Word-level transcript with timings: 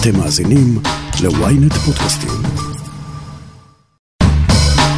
אתם 0.00 0.18
מאזינים 0.18 0.78
ל-ynet 1.22 1.74
פודקאסטים. 1.74 2.30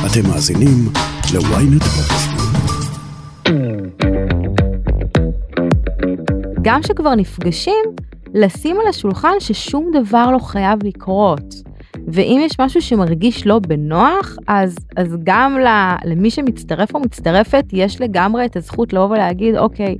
אתם 0.06 0.28
מאזינים 0.28 0.88
ל-ynet 1.34 1.84
פודקאסטים. 1.84 2.40
גם 6.62 6.82
כשכבר 6.82 7.14
נפגשים, 7.14 7.84
לשים 8.34 8.76
על 8.80 8.88
השולחן 8.88 9.32
ששום 9.38 9.90
דבר 10.02 10.30
לא 10.30 10.38
חייב 10.38 10.78
לקרות. 10.84 11.54
ואם 12.08 12.40
יש 12.44 12.60
משהו 12.60 12.82
שמרגיש 12.82 13.46
לא 13.46 13.58
בנוח, 13.58 14.36
אז, 14.48 14.76
אז 14.96 15.16
גם 15.24 15.58
למי 16.04 16.30
שמצטרף 16.30 16.94
או 16.94 17.00
מצטרפת, 17.00 17.64
יש 17.72 18.00
לגמרי 18.00 18.44
את 18.44 18.56
הזכות 18.56 18.92
לבוא 18.92 19.06
ולהגיד, 19.06 19.56
אוקיי, 19.56 19.96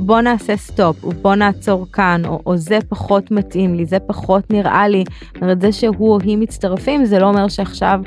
בוא 0.00 0.20
נעשה 0.20 0.56
סטופ, 0.56 1.04
בוא 1.22 1.34
נעצור 1.34 1.86
כאן, 1.92 2.22
או, 2.26 2.40
או 2.46 2.56
זה 2.56 2.78
פחות 2.88 3.30
מתאים 3.30 3.74
לי, 3.74 3.86
זה 3.86 3.98
פחות 3.98 4.52
נראה 4.52 4.88
לי. 4.88 5.04
זאת 5.34 5.42
אומרת, 5.42 5.60
זה 5.60 5.72
שהוא 5.72 6.12
או 6.12 6.18
היא 6.20 6.38
מצטרפים, 6.38 7.04
זה 7.04 7.18
לא 7.18 7.26
אומר 7.26 7.48
שעכשיו 7.48 8.00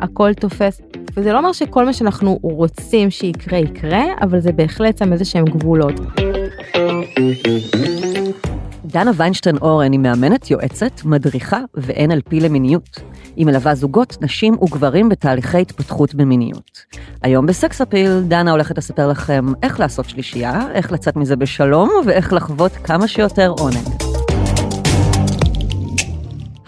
הכל 0.00 0.34
תופס. 0.34 0.80
וזה 1.16 1.32
לא 1.32 1.38
אומר 1.38 1.52
שכל 1.52 1.84
מה 1.84 1.92
שאנחנו 1.92 2.38
רוצים 2.42 3.10
שיקרה 3.10 3.58
יקרה, 3.58 4.02
אבל 4.22 4.40
זה 4.40 4.52
בהחלט 4.52 4.98
שם 4.98 5.12
איזה 5.12 5.24
שהם 5.24 5.44
גבולות. 5.44 6.00
דנה 8.86 9.10
ויינשטיין 9.16 9.56
אורן 9.56 9.92
היא 9.92 10.00
מאמנת, 10.00 10.50
יועצת, 10.50 11.04
מדריכה 11.04 11.60
ו-NLP 11.76 12.34
למיניות. 12.40 12.98
היא 13.36 13.46
מלווה 13.46 13.74
זוגות, 13.74 14.16
נשים 14.20 14.54
וגברים 14.62 15.08
בתהליכי 15.08 15.58
התפתחות 15.60 16.14
במיניות. 16.14 16.84
היום 17.22 17.46
בסקס 17.46 17.80
אפיל, 17.80 18.20
דנה 18.28 18.50
הולכת 18.50 18.78
לספר 18.78 19.08
לכם 19.08 19.44
איך 19.62 19.80
לעשות 19.80 20.08
שלישייה, 20.08 20.72
איך 20.72 20.92
לצאת 20.92 21.16
מזה 21.16 21.36
בשלום 21.36 21.90
ואיך 22.06 22.32
לחוות 22.32 22.72
כמה 22.72 23.08
שיותר 23.08 23.54
עונג. 23.58 23.88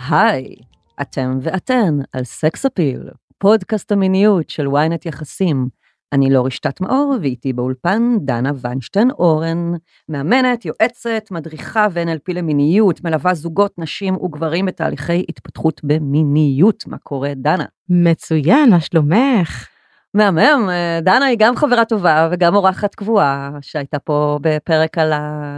היי, 0.09 0.55
אתם 1.01 1.39
ואתן 1.43 1.99
על 2.13 2.25
סקס 2.25 2.67
אפיל, 2.67 3.09
פודקאסט 3.39 3.93
המיניות 3.93 4.51
של 4.51 4.67
ynet 4.67 5.03
יחסים. 5.05 5.78
אני 6.13 6.31
לא 6.31 6.47
רשתת 6.47 6.81
מאור, 6.81 7.17
ואיתי 7.21 7.53
באולפן 7.53 8.17
דנה 8.21 8.51
ויינשטיין 8.61 9.11
אורן, 9.11 9.73
מאמנת, 10.09 10.65
יועצת, 10.65 11.29
מדריכה 11.31 11.87
ו-NLP 11.93 12.35
למיניות, 12.35 13.05
מלווה 13.05 13.35
זוגות, 13.35 13.79
נשים 13.79 14.17
וגברים 14.17 14.67
בתהליכי 14.67 15.25
התפתחות 15.29 15.81
במיניות. 15.85 16.85
מה 16.87 16.99
קורה, 16.99 17.33
דנה? 17.37 17.65
מצוין, 17.89 18.71
מה 18.71 18.81
שלומך? 18.81 19.69
מהמם, 20.15 20.69
דנה 21.03 21.25
היא 21.25 21.37
גם 21.41 21.57
חברה 21.57 21.85
טובה 21.85 22.29
וגם 22.33 22.55
אורחת 22.55 22.95
קבועה, 22.95 23.51
שהייתה 23.61 23.99
פה 23.99 24.39
בפרק 24.43 24.99
על 24.99 25.13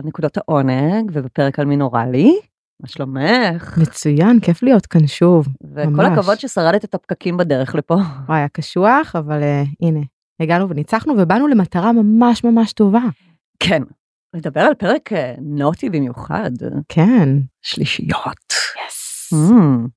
נקודות 0.05 0.37
העונג 0.37 1.11
ובפרק 1.13 1.59
על 1.59 1.67
מינורלי. 1.67 2.41
מה 2.81 2.89
שלומך? 2.89 3.79
מצוין, 3.79 4.41
כיף 4.41 4.63
להיות 4.63 4.87
כאן 4.87 5.07
שוב. 5.07 5.49
וכל 5.75 5.91
ממש. 5.91 6.19
הכבוד 6.19 6.41
ששרדת 6.41 6.85
את 6.85 6.95
הפקקים 6.95 7.37
בדרך 7.37 7.75
לפה. 7.75 7.95
וואי, 8.29 8.39
היה 8.39 8.49
קשוח, 8.49 9.17
אבל 9.17 9.41
uh, 9.41 9.87
הנה, 9.87 10.01
הגענו 10.41 10.69
וניצחנו 10.69 11.15
ובאנו 11.19 11.49
למטרה 11.49 11.93
ממש 11.93 12.45
ממש 12.45 12.73
טובה. 12.73 13.03
כן, 13.59 13.83
לדבר 14.35 14.61
על 14.61 14.75
פרק 14.75 15.11
נוטי 15.41 15.91
במיוחד. 15.91 16.51
כן. 16.89 17.29
שלישיות. 17.63 18.53
יס. 18.87 19.33
Yes. 19.33 19.37
Mm. 19.37 19.89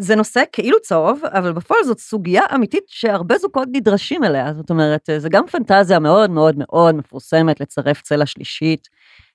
זה 0.00 0.16
נושא 0.16 0.42
כאילו 0.52 0.80
צהוב, 0.82 1.20
אבל 1.24 1.52
בפועל 1.52 1.84
זאת 1.84 1.98
סוגיה 1.98 2.42
אמיתית 2.54 2.84
שהרבה 2.86 3.38
זוגות 3.38 3.68
נדרשים 3.72 4.24
אליה. 4.24 4.54
זאת 4.54 4.70
אומרת, 4.70 5.08
זה 5.18 5.28
גם 5.28 5.46
פנטזיה 5.46 5.98
מאוד 5.98 6.30
מאוד 6.30 6.54
מאוד 6.58 6.94
מפורסמת 6.94 7.60
לצרף 7.60 8.02
צלע 8.02 8.26
שלישית, 8.26 8.88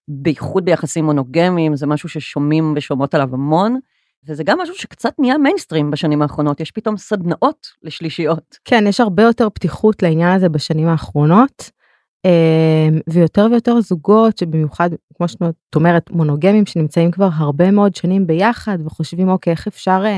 בייחוד 0.08 0.66
ביחסים 0.66 1.06
מונוגמיים, 1.06 1.76
זה 1.76 1.88
משהו 1.88 2.10
ששומעים 2.10 2.74
ושומעות 2.76 3.14
עליו 3.14 3.30
המון. 3.34 3.80
וזה 4.28 4.44
גם 4.44 4.60
משהו 4.60 4.76
שקצת 4.76 5.14
נהיה 5.20 5.38
מיינסטרים 5.38 5.92
בשנים 5.92 6.22
האחרונות, 6.22 6.60
יש 6.60 6.72
פתאום 6.72 6.98
סדנאות 6.98 7.68
לשלישיות. 7.84 8.58
כן, 8.66 8.88
יש 8.88 9.00
הרבה 9.00 9.24
יותר 9.24 9.50
פתיחות 9.50 10.04
לעניין 10.04 10.32
הזה 10.32 10.50
בשנים 10.50 10.88
האחרונות, 10.88 11.72
אמ, 12.26 13.00
ויותר 13.10 13.48
ויותר 13.52 13.82
זוגות 13.82 14.38
שבמיוחד, 14.38 14.90
כמו 15.18 15.28
שאת 15.28 15.76
אומרת, 15.76 16.12
מונוגמים 16.12 16.66
שנמצאים 16.66 17.12
כבר 17.12 17.30
הרבה 17.34 17.72
מאוד 17.72 17.96
שנים 17.96 18.28
ביחד 18.28 18.78
וחושבים, 18.86 19.30
אוקיי, 19.30 19.52
איך 19.52 19.68
אפשר 19.68 20.04
אה, 20.06 20.18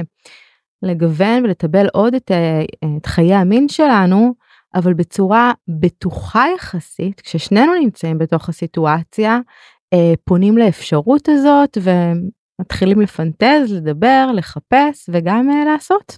לגוון 0.83 1.45
ולטבל 1.45 1.87
עוד 1.93 2.15
את, 2.15 2.31
אה, 2.31 2.61
את 2.97 3.05
חיי 3.05 3.33
המין 3.33 3.69
שלנו, 3.69 4.33
אבל 4.75 4.93
בצורה 4.93 5.51
בטוחה 5.67 6.45
יחסית, 6.55 7.21
כששנינו 7.21 7.73
נמצאים 7.73 8.17
בתוך 8.17 8.49
הסיטואציה, 8.49 9.39
אה, 9.93 10.13
פונים 10.23 10.57
לאפשרות 10.57 11.29
הזאת 11.29 11.77
מתחילים 12.59 13.01
לפנטז, 13.01 13.73
לדבר, 13.73 14.31
לחפש 14.33 15.09
וגם 15.13 15.49
uh, 15.49 15.65
לעשות. 15.65 16.17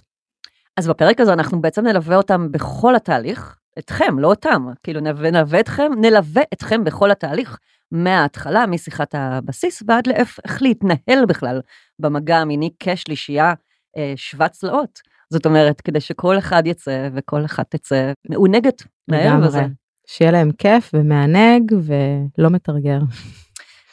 אז 0.76 0.88
בפרק 0.88 1.20
הזה 1.20 1.32
אנחנו 1.32 1.60
בעצם 1.60 1.86
נלווה 1.86 2.16
אותם 2.16 2.52
בכל 2.52 2.94
התהליך, 2.96 3.56
אתכם, 3.78 4.18
לא 4.18 4.28
אותם, 4.28 4.66
כאילו 4.82 5.00
נלווה 5.00 5.60
אתכם, 5.60 5.92
נלווה 6.00 6.42
אתכם 6.52 6.84
בכל 6.84 7.10
התהליך, 7.10 7.58
מההתחלה, 7.92 8.66
משיחת 8.66 9.14
הבסיס 9.14 9.82
ועד 9.88 10.06
לאיך 10.06 10.38
להתנהל 10.60 11.26
בכלל 11.28 11.60
במגע 11.98 12.36
המיני 12.36 12.70
כשלישייה 12.80 13.54
אה, 13.96 14.12
שוות 14.16 14.50
צלעות. 14.50 15.00
זאת 15.30 15.46
אומרת, 15.46 15.80
כדי 15.80 16.00
שכל 16.00 16.38
אחד 16.38 16.62
יצא 16.66 17.08
וכל 17.14 17.44
אחת 17.44 17.66
תצא 17.70 18.12
מעונגת 18.28 18.82
מהערב 19.08 19.42
הזה. 19.42 19.62
שיהיה 20.06 20.30
להם 20.30 20.52
כיף 20.52 20.90
ומענג 20.94 21.72
ולא 21.82 22.50
מתרגר. 22.50 22.98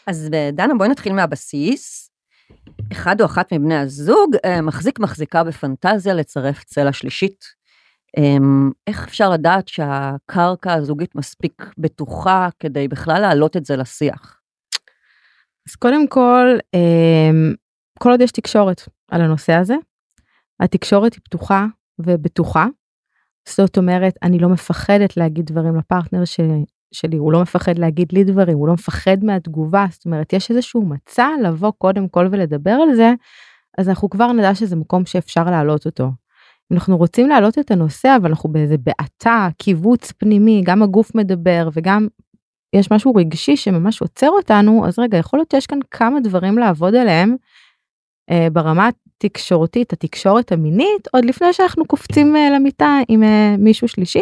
אז 0.08 0.30
אה, 0.34 0.50
דנה, 0.54 0.74
בואי 0.78 0.90
נתחיל 0.90 1.14
מהבסיס. 1.14 2.09
אחד 2.92 3.22
או 3.22 3.26
אחת 3.26 3.54
מבני 3.54 3.76
הזוג 3.76 4.36
אה, 4.46 4.62
מחזיק 4.62 5.00
מחזיקה 5.00 5.44
בפנטזיה 5.44 6.14
לצרף 6.14 6.64
צלע 6.64 6.94
שלישית. 6.94 7.60
אמ, 8.18 8.72
איך 8.88 9.08
אפשר 9.08 9.30
לדעת 9.30 9.68
שהקרקע 9.68 10.74
הזוגית 10.74 11.16
מספיק 11.16 11.66
בטוחה 11.78 12.50
כדי 12.60 12.88
בכלל 12.88 13.22
להעלות 13.22 13.58
את 13.58 13.66
זה 13.66 13.76
לשיח? 13.76 14.40
אז 15.70 15.76
קודם 15.76 16.08
כל, 16.08 16.58
אמ, 16.74 17.54
כל 18.00 18.12
עוד 18.12 18.22
יש 18.22 18.32
תקשורת 18.32 18.82
על 19.12 19.22
הנושא 19.22 19.54
הזה, 19.54 19.76
התקשורת 20.60 21.14
היא 21.14 21.22
פתוחה 21.24 21.66
ובטוחה. 22.00 22.66
זאת 23.50 23.78
אומרת, 23.78 24.14
אני 24.24 24.40
לא 24.40 24.50
מפחדת 24.50 25.18
להגיד 25.18 25.46
דברים 25.46 25.76
לפרטנר 25.76 26.26
שלי, 26.26 26.66
שלי, 26.92 27.18
הוא 27.18 27.32
לא 27.32 27.42
מפחד 27.42 27.78
להגיד 27.78 28.08
לי 28.14 28.24
דברים, 28.24 28.58
הוא 28.58 28.68
לא 28.68 28.74
מפחד 28.74 29.24
מהתגובה, 29.24 29.86
זאת 29.92 30.06
אומרת, 30.06 30.34
יש 30.34 30.52
איזשהו 30.52 30.86
מצע 30.86 31.28
לבוא 31.44 31.72
קודם 31.78 32.08
כל 32.08 32.28
ולדבר 32.32 32.72
על 32.72 32.96
זה, 32.96 33.14
אז 33.78 33.90
אנחנו 33.90 34.10
כבר 34.10 34.32
נדע 34.32 34.56
שזה 34.56 34.76
מקום 34.76 35.06
שאפשר 35.06 35.44
להעלות 35.44 35.86
אותו. 35.86 36.04
אם 36.72 36.78
אנחנו 36.78 36.98
רוצים 36.98 37.30
להעלות 37.30 37.60
את 37.60 37.72
הנושא, 37.72 38.16
אבל 38.22 38.30
אנחנו 38.30 38.50
באיזה 38.50 38.76
בעתה, 38.78 39.48
קיבוץ 39.58 40.12
פנימי, 40.12 40.62
גם 40.66 40.84
הגוף 40.84 41.16
מדבר 41.16 41.70
וגם 41.74 42.08
יש 42.74 42.92
משהו 42.92 43.16
רגשי 43.16 43.58
שממש 43.58 44.02
עוצר 44.02 44.30
אותנו, 44.30 44.88
אז 44.88 45.00
רגע, 45.00 45.18
יכול 45.18 45.40
להיות 45.40 45.52
שיש 45.52 45.68
כאן 45.68 45.80
כמה 45.92 46.20
דברים 46.20 46.58
לעבוד 46.58 46.96
עליהם 46.96 47.36
אה, 48.30 48.48
ברמה 48.54 48.90
התקשורתית, 49.24 49.94
התקשורת 49.94 50.52
המינית, 50.52 51.08
עוד 51.12 51.26
לפני 51.26 51.54
שאנחנו 51.54 51.86
קופצים 51.86 52.36
אה, 52.36 52.50
למיטה 52.56 53.00
עם 53.08 53.24
אה, 53.24 53.56
מישהו 53.58 53.88
שלישי. 53.88 54.22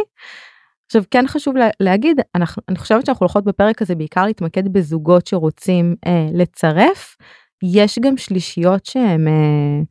עכשיו 0.88 1.03
כן 1.12 1.28
חשוב 1.28 1.58
לה, 1.58 1.70
להגיד 1.80 2.20
אנחנו 2.36 2.62
אני 2.70 2.78
חושבת 2.78 3.06
שאנחנו 3.06 3.24
הולכות 3.24 3.44
בפרק 3.44 3.81
הזה 3.81 3.96
בעיקר 3.96 4.25
להתמקד 4.25 4.74
בזוגות 4.74 5.28
שרוצים 5.28 5.96
אה, 6.08 6.28
לצרף 6.34 7.18
יש 7.64 8.00
גם 8.00 8.18
שלישיות 8.18 8.86
שהם 8.86 9.28
אה, 9.28 9.81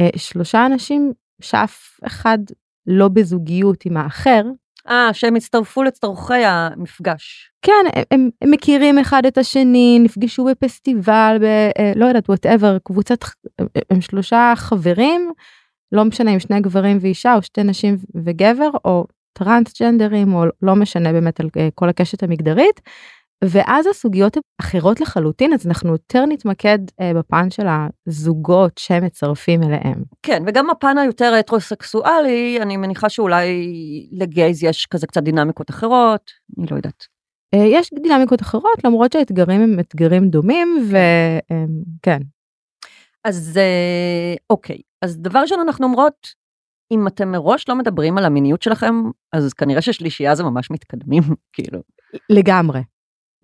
אה, 0.00 0.10
שלושה 0.16 0.66
אנשים 0.66 1.12
שאף 1.42 2.00
אחד 2.06 2.38
לא 2.86 3.08
בזוגיות 3.08 3.86
עם 3.86 3.96
האחר. 3.96 4.42
אה 4.88 5.10
שהם 5.12 5.36
הצטרפו 5.36 5.82
לצורכי 5.82 6.44
המפגש. 6.44 7.50
כן 7.62 7.72
הם, 7.94 8.02
הם, 8.10 8.30
הם 8.42 8.50
מכירים 8.50 8.98
אחד 8.98 9.26
את 9.26 9.38
השני 9.38 9.98
נפגשו 10.02 10.44
בפסטיבל 10.44 11.36
ב, 11.40 11.44
אה, 11.44 11.92
לא 11.96 12.06
יודעת 12.06 12.28
whatever 12.28 12.78
קבוצת 12.78 13.24
הם, 13.58 13.66
הם 13.90 14.00
שלושה 14.00 14.52
חברים 14.56 15.30
לא 15.92 16.04
משנה 16.04 16.34
אם 16.34 16.38
שני 16.38 16.60
גברים 16.60 16.98
ואישה 17.00 17.34
או 17.34 17.42
שתי 17.42 17.62
נשים 17.62 17.96
וגבר 18.24 18.70
או 18.84 19.06
טרנסג'נדרים 19.38 20.34
או 20.34 20.44
לא 20.62 20.76
משנה 20.76 21.12
באמת 21.12 21.40
על 21.40 21.48
אה, 21.56 21.68
כל 21.74 21.88
הקשת 21.88 22.22
המגדרית. 22.22 22.80
ואז 23.44 23.86
הסוגיות 23.86 24.36
הן 24.36 24.42
אחרות 24.60 25.00
לחלוטין 25.00 25.52
אז 25.52 25.66
אנחנו 25.66 25.92
יותר 25.92 26.26
נתמקד 26.26 26.78
אה, 27.00 27.14
בפן 27.14 27.50
של 27.50 27.66
הזוגות 28.06 28.78
שמצרפים 28.78 29.62
אליהם. 29.62 30.02
כן 30.22 30.42
וגם 30.46 30.70
הפן 30.70 30.98
היותר 30.98 31.34
הטרוסקסואלי 31.34 32.58
אני 32.62 32.76
מניחה 32.76 33.08
שאולי 33.08 33.46
לגייז 34.12 34.64
יש 34.64 34.86
כזה 34.86 35.06
קצת 35.06 35.22
דינמיקות 35.22 35.70
אחרות 35.70 36.30
אני 36.58 36.66
לא 36.70 36.76
יודעת. 36.76 37.06
אה, 37.54 37.64
יש 37.66 37.90
דינמיקות 38.02 38.42
אחרות 38.42 38.84
למרות 38.84 39.12
שהאתגרים 39.12 39.60
הם 39.60 39.80
אתגרים 39.80 40.28
דומים 40.28 40.88
וכן. 40.88 42.18
אז 43.24 43.56
אה, 43.56 44.34
אוקיי 44.50 44.78
אז 45.02 45.18
דבר 45.18 45.38
ראשון 45.38 45.60
אנחנו 45.60 45.86
אומרות 45.86 46.45
אם 46.90 47.06
אתם 47.06 47.32
מראש 47.32 47.68
לא 47.68 47.74
מדברים 47.74 48.18
על 48.18 48.24
המיניות 48.24 48.62
שלכם, 48.62 48.94
אז 49.32 49.52
כנראה 49.52 49.82
ששלישייה 49.82 50.34
זה 50.34 50.42
ממש 50.42 50.70
מתקדמים, 50.70 51.22
כאילו. 51.52 51.80
לגמרי. 52.30 52.82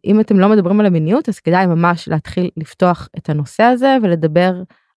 אם 0.05 0.21
אתם 0.21 0.41
לא 0.41 0.49
מדברים 0.49 0.81
על 0.81 0.87
המיניות, 0.87 1.29
אז 1.29 1.41
כדאי 1.41 1.67
ממש 1.67 2.09
להתחיל 2.09 2.51
לפתוח 2.57 3.09
את 3.19 3.31
הנושא 3.31 3.63
הזה 3.63 3.97
ולדבר 4.03 4.53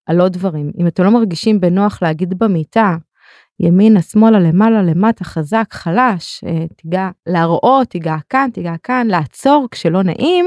על 0.06 0.20
עוד 0.20 0.32
דברים. 0.32 0.72
אם 0.78 0.86
אתם 0.86 1.04
לא 1.04 1.10
מרגישים 1.10 1.60
בנוח 1.60 2.02
להגיד 2.02 2.38
במיטה, 2.38 2.96
ימינה, 3.60 4.02
שמאלה, 4.02 4.38
למעלה, 4.38 4.82
למטה, 4.82 5.24
חזק, 5.24 5.66
חלש, 5.70 6.44
אה, 6.46 6.66
תיגע 6.76 7.10
להראות, 7.26 7.88
תיגע 7.88 8.16
כאן, 8.28 8.50
תיגע 8.52 8.74
כאן, 8.82 9.06
לעצור 9.06 9.68
כשלא 9.70 10.02
נעים, 10.02 10.46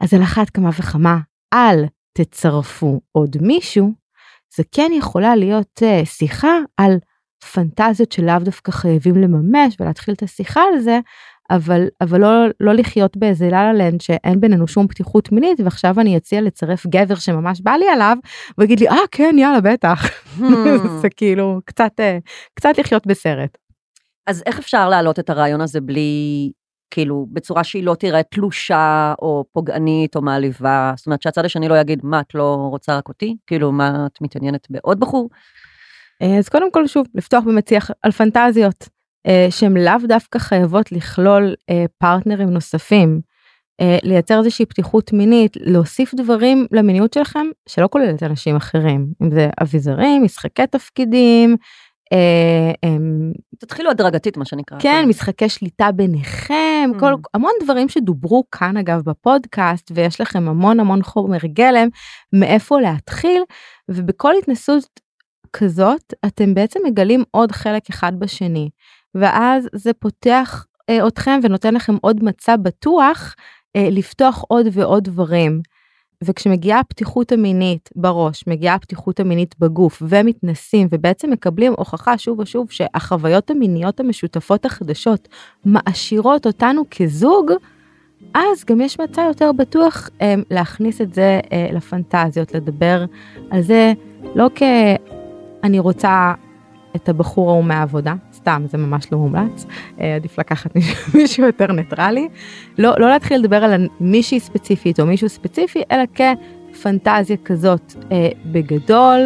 אז 0.00 0.14
על 0.14 0.22
אחת 0.22 0.50
כמה 0.50 0.68
וכמה, 0.78 1.18
אל 1.54 1.84
תצרפו 2.12 3.00
עוד 3.12 3.36
מישהו, 3.40 3.92
זה 4.56 4.62
כן 4.72 4.90
יכולה 4.94 5.36
להיות 5.36 5.82
uh, 5.82 6.06
שיחה 6.06 6.58
על 6.76 6.98
פנטזיות 7.52 8.12
שלאו 8.12 8.38
דווקא 8.38 8.72
חייבים 8.72 9.14
לממש 9.14 9.76
ולהתחיל 9.80 10.14
את 10.14 10.22
השיחה 10.22 10.60
על 10.72 10.80
זה, 10.80 11.00
אבל, 11.50 11.86
אבל 12.00 12.20
לא, 12.20 12.46
לא 12.60 12.72
לחיות 12.72 13.16
באיזה 13.16 13.48
לה 13.48 13.72
לנד 13.72 14.00
שאין 14.00 14.40
בינינו 14.40 14.68
שום 14.68 14.88
פתיחות 14.88 15.32
מינית 15.32 15.60
ועכשיו 15.60 16.00
אני 16.00 16.16
אציע 16.16 16.40
לצרף 16.40 16.86
גבר 16.86 17.14
שממש 17.14 17.60
בא 17.60 17.70
לי 17.70 17.88
עליו 17.88 18.16
ויגיד 18.58 18.80
לי 18.80 18.88
אה 18.88 18.96
כן 19.10 19.36
יאללה 19.38 19.60
בטח 19.60 20.06
hmm. 20.38 20.42
זה 21.02 21.08
כאילו 21.16 21.60
קצת 21.64 21.92
אה, 22.00 22.18
קצת 22.54 22.78
לחיות 22.78 23.06
בסרט. 23.06 23.58
אז 24.26 24.42
איך 24.46 24.58
אפשר 24.58 24.88
להעלות 24.88 25.18
את 25.18 25.30
הרעיון 25.30 25.60
הזה 25.60 25.80
בלי 25.80 26.50
כאילו 26.90 27.26
בצורה 27.32 27.64
שהיא 27.64 27.84
לא 27.84 27.94
תראה 27.94 28.22
תלושה 28.22 29.14
או 29.22 29.44
פוגענית 29.52 30.16
או 30.16 30.22
מעליבה 30.22 30.92
זאת 30.96 31.06
אומרת 31.06 31.22
שהצד 31.22 31.44
השני 31.44 31.68
לא 31.68 31.74
יגיד 31.74 32.00
מה 32.02 32.20
את 32.20 32.34
לא 32.34 32.54
רוצה 32.70 32.96
רק 32.96 33.08
אותי 33.08 33.36
כאילו 33.46 33.72
מה 33.72 34.06
את 34.06 34.20
מתעניינת 34.20 34.66
בעוד 34.70 35.00
בחור. 35.00 35.30
אה, 36.22 36.38
אז 36.38 36.48
קודם 36.48 36.72
כל 36.72 36.86
שוב 36.86 37.06
לפתוח 37.14 37.44
באמת 37.44 37.68
שיח 37.68 37.90
על 38.02 38.10
פנטזיות. 38.10 38.88
אה, 39.26 39.46
שהן 39.50 39.76
לאו 39.76 39.98
דווקא 40.08 40.38
חייבות 40.38 40.92
לכלול 40.92 41.54
אה, 41.70 41.84
פרטנרים 41.98 42.50
נוספים, 42.50 43.20
לייצר 44.02 44.38
איזושהי 44.38 44.66
פתיחות 44.66 45.12
מינית, 45.12 45.56
להוסיף 45.60 46.14
דברים 46.14 46.66
למיניות 46.72 47.12
שלכם 47.12 47.46
שלא 47.68 47.88
כוללת 47.90 48.22
אנשים 48.22 48.56
אחרים, 48.56 49.06
אם 49.22 49.30
זה 49.30 49.48
אביזרים, 49.62 50.24
משחקי 50.24 50.66
תפקידים. 50.66 51.56
תתחילו 53.58 53.90
הדרגתית 53.90 54.36
מה 54.36 54.44
שנקרא. 54.44 54.78
כן, 54.80 55.04
משחקי 55.08 55.48
שליטה 55.48 55.92
ביניכם, 55.92 56.54
כל, 57.00 57.12
mm. 57.12 57.16
המון 57.34 57.52
דברים 57.62 57.88
שדוברו 57.88 58.44
כאן 58.52 58.76
אגב 58.76 59.00
בפודקאסט 59.04 59.90
ויש 59.94 60.20
לכם 60.20 60.48
המון 60.48 60.80
המון 60.80 61.02
חומר 61.02 61.38
גלם 61.44 61.88
מאיפה 62.32 62.80
להתחיל 62.80 63.42
ובכל 63.88 64.32
התנסות 64.38 65.00
כזאת 65.52 66.14
אתם 66.26 66.54
בעצם 66.54 66.80
מגלים 66.86 67.24
עוד 67.30 67.52
חלק 67.52 67.82
אחד 67.90 68.12
בשני. 68.18 68.70
ואז 69.14 69.68
זה 69.74 69.92
פותח 69.92 70.66
אה, 70.90 71.08
אתכם 71.08 71.40
ונותן 71.42 71.74
לכם 71.74 71.96
עוד 72.00 72.24
מצע 72.24 72.56
בטוח 72.56 73.34
אה, 73.76 73.88
לפתוח 73.90 74.44
עוד 74.48 74.66
ועוד 74.72 75.04
דברים. 75.04 75.60
וכשמגיעה 76.24 76.80
הפתיחות 76.80 77.32
המינית 77.32 77.90
בראש, 77.96 78.44
מגיעה 78.46 78.74
הפתיחות 78.74 79.20
המינית 79.20 79.54
בגוף 79.58 80.02
ומתנסים 80.08 80.88
ובעצם 80.90 81.30
מקבלים 81.30 81.72
הוכחה 81.76 82.18
שוב 82.18 82.38
ושוב 82.38 82.70
שהחוויות 82.70 83.50
המיניות 83.50 84.00
המשותפות 84.00 84.64
החדשות 84.64 85.28
מעשירות 85.64 86.46
אותנו 86.46 86.82
כזוג, 86.90 87.52
אז 88.34 88.64
גם 88.64 88.80
יש 88.80 89.00
מצע 89.00 89.22
יותר 89.22 89.52
בטוח 89.52 90.10
אה, 90.20 90.34
להכניס 90.50 91.00
את 91.00 91.14
זה 91.14 91.40
אה, 91.52 91.68
לפנטזיות, 91.72 92.54
לדבר 92.54 93.04
על 93.50 93.62
זה 93.62 93.92
לא 94.34 94.50
כ... 94.54 94.62
אני 95.64 95.78
רוצה 95.78 96.32
את 96.96 97.08
הבחור 97.08 97.50
ההוא 97.50 97.64
מהעבודה, 97.64 98.14
סתם 98.34 98.62
זה 98.66 98.78
ממש 98.78 99.12
לא 99.12 99.18
מומלץ, 99.18 99.66
אה, 100.00 100.16
עדיף 100.16 100.38
לקחת 100.38 100.70
מישהו 101.14 101.46
יותר 101.46 101.72
ניטרלי, 101.72 102.28
לא, 102.78 102.94
לא 102.98 103.08
להתחיל 103.10 103.40
לדבר 103.40 103.56
על 103.56 103.88
מישהי 104.00 104.40
ספציפית 104.40 105.00
או 105.00 105.06
מישהו 105.06 105.28
ספציפי, 105.28 105.82
אלא 105.90 106.02
כפנטזיה 106.14 107.36
כזאת 107.44 107.94
אה, 108.12 108.28
בגדול, 108.46 109.20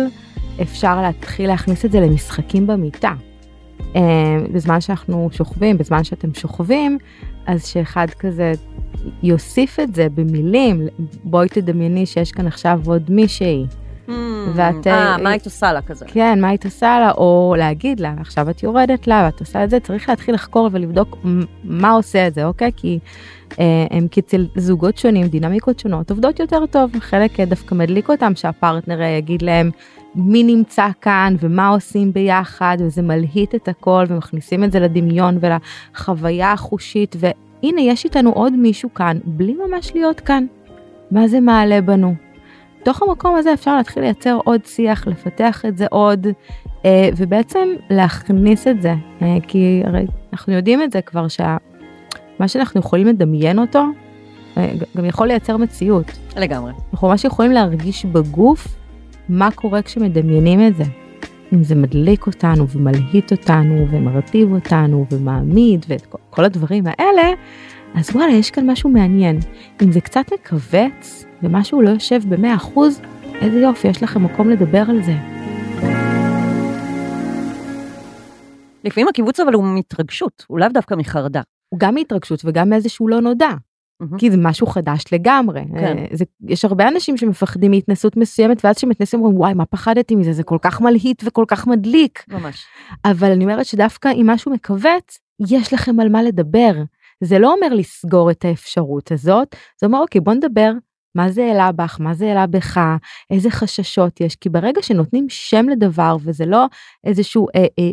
אפשר 0.62 1.02
להתחיל 1.02 1.46
להכניס 1.46 1.84
את 1.84 1.92
זה 1.92 2.00
למשחקים 2.00 2.66
במיטה. 2.66 3.12
אה, 3.96 4.36
בזמן 4.52 4.80
שאנחנו 4.80 5.28
שוכבים, 5.32 5.78
בזמן 5.78 6.04
שאתם 6.04 6.34
שוכבים, 6.34 6.98
אז 7.46 7.66
שאחד 7.66 8.06
כזה 8.18 8.52
יוסיף 9.22 9.80
את 9.80 9.94
זה 9.94 10.06
במילים, 10.14 10.88
בואי 11.24 11.48
תדמייני 11.48 12.06
שיש 12.06 12.32
כאן 12.32 12.46
עכשיו 12.46 12.80
עוד 12.86 13.10
מישהי. 13.10 13.66
Hmm. 14.46 14.50
ואת... 14.54 14.86
אה, 14.86 15.16
מה 15.18 15.30
היית 15.30 15.44
עושה 15.44 15.72
לה 15.72 15.82
כזה? 15.82 16.04
כן, 16.08 16.40
מה 16.40 16.48
היית 16.48 16.64
עושה 16.64 17.00
לה, 17.00 17.10
או 17.10 17.54
להגיד 17.58 18.00
לה, 18.00 18.14
עכשיו 18.20 18.50
את 18.50 18.62
יורדת 18.62 19.06
לה 19.06 19.22
ואת 19.24 19.40
עושה 19.40 19.64
את 19.64 19.70
זה, 19.70 19.80
צריך 19.80 20.08
להתחיל 20.08 20.34
לחקור 20.34 20.68
ולבדוק 20.72 21.18
מה 21.64 21.90
עושה 21.90 22.26
את 22.26 22.34
זה, 22.34 22.44
אוקיי? 22.44 22.70
כי 22.76 22.98
אה, 23.60 23.86
הם 23.90 24.06
כצל 24.10 24.46
זוגות 24.56 24.98
שונים, 24.98 25.26
דינמיקות 25.26 25.78
שונות, 25.78 26.10
עובדות 26.10 26.40
יותר 26.40 26.66
טוב, 26.66 26.98
חלק 26.98 27.40
דווקא 27.40 27.74
מדליק 27.74 28.10
אותם 28.10 28.34
שהפרטנר 28.34 29.02
יגיד 29.02 29.42
להם 29.42 29.70
מי 30.14 30.42
נמצא 30.42 30.88
כאן 31.00 31.36
ומה 31.40 31.68
עושים 31.68 32.12
ביחד, 32.12 32.76
וזה 32.80 33.02
מלהיט 33.02 33.54
את 33.54 33.68
הכל 33.68 34.04
ומכניסים 34.08 34.64
את 34.64 34.72
זה 34.72 34.80
לדמיון 34.80 35.38
ולחוויה 35.40 36.52
החושית, 36.52 37.16
והנה 37.18 37.80
יש 37.80 38.04
איתנו 38.04 38.30
עוד 38.30 38.52
מישהו 38.52 38.94
כאן, 38.94 39.18
בלי 39.24 39.54
ממש 39.66 39.92
להיות 39.94 40.20
כאן. 40.20 40.46
מה 41.10 41.28
זה 41.28 41.40
מעלה 41.40 41.80
בנו? 41.80 42.14
בתוך 42.84 43.02
המקום 43.02 43.36
הזה 43.36 43.52
אפשר 43.52 43.76
להתחיל 43.76 44.02
לייצר 44.02 44.38
עוד 44.44 44.60
שיח, 44.64 45.06
לפתח 45.06 45.64
את 45.68 45.78
זה 45.78 45.86
עוד, 45.90 46.26
אה, 46.84 47.08
ובעצם 47.16 47.68
להכניס 47.90 48.66
את 48.66 48.82
זה, 48.82 48.94
אה, 49.22 49.36
כי 49.48 49.82
הרי 49.84 50.06
אנחנו 50.32 50.52
יודעים 50.52 50.82
את 50.82 50.92
זה 50.92 51.00
כבר 51.00 51.28
שמה 51.28 52.48
שאנחנו 52.48 52.80
יכולים 52.80 53.06
לדמיין 53.06 53.58
אותו, 53.58 53.84
אה, 54.56 54.72
גם 54.96 55.04
יכול 55.04 55.26
לייצר 55.26 55.56
מציאות. 55.56 56.18
לגמרי. 56.36 56.72
אנחנו 56.92 57.08
ממש 57.08 57.24
יכולים 57.24 57.52
להרגיש 57.52 58.04
בגוף 58.04 58.68
מה 59.28 59.50
קורה 59.50 59.82
כשמדמיינים 59.82 60.66
את 60.66 60.76
זה. 60.76 60.84
אם 61.52 61.64
זה 61.64 61.74
מדליק 61.74 62.26
אותנו 62.26 62.68
ומלהיט 62.68 63.32
אותנו 63.32 63.86
ומרטיב 63.90 64.52
אותנו 64.52 65.06
ומעמיד 65.10 65.86
ואת 65.88 66.06
כל 66.30 66.44
הדברים 66.44 66.84
האלה, 66.86 67.22
אז 67.94 68.10
וואלה, 68.10 68.32
יש 68.32 68.50
כאן 68.50 68.70
משהו 68.70 68.90
מעניין. 68.90 69.38
אם 69.82 69.92
זה 69.92 70.00
קצת 70.00 70.24
מכווץ 70.32 71.24
ומשהו 71.44 71.82
לא 71.82 71.90
יושב 71.90 72.20
ב-100%, 72.28 72.78
איזה 73.40 73.58
יופי, 73.58 73.88
יש 73.88 74.02
לכם 74.02 74.24
מקום 74.24 74.50
לדבר 74.50 74.82
על 74.88 75.02
זה. 75.02 75.14
לפעמים 78.84 79.08
הקיבוץ 79.08 79.40
אבל 79.40 79.54
הוא 79.54 79.64
מהתרגשות, 79.64 80.44
הוא 80.48 80.58
לאו 80.58 80.68
דווקא 80.68 80.94
מחרדה. 80.94 81.42
הוא 81.68 81.80
גם 81.80 81.94
מהתרגשות 81.94 82.40
וגם 82.44 82.68
מאיזשהו 82.70 83.08
לא 83.08 83.20
נודע. 83.20 83.50
Mm-hmm. 84.02 84.18
כי 84.18 84.30
זה 84.30 84.36
משהו 84.36 84.66
חדש 84.66 85.04
לגמרי. 85.12 85.60
כן. 85.78 85.98
אה, 85.98 86.06
זה, 86.12 86.24
יש 86.48 86.64
הרבה 86.64 86.88
אנשים 86.88 87.16
שמפחדים 87.16 87.70
מהתנסות 87.70 88.16
מסוימת 88.16 88.64
ואז 88.64 88.76
כשמתנסים 88.76 89.20
אומרים 89.20 89.38
וואי 89.38 89.54
מה 89.54 89.66
פחדתי 89.66 90.14
מזה 90.14 90.32
זה 90.32 90.42
כל 90.42 90.58
כך 90.62 90.80
מלהיט 90.80 91.22
וכל 91.26 91.44
כך 91.48 91.66
מדליק. 91.66 92.24
ממש. 92.28 92.64
אבל 93.04 93.32
אני 93.32 93.44
אומרת 93.44 93.66
שדווקא 93.66 94.08
אם 94.12 94.26
משהו 94.30 94.52
מכווץ 94.52 95.18
יש 95.48 95.72
לכם 95.72 96.00
על 96.00 96.08
מה 96.08 96.22
לדבר. 96.22 96.72
זה 97.20 97.38
לא 97.38 97.54
אומר 97.54 97.74
לסגור 97.74 98.30
את 98.30 98.44
האפשרות 98.44 99.12
הזאת, 99.12 99.56
זה 99.80 99.86
אומר 99.86 99.98
אוקיי 99.98 100.20
בוא 100.20 100.34
נדבר 100.34 100.72
מה 101.14 101.30
זה 101.30 101.44
העלה 101.44 101.72
בך, 101.72 102.00
מה 102.00 102.14
זה 102.14 102.28
העלה 102.28 102.46
בך, 102.46 102.80
איזה 103.30 103.50
חששות 103.50 104.20
יש, 104.20 104.36
כי 104.36 104.48
ברגע 104.48 104.82
שנותנים 104.82 105.26
שם 105.28 105.68
לדבר 105.68 106.16
וזה 106.20 106.46
לא 106.46 106.66
איזשהו 107.04 107.46
אה, 107.56 107.66
אה, 107.78 107.90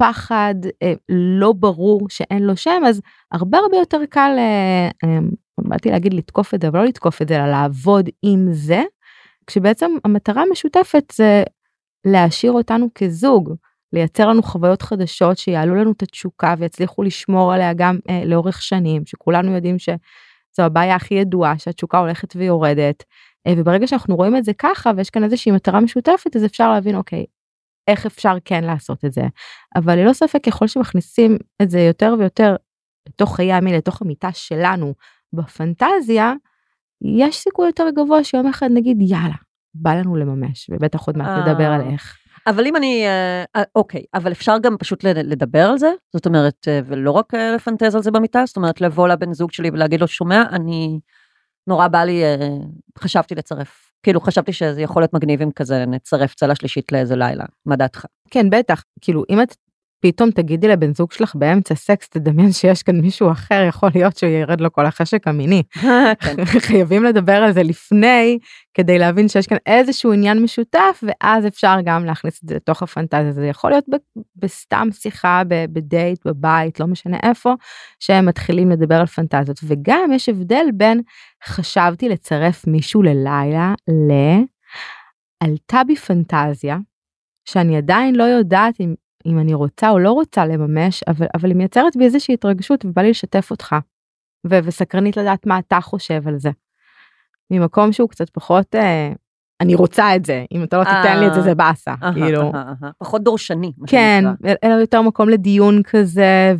פחד 0.00 0.54
אה, 0.82 0.92
לא 1.08 1.52
ברור 1.52 2.00
שאין 2.08 2.42
לו 2.42 2.56
שם, 2.56 2.82
אז 2.86 3.00
הרבה 3.32 3.58
הרבה 3.58 3.76
יותר 3.76 4.00
קל, 4.10 4.34
אה, 4.38 4.88
אה, 5.04 5.18
באתי 5.58 5.90
להגיד 5.90 6.14
לתקוף 6.14 6.54
את 6.54 6.62
זה, 6.62 6.68
אבל 6.68 6.78
לא 6.78 6.84
לתקוף 6.84 7.22
את 7.22 7.28
זה, 7.28 7.36
אלא 7.36 7.50
לעבוד 7.50 8.08
עם 8.22 8.48
זה, 8.52 8.82
כשבעצם 9.46 9.90
המטרה 10.04 10.42
המשותפת 10.42 11.12
זה 11.16 11.42
להשאיר 12.04 12.52
אותנו 12.52 12.88
כזוג. 12.94 13.54
לייצר 13.92 14.28
לנו 14.28 14.42
חוויות 14.42 14.82
חדשות 14.82 15.38
שיעלו 15.38 15.74
לנו 15.74 15.92
את 15.92 16.02
התשוקה 16.02 16.54
ויצליחו 16.58 17.02
לשמור 17.02 17.52
עליה 17.52 17.72
גם 17.74 17.98
אה, 18.10 18.24
לאורך 18.24 18.62
שנים, 18.62 19.02
שכולנו 19.06 19.54
יודעים 19.54 19.78
שזו 20.60 20.66
הבעיה 20.66 20.96
הכי 20.96 21.14
ידועה, 21.14 21.58
שהתשוקה 21.58 21.98
הולכת 21.98 22.36
ויורדת. 22.36 23.04
אה, 23.46 23.52
וברגע 23.56 23.86
שאנחנו 23.86 24.16
רואים 24.16 24.36
את 24.36 24.44
זה 24.44 24.52
ככה 24.58 24.90
ויש 24.96 25.10
כאן 25.10 25.24
איזושהי 25.24 25.52
מטרה 25.52 25.80
משותפת, 25.80 26.36
אז 26.36 26.44
אפשר 26.44 26.72
להבין, 26.72 26.96
אוקיי, 26.96 27.24
איך 27.88 28.06
אפשר 28.06 28.36
כן 28.44 28.64
לעשות 28.64 29.04
את 29.04 29.12
זה. 29.12 29.22
אבל 29.76 29.98
ללא 29.98 30.12
ספק, 30.12 30.44
ככל 30.44 30.66
שמכניסים 30.66 31.38
את 31.62 31.70
זה 31.70 31.80
יותר 31.80 32.14
ויותר 32.18 32.56
לתוך 33.08 33.36
חיי 33.36 33.52
המין, 33.52 33.74
לתוך 33.74 34.02
המיטה 34.02 34.32
שלנו 34.32 34.94
בפנטזיה, 35.32 36.32
יש 37.20 37.36
סיכוי 37.36 37.66
יותר 37.66 37.84
גבוה 37.96 38.24
שיום 38.24 38.46
אחד 38.46 38.68
נגיד, 38.74 38.96
יאללה, 39.00 39.36
בא 39.74 39.94
לנו 39.94 40.16
לממש, 40.16 40.70
ובטח 40.72 41.06
עוד 41.06 41.18
מעט 41.18 41.48
נדבר 41.48 41.66
על 41.66 41.80
אה. 41.80 41.90
איך. 41.92 42.16
אבל 42.46 42.66
אם 42.66 42.76
אני, 42.76 43.06
אה, 43.06 43.44
אה, 43.56 43.62
אוקיי, 43.74 44.04
אבל 44.14 44.32
אפשר 44.32 44.58
גם 44.62 44.76
פשוט 44.78 45.04
לדבר 45.04 45.70
על 45.70 45.78
זה? 45.78 45.92
זאת 46.12 46.26
אומרת, 46.26 46.68
אה, 46.68 46.80
ולא 46.86 47.10
רק 47.10 47.34
לפנטז 47.34 47.94
על 47.94 48.02
זה 48.02 48.10
במיטה? 48.10 48.42
זאת 48.46 48.56
אומרת, 48.56 48.80
לבוא 48.80 49.08
לבן 49.08 49.32
זוג 49.32 49.52
שלי 49.52 49.70
ולהגיד 49.70 50.00
לו, 50.00 50.08
שומע, 50.08 50.42
אני, 50.52 51.00
נורא 51.66 51.88
בא 51.88 52.04
לי, 52.04 52.22
חשבתי 52.98 53.34
לצרף. 53.34 53.92
כאילו, 54.02 54.20
חשבתי 54.20 54.52
שזה 54.52 54.82
יכול 54.82 55.02
להיות 55.02 55.12
מגניב 55.12 55.42
אם 55.42 55.50
כזה 55.56 55.84
נצרף 55.86 56.34
צלע 56.34 56.54
שלישית 56.54 56.92
לאיזה 56.92 57.16
לילה. 57.16 57.44
מה 57.66 57.76
דעתך? 57.76 58.04
כן, 58.30 58.50
בטח. 58.50 58.84
כאילו, 59.00 59.24
אם 59.30 59.42
את 59.42 59.54
פתאום 60.00 60.30
תגידי 60.30 60.68
לבן 60.68 60.94
זוג 60.94 61.12
שלך 61.12 61.34
באמצע 61.34 61.74
סקס, 61.74 62.08
תדמיין 62.08 62.52
שיש 62.52 62.82
כאן 62.82 63.00
מישהו 63.00 63.30
אחר, 63.30 63.64
יכול 63.68 63.90
להיות 63.94 64.16
שהוא 64.16 64.30
ירד 64.30 64.60
לו 64.60 64.72
כל 64.72 64.86
החשק 64.86 65.28
המיני. 65.28 65.62
כן. 66.20 66.44
חייבים 66.68 67.04
לדבר 67.04 67.32
על 67.32 67.52
זה 67.52 67.62
לפני, 67.62 68.38
כדי 68.74 68.98
להבין 68.98 69.28
שיש 69.28 69.46
כאן 69.46 69.56
איזשהו 69.66 70.12
עניין 70.12 70.42
משותף, 70.42 71.02
ואז 71.02 71.46
אפשר 71.46 71.76
גם 71.84 72.04
להכניס 72.04 72.42
את 72.44 72.48
זה 72.48 72.54
לתוך 72.54 72.82
הפנטזיה. 72.82 73.32
זה 73.32 73.46
יכול 73.46 73.70
להיות 73.70 73.84
בסתם 74.36 74.88
שיחה, 74.92 75.42
בדייט, 75.48 76.26
בבית, 76.26 76.80
לא 76.80 76.86
משנה 76.86 77.16
איפה, 77.22 77.54
שהם 78.00 78.26
מתחילים 78.26 78.70
לדבר 78.70 78.94
על 78.94 79.06
פנטזיות. 79.06 79.60
וגם 79.64 80.10
יש 80.12 80.28
הבדל 80.28 80.66
בין 80.74 81.00
חשבתי 81.44 82.08
לצרף 82.08 82.66
מישהו 82.66 83.02
ללילה, 83.02 83.74
ל... 83.88 84.12
עלתה 85.40 85.84
בי 85.86 85.96
פנטזיה, 85.96 86.78
שאני 87.44 87.76
עדיין 87.76 88.14
לא 88.14 88.24
יודעת 88.24 88.80
אם, 88.80 88.94
אם 89.26 89.38
אני 89.38 89.54
רוצה 89.54 89.90
או 89.90 89.98
לא 89.98 90.12
רוצה 90.12 90.46
לממש, 90.46 91.02
אבל, 91.08 91.26
אבל 91.34 91.48
היא 91.48 91.56
מייצרת 91.56 91.96
בי 91.96 92.04
איזושהי 92.04 92.34
התרגשות 92.34 92.84
ובא 92.84 93.02
לי 93.02 93.10
לשתף 93.10 93.50
אותך. 93.50 93.76
ו- 94.46 94.58
וסקרנית 94.64 95.16
לדעת 95.16 95.46
מה 95.46 95.58
אתה 95.58 95.80
חושב 95.80 96.28
על 96.28 96.38
זה. 96.38 96.50
ממקום 97.50 97.92
שהוא 97.92 98.08
קצת 98.08 98.30
פחות, 98.30 98.74
אה, 98.74 99.12
אני 99.60 99.74
רוצה 99.74 100.16
את 100.16 100.24
זה, 100.24 100.44
אם 100.52 100.62
אתה 100.64 100.78
לא 100.78 100.84
תיתן 100.84 101.20
לי 101.20 101.26
את 101.26 101.34
זה 101.34 101.38
אה. 101.40 101.44
זה 101.44 101.54
באסה, 101.54 101.94
אהה, 102.02 102.12
כאילו. 102.12 102.42
אהה, 102.42 102.72
אהה. 102.82 102.90
פחות 102.98 103.22
דורשני. 103.22 103.72
כן. 103.86 104.24
אלא 104.64 104.74
יותר 104.74 105.02
מקום 105.02 105.28
לדיון 105.28 105.82
כזה, 105.82 106.54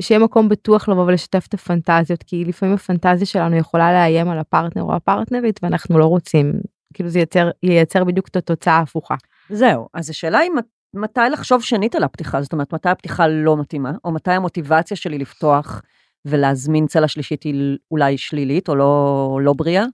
ושיהיה 0.00 0.18
מקום 0.18 0.48
בטוח 0.48 0.88
לבוא 0.88 1.04
ולשתף 1.04 1.46
את 1.48 1.54
הפנטזיות, 1.54 2.22
כי 2.22 2.44
לפעמים 2.44 2.74
הפנטזיה 2.74 3.26
שלנו 3.26 3.56
יכולה 3.56 3.92
לאיים 3.92 4.28
על 4.28 4.38
הפרטנר 4.38 4.82
או 4.82 4.94
הפרטנרית, 4.96 5.60
ואנחנו 5.62 5.98
לא 5.98 6.04
רוצים, 6.06 6.52
כאילו 6.94 7.08
זה 7.08 7.18
ייצר, 7.18 7.50
ייצר 7.62 8.04
בדיוק 8.04 8.28
את 8.28 8.36
התוצאה 8.36 8.74
ההפוכה. 8.74 9.14
זהו, 9.50 9.88
אז 9.94 10.10
השאלה 10.10 10.38
היא 10.38 10.50
מת- 10.50 10.75
מתי 10.96 11.20
לחשוב 11.32 11.62
שנית 11.62 11.94
על 11.94 12.04
הפתיחה, 12.04 12.42
זאת 12.42 12.52
אומרת, 12.52 12.74
מתי 12.74 12.88
הפתיחה 12.88 13.28
לא 13.28 13.56
מתאימה, 13.56 13.92
או 14.04 14.12
מתי 14.12 14.30
המוטיבציה 14.30 14.96
שלי 14.96 15.18
לפתוח 15.18 15.82
ולהזמין 16.24 16.86
צלע 16.86 17.08
שלישית 17.08 17.42
היא 17.42 17.76
אולי 17.90 18.18
שלילית 18.18 18.68
או 18.68 18.74
לא, 18.74 19.38
לא 19.42 19.52
בריאה. 19.52 19.84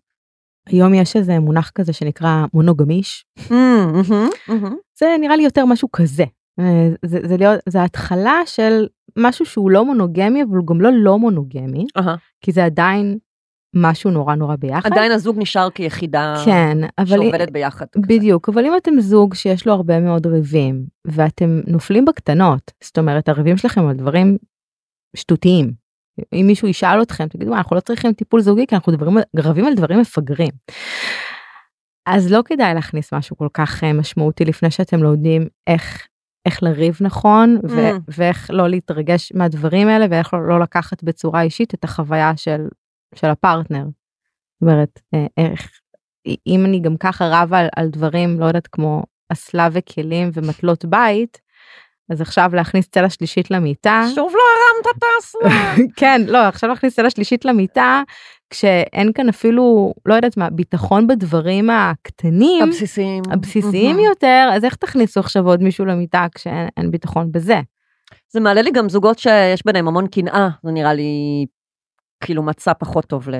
היום 0.69 0.95
יש 0.95 1.17
איזה 1.17 1.39
מונח 1.39 1.71
כזה 1.75 1.93
שנקרא 1.93 2.45
מונוגמיש, 2.55 3.25
Mm, 3.39 3.53
מהמם, 3.53 4.29
מהמם. 4.49 4.77
זה 4.99 5.17
נראה 5.21 5.37
לי 5.37 5.43
יותר 5.43 5.67
משהו 5.67 5.89
כזה. 5.93 6.25
אה, 6.61 6.89
זה, 7.05 7.19
זה, 7.29 7.37
להיות, 7.37 7.61
זה 7.69 7.83
התחלה 7.83 8.41
של 8.47 8.87
משהו 9.19 9.47
שהוא 9.47 9.71
לא 9.71 9.85
מונוגמי, 9.85 10.43
אבל 10.43 10.57
הוא 10.57 10.67
גם 10.67 10.81
לא 10.81 10.91
לא 10.95 11.19
מונוגמי, 11.19 11.87
אהה. 11.97 12.17
כי 12.41 12.53
זה 12.53 12.65
עדיין 12.65 13.19
משהו 13.75 14.11
נורא 14.11 14.35
נורא 14.35 14.57
ביחד. 14.57 14.93
עדיין 14.93 15.13
הזוג 15.13 15.37
נשאר 15.39 15.71
כיחידה 15.71 16.35
כן, 16.45 16.79
אבל... 16.99 17.07
שעובדת 17.07 17.51
ביחד. 17.51 17.87
כזה. 17.93 18.07
בדיוק, 18.07 18.49
אבל 18.49 18.65
אם 18.67 18.73
אתם 18.77 19.01
זוג 19.01 19.35
שיש 19.35 19.67
לו 19.67 19.73
הרבה 19.73 20.01
מאוד 20.01 20.27
ריבים, 20.27 20.85
ואתם 21.07 21.61
נופלים 21.67 22.05
בקטנות, 22.05 22.71
זאת 22.85 22.99
אומרת, 22.99 23.29
הריבים 23.29 23.57
שלכם 23.57 23.87
על 23.89 23.97
דברים 23.97 24.37
שטותיים. 25.17 25.73
אם 26.33 26.45
מישהו 26.47 26.69
ישאל 26.69 27.03
אתכם, 27.03 27.29
תגידו, 27.29 27.51
"מה, 27.51 27.59
אנחנו 27.59 27.77
לא 27.77 27.81
צריכים 27.81 28.13
טיפול 28.13 28.41
זוגי, 28.41 28.67
כי 28.67 28.75
אנחנו 28.75 28.93
דברים, 28.93 29.17
רבים 29.37 29.67
על 29.67 29.75
דברים 29.75 30.01
מפגרים. 30.01 30.51
אז 32.07 32.33
לא 32.33 32.41
כדאי 32.45 32.75
להכניס 32.75 33.13
משהו 33.15 33.37
כל 33.37 33.49
כך 33.55 33.85
אה, 33.85 33.93
משמעותי 33.93 34.45
לפני 34.45 34.71
שאתם 34.71 35.03
לומדים 35.03 35.47
איך, 35.67 36.07
איך 36.47 36.63
לריב 36.63 36.99
נכון, 37.01 37.59
ו- 37.69 37.91
Mm. 37.91 38.01
ואיך 38.09 38.51
לא 38.53 38.69
להתרגש 38.69 39.33
מהדברים 39.35 39.89
האלה, 39.89 40.07
ואיך 40.11 40.35
לא, 40.35 40.49
לא 40.49 40.61
לקחת 40.61 41.03
בצורה 41.05 41.43
אישית 41.43 41.75
את 41.75 41.85
החוויה 41.85 42.33
של, 42.37 42.67
של 43.15 43.27
הפרטנר. 43.27 43.85
זאת 43.85 44.63
אומרת, 44.63 45.01
אה, 45.15 45.27
איך, 45.37 45.71
אם 46.47 46.65
אני 46.65 46.81
גם 46.81 46.97
ככה 46.97 47.29
רבה 47.31 47.59
על, 47.59 47.69
על 47.77 47.89
דברים, 47.89 48.41
לא 48.41 48.45
יודעת, 48.45 48.67
כמו 48.67 49.03
אסלה 49.33 49.69
וכלים 49.73 50.31
ומטלות 50.35 50.85
בית, 50.85 51.41
אז 52.11 52.21
עכשיו 52.21 52.51
להכניס 52.55 52.89
צלע 52.89 53.11
שלישית 53.11 53.51
למיטה. 53.51 54.05
שוב 54.15 54.33
לא 54.35 54.43
הרמת 54.53 54.97
את 54.97 55.03
האסלה. 55.03 55.75
כן, 56.01 56.21
לא, 56.27 56.39
עכשיו 56.39 56.71
להכניס 56.71 56.97
צלע 56.97 57.11
שלישית 57.11 57.45
למיטה, 57.45 58.03
כשאין 58.51 59.13
כאן 59.13 59.29
אפילו, 59.29 59.95
לא 60.07 60.15
יודעת 60.15 60.37
מה, 60.37 60.51
ביטחון 60.51 61.07
בדברים 61.07 61.71
הקטנים, 61.71 62.63
הבסיסיים. 62.63 63.23
הבסיסיים. 63.31 63.99
יותר, 63.99 64.51
אז 64.53 64.65
איך 64.65 64.75
תכניסו 64.77 65.21
עכשיו 65.21 65.47
עוד 65.47 65.63
מישהו 65.63 65.85
למיטה 65.85 66.27
כשאין 66.35 66.69
אין 66.77 66.91
ביטחון 66.91 67.33
בזה? 67.33 67.61
זה 68.29 68.41
מעלה 68.41 68.63
לי 68.63 68.71
גם 68.71 68.89
זוגות 68.89 69.19
שיש 69.19 69.63
ביניהם 69.67 69.89
המון 69.89 70.07
קנאה, 70.07 70.49
זה 70.63 70.73
נראה 70.73 70.95
לי 70.95 71.47
כאילו 72.23 72.43
מצע 72.43 72.73
פחות 72.79 73.07
טוב 73.07 73.29
ל... 73.29 73.35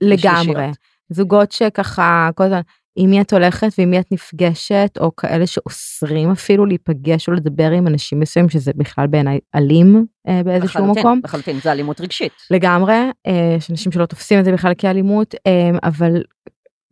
לגמרי. 0.00 0.42
לשלישיות. 0.42 0.76
זוגות 1.10 1.52
שככה, 1.52 2.30
כל 2.34 2.44
הזמן, 2.44 2.60
עם 2.96 3.10
מי 3.10 3.20
את 3.20 3.32
הולכת 3.32 3.68
ועם 3.78 3.90
מי 3.90 4.00
את 4.00 4.12
נפגשת, 4.12 4.98
או 5.00 5.16
כאלה 5.16 5.46
שאוסרים 5.46 6.30
אפילו 6.30 6.66
להיפגש 6.66 7.28
או 7.28 7.32
לדבר 7.32 7.70
עם 7.70 7.86
אנשים 7.86 8.20
מסוימים, 8.20 8.50
שזה 8.50 8.72
בכלל 8.76 9.06
בעיניי 9.06 9.38
אלים 9.54 10.06
אה, 10.28 10.42
באיזשהו 10.44 10.80
לחלוטין, 10.80 11.02
מקום. 11.02 11.20
לחלוטין, 11.24 11.60
זה 11.60 11.72
אלימות 11.72 12.00
רגשית. 12.00 12.32
לגמרי, 12.50 12.94
אה, 13.26 13.54
יש 13.56 13.70
אנשים 13.70 13.92
שלא 13.92 14.06
תופסים 14.06 14.40
את 14.40 14.44
זה 14.44 14.52
בכלל 14.52 14.72
כאלימות, 14.78 15.34
אה, 15.46 15.70
אבל 15.82 16.22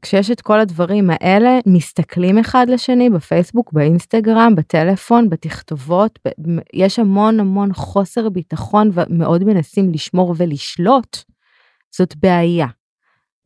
כשיש 0.03 0.31
את 0.31 0.41
כל 0.41 0.61
הדברים 0.61 1.11
האלה, 1.11 1.59
מסתכלים 1.67 2.39
אחד 2.39 2.67
לשני 2.69 3.11
בפייסבוק, 3.11 3.73
באינסטגרם, 3.73 4.55
בטלפון, 4.57 5.29
בתכתובות, 5.29 6.19
ב- 6.27 6.59
יש 6.73 6.99
המון 6.99 7.41
המון 7.41 7.73
חוסר 7.73 8.29
ביטחון 8.29 8.91
ומאוד 8.93 9.45
מנסים 9.45 9.93
לשמור 9.93 10.35
ולשלוט, 10.37 11.17
זאת 11.97 12.17
בעיה. 12.17 12.67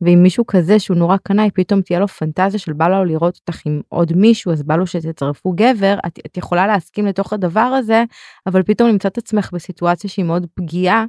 ואם 0.01 0.23
מישהו 0.23 0.45
כזה 0.47 0.79
שהוא 0.79 0.97
נורא 0.97 1.17
קנאי, 1.17 1.49
פתאום 1.53 1.81
תהיה 1.81 1.99
לו 1.99 2.07
פנטזיה 2.07 2.59
של 2.59 2.73
בא 2.73 2.87
לו 2.87 3.05
לראות 3.05 3.39
אותך 3.39 3.61
עם 3.65 3.81
עוד 3.89 4.13
מישהו, 4.15 4.51
אז 4.51 4.63
בא 4.63 4.75
לו 4.75 4.87
שתצרפו 4.87 5.51
גבר, 5.51 5.97
את, 6.07 6.19
את 6.25 6.37
יכולה 6.37 6.67
להסכים 6.67 7.05
לתוך 7.05 7.33
הדבר 7.33 7.59
הזה, 7.59 8.03
אבל 8.47 8.63
פתאום 8.63 8.89
למצוא 8.89 9.09
את 9.09 9.17
עצמך 9.17 9.49
בסיטואציה 9.53 10.09
שהיא 10.09 10.25
מאוד 10.25 10.47
פגיעה, 10.55 11.05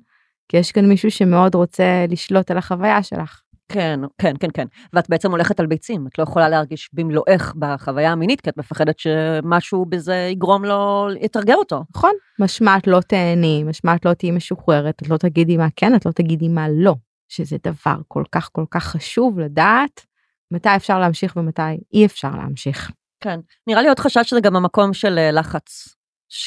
כי 0.49 0.57
יש 0.57 0.73
כאן 0.73 0.89
מישהו 0.89 1.11
שמאוד 1.11 1.55
רוצה 1.55 2.05
לשלוט 2.09 2.51
על 2.51 2.59
החוויה 2.59 3.03
שלך. 3.03 3.41
כן, 3.69 4.01
כן, 4.19 4.35
כן, 4.41 4.49
כן. 4.55 4.67
ואת 4.93 5.11
בעצם 5.11 5.31
הולכת 5.31 5.61
על 5.61 5.67
ביצים, 5.67 6.07
את 6.07 6.19
לא 6.19 6.23
יכולה 6.23 6.49
להרגיש 6.49 6.91
במלואך 6.93 7.55
בחוויה 7.59 8.13
המינית, 8.13 8.41
כי 8.41 8.51
את 8.51 8.57
מפחדת 8.57 8.99
שמשהו 8.99 9.87
בזה 9.87 10.29
יגרום 10.33 10.65
לו, 10.65 11.09
יתרגר 11.21 11.55
אותו. 11.55 11.85
נכון? 11.97 12.13
משמע 12.39 12.77
את 12.77 12.87
לא 12.87 13.01
תהני, 13.01 13.65
משמע 13.65 13.95
את 13.95 14.05
לא 14.05 14.15
תהיי 14.15 14.31
משוחררת, 14.31 15.03
את 15.03 15.09
לא 15.09 15.17
תגידי 15.17 15.57
מה 15.57 15.67
כן, 15.77 15.95
את 15.95 16.07
לא 16.07 16.13
תגידי 16.13 16.49
מה 16.49 16.67
לא, 16.69 16.95
שזה 17.29 17.57
דבר 17.65 17.97
כל 18.09 18.25
כך 18.33 18.49
כל 18.53 18.65
כך 18.71 18.85
חשוב 18.85 19.39
לדעת 19.39 20.07
מתי 20.51 20.77
אפשר 20.77 20.99
להמשיך 20.99 21.37
ומתי 21.37 21.63
אי 21.93 22.07
אפשר 22.07 22.31
להמשיך. 22.31 22.91
כן. 23.21 23.41
נראה 23.67 23.83
לי 23.83 23.89
עוד 23.89 23.99
חשש 23.99 24.31
שזה 24.31 24.41
גם 24.41 24.57
המקום 24.57 24.95
של 24.95 25.19
אה, 25.19 25.31
לחץ. 25.31 25.95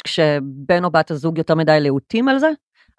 כשבן 0.04 0.84
או 0.84 0.92
בת 0.92 1.12
הזוג 1.12 1.38
יותר 1.38 1.56
מדי 1.56 1.78
להוטים 1.82 2.28
על 2.28 2.40
זה, 2.40 2.50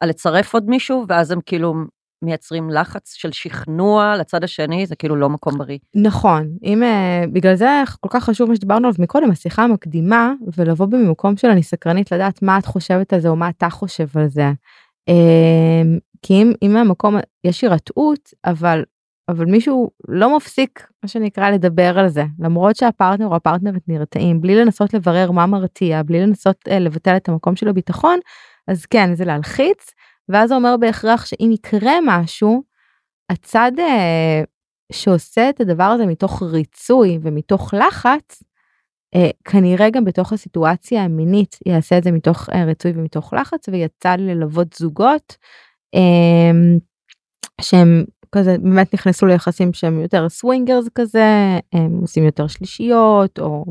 על 0.01 0.09
לצרף 0.09 0.55
עוד 0.55 0.69
מישהו, 0.69 1.05
ואז 1.09 1.31
הם 1.31 1.41
כאילו 1.47 1.75
מייצרים 2.23 2.71
לחץ 2.71 3.15
של 3.15 3.33
שכנוע 3.33 4.17
לצד 4.17 4.45
השני, 4.45 4.87
זה 4.87 4.97
כאילו 4.97 5.17
לא 5.17 5.29
מקום 5.29 5.59
בריא. 5.59 5.79
נכון, 5.95 6.49
אם 6.65 6.83
uh, 6.83 7.31
בגלל 7.33 7.55
זה 7.55 7.83
כל 8.01 8.09
כך 8.13 8.25
חשוב 8.25 8.49
מה 8.49 8.57
שדיברנו 8.57 8.89
עליו 8.89 8.95
מקודם, 8.99 9.31
השיחה 9.31 9.65
המקדימה, 9.65 10.33
ולבוא 10.57 10.87
במקום 10.87 11.37
של 11.37 11.49
אני 11.49 11.63
סקרנית 11.63 12.13
לדעת 12.13 12.43
מה 12.43 12.59
את 12.59 12.67
חושבת 12.67 13.13
על 13.13 13.21
זה 13.21 13.29
או 13.29 13.37
מה 13.37 13.49
אתה 13.49 13.71
חושב 13.71 14.07
על 14.15 14.29
זה. 14.29 14.53
Uh, 15.11 15.99
כי 16.23 16.35
אם, 16.35 16.53
אם 16.63 16.73
מהמקום 16.73 17.17
יש 17.45 17.63
הירתעות, 17.63 18.31
אבל, 18.45 18.85
אבל 19.29 19.45
מישהו 19.45 19.91
לא 20.09 20.37
מפסיק, 20.37 20.87
מה 21.03 21.09
שנקרא, 21.09 21.51
לדבר 21.51 21.99
על 21.99 22.09
זה, 22.09 22.25
למרות 22.39 22.77
שהפרטנר 22.77 23.27
או 23.27 23.37
הפרטנרית 23.37 23.89
נרתעים, 23.89 24.41
בלי 24.41 24.55
לנסות 24.55 24.95
לברר 24.95 25.31
מה 25.31 25.47
מרתיע, 25.47 26.03
בלי 26.03 26.21
לנסות 26.21 26.57
uh, 26.69 26.73
לבטל 26.73 27.17
את 27.17 27.29
המקום 27.29 27.57
של 27.57 27.69
הביטחון, 27.69 28.19
אז 28.69 28.87
כן, 28.87 29.15
זה 29.15 29.25
להלחיץ, 29.25 29.91
ואז 30.29 30.49
זה 30.49 30.55
אומר 30.55 30.77
בהכרח 30.77 31.27
שאם 31.27 31.51
יקרה 31.53 31.93
משהו, 32.07 32.63
הצד 33.31 33.73
uh, 33.77 34.47
שעושה 34.93 35.51
את 35.51 35.61
הדבר 35.61 35.85
הזה 35.85 36.07
מתוך 36.07 36.43
ריצוי 36.43 37.19
ומתוך 37.23 37.75
לחץ, 37.75 38.43
אה, 39.15 39.31
כנראה 39.45 39.91
גם 39.91 40.05
בתוך 40.05 40.33
הסיטואציה 40.33 41.05
המינית 41.05 41.59
יעשה 41.67 41.99
את 41.99 42.05
זה 42.05 42.11
מתוך 42.11 42.49
אה, 42.51 42.65
ריצוי 42.65 42.93
ומתוך 42.95 43.33
לחץ, 43.33 43.69
ויצא 43.69 44.15
לי 44.15 44.35
ללוות 44.35 44.73
זוגות 44.73 45.37
אה, 45.95 46.79
שהם 47.61 48.05
כזה 48.33 48.57
באמת 48.59 48.95
נכנסו 48.95 49.27
ליחסים 49.27 49.73
שהם 49.73 50.01
יותר 50.01 50.29
סווינגרס 50.29 50.89
כזה, 50.95 51.59
הם 51.73 51.99
עושים 52.01 52.25
יותר 52.25 52.47
שלישיות 52.47 53.39
או, 53.39 53.65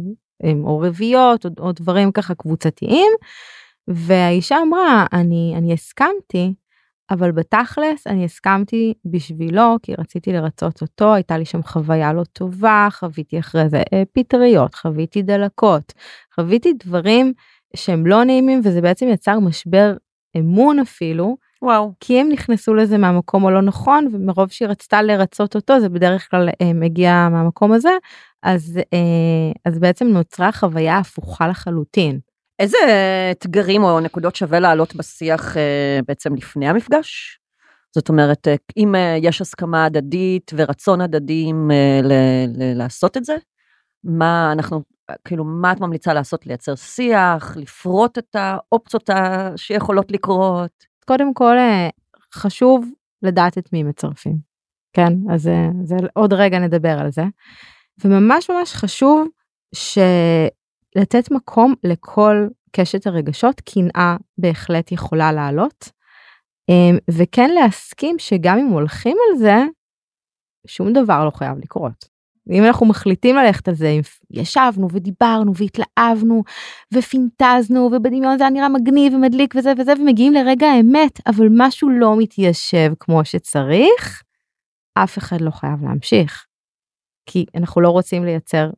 או 0.63 0.79
רביעיות 0.79 1.45
או, 1.45 1.49
או 1.59 1.71
דברים 1.71 2.11
ככה 2.11 2.35
קבוצתיים, 2.35 3.11
והאישה 3.87 4.57
אמרה 4.61 5.05
אני, 5.13 5.53
אני 5.57 5.73
הסכמתי 5.73 6.53
אבל 7.11 7.31
בתכלס 7.31 8.07
אני 8.07 8.25
הסכמתי 8.25 8.93
בשבילו 9.05 9.77
כי 9.83 9.93
רציתי 9.95 10.33
לרצות 10.33 10.81
אותו 10.81 11.13
הייתה 11.13 11.37
לי 11.37 11.45
שם 11.45 11.63
חוויה 11.63 12.13
לא 12.13 12.23
טובה 12.23 12.87
חוויתי 12.91 13.39
אחרי 13.39 13.69
זה 13.69 13.83
אה, 13.93 14.03
פטריות 14.13 14.75
חוויתי 14.75 15.21
דלקות 15.21 15.93
חוויתי 16.35 16.73
דברים 16.73 17.33
שהם 17.75 18.07
לא 18.07 18.23
נעימים 18.23 18.61
וזה 18.63 18.81
בעצם 18.81 19.07
יצר 19.07 19.39
משבר 19.39 19.93
אמון 20.37 20.79
אפילו 20.79 21.37
וואו. 21.61 21.93
כי 21.99 22.19
הם 22.19 22.29
נכנסו 22.29 22.73
לזה 22.73 22.97
מהמקום 22.97 23.45
הלא 23.45 23.61
נכון 23.61 24.07
ומרוב 24.11 24.49
שהיא 24.49 24.67
רצתה 24.67 25.01
לרצות 25.01 25.55
אותו 25.55 25.79
זה 25.79 25.89
בדרך 25.89 26.29
כלל 26.31 26.49
אה, 26.61 26.73
מגיע 26.73 27.27
מהמקום 27.31 27.71
הזה 27.71 27.97
אז 28.43 28.79
אה, 28.93 29.51
אז 29.65 29.79
בעצם 29.79 30.07
נוצרה 30.07 30.51
חוויה 30.51 30.97
הפוכה 30.97 31.47
לחלוטין. 31.47 32.19
איזה 32.59 32.77
אתגרים 33.31 33.83
או 33.83 33.99
נקודות 33.99 34.35
שווה 34.35 34.59
להעלות 34.59 34.95
בשיח 34.95 35.57
אה, 35.57 35.99
בעצם 36.07 36.35
לפני 36.35 36.69
המפגש? 36.69 37.39
זאת 37.95 38.09
אומרת, 38.09 38.47
אה, 38.47 38.55
אם 38.77 38.95
אה, 38.95 39.15
יש 39.21 39.41
הסכמה 39.41 39.85
הדדית 39.85 40.51
ורצון 40.55 41.01
הדדים 41.01 41.71
לעשות 42.75 43.17
את 43.17 43.25
זה, 43.25 43.35
מה 44.03 44.51
אנחנו, 44.51 44.81
כאילו, 45.25 45.43
מה 45.43 45.71
את 45.71 45.79
ממליצה 45.79 46.13
לעשות? 46.13 46.47
לייצר 46.47 46.75
שיח, 46.75 47.57
לפרוט 47.57 48.17
את 48.17 48.35
האופציות 48.35 49.09
שיכולות 49.55 50.11
לקרות? 50.11 50.85
קודם 51.05 51.33
כל 51.33 51.55
חשוב 52.33 52.85
לדעת 53.21 53.57
את 53.57 53.73
מי 53.73 53.83
מצרפים. 53.83 54.37
כן, 54.93 55.13
אז 55.31 55.49
זה 55.83 55.95
עוד 56.13 56.33
רגע 56.33 56.59
נדבר 56.59 56.99
על 56.99 57.11
זה. 57.11 57.23
וממש 58.05 58.49
ממש 58.49 58.73
חשוב 58.73 59.27
שלתת 60.93 61.31
מקום 61.31 61.73
לכל 61.83 62.47
קשת 62.71 63.07
הרגשות, 63.07 63.61
קנאה 63.61 64.15
בהחלט 64.37 64.91
יכולה 64.91 65.31
לעלות. 65.31 65.89
אה, 66.69 66.97
וכן 67.11 67.49
להסכים 67.49 68.19
שגם 68.19 68.57
אם 68.57 68.67
הולכים 68.67 69.17
על 69.29 69.37
זה, 69.37 69.55
שום 70.67 70.93
דבר 70.93 71.25
לא 71.25 71.31
חייב 71.31 71.57
לקרות. 71.57 72.11
אם 72.49 72.63
אנחנו 72.63 72.85
מחליטים 72.85 73.35
ללכת 73.35 73.67
על 73.67 73.73
זה, 73.73 73.89
אם 73.89 74.01
ישבנו 74.31 74.87
ודיברנו 74.91 75.53
והתלהבנו 75.55 76.43
ופינטזנו 76.93 77.79
ובדמיון 77.79 78.37
זה 78.37 78.43
היה 78.43 78.51
נראה 78.51 78.69
מגניב 78.69 79.13
ומדליק 79.13 79.53
וזה 79.57 79.73
וזה 79.77 79.93
ומגיעים 79.99 80.33
לרגע 80.33 80.67
האמת 80.67 81.19
אבל 81.27 81.47
משהו 81.57 81.89
לא 81.89 82.15
מתיישב 82.17 82.93
כמו 82.99 83.25
שצריך, 83.25 84.23
אף 84.93 85.17
אחד 85.17 85.41
לא 85.41 85.51
חייב 85.51 85.83
להמשיך. 85.83 86.45
כי 87.25 87.45
אנחנו 87.55 87.81
לא 87.81 87.89
רוצים 87.89 88.25
לייצר 88.25 88.69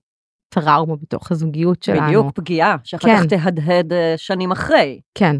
טראומה 0.54 0.96
בתוך 0.96 1.32
הזוגיות 1.32 1.84
שלנו. 1.84 2.08
בדיוק, 2.08 2.32
פגיעה, 2.36 2.76
שאחר 2.84 3.08
כן. 3.08 3.18
כך 3.18 3.26
תהדהד 3.26 3.94
אה, 3.94 4.14
שנים 4.18 4.52
אחרי. 4.52 5.00
כן. 5.16 5.36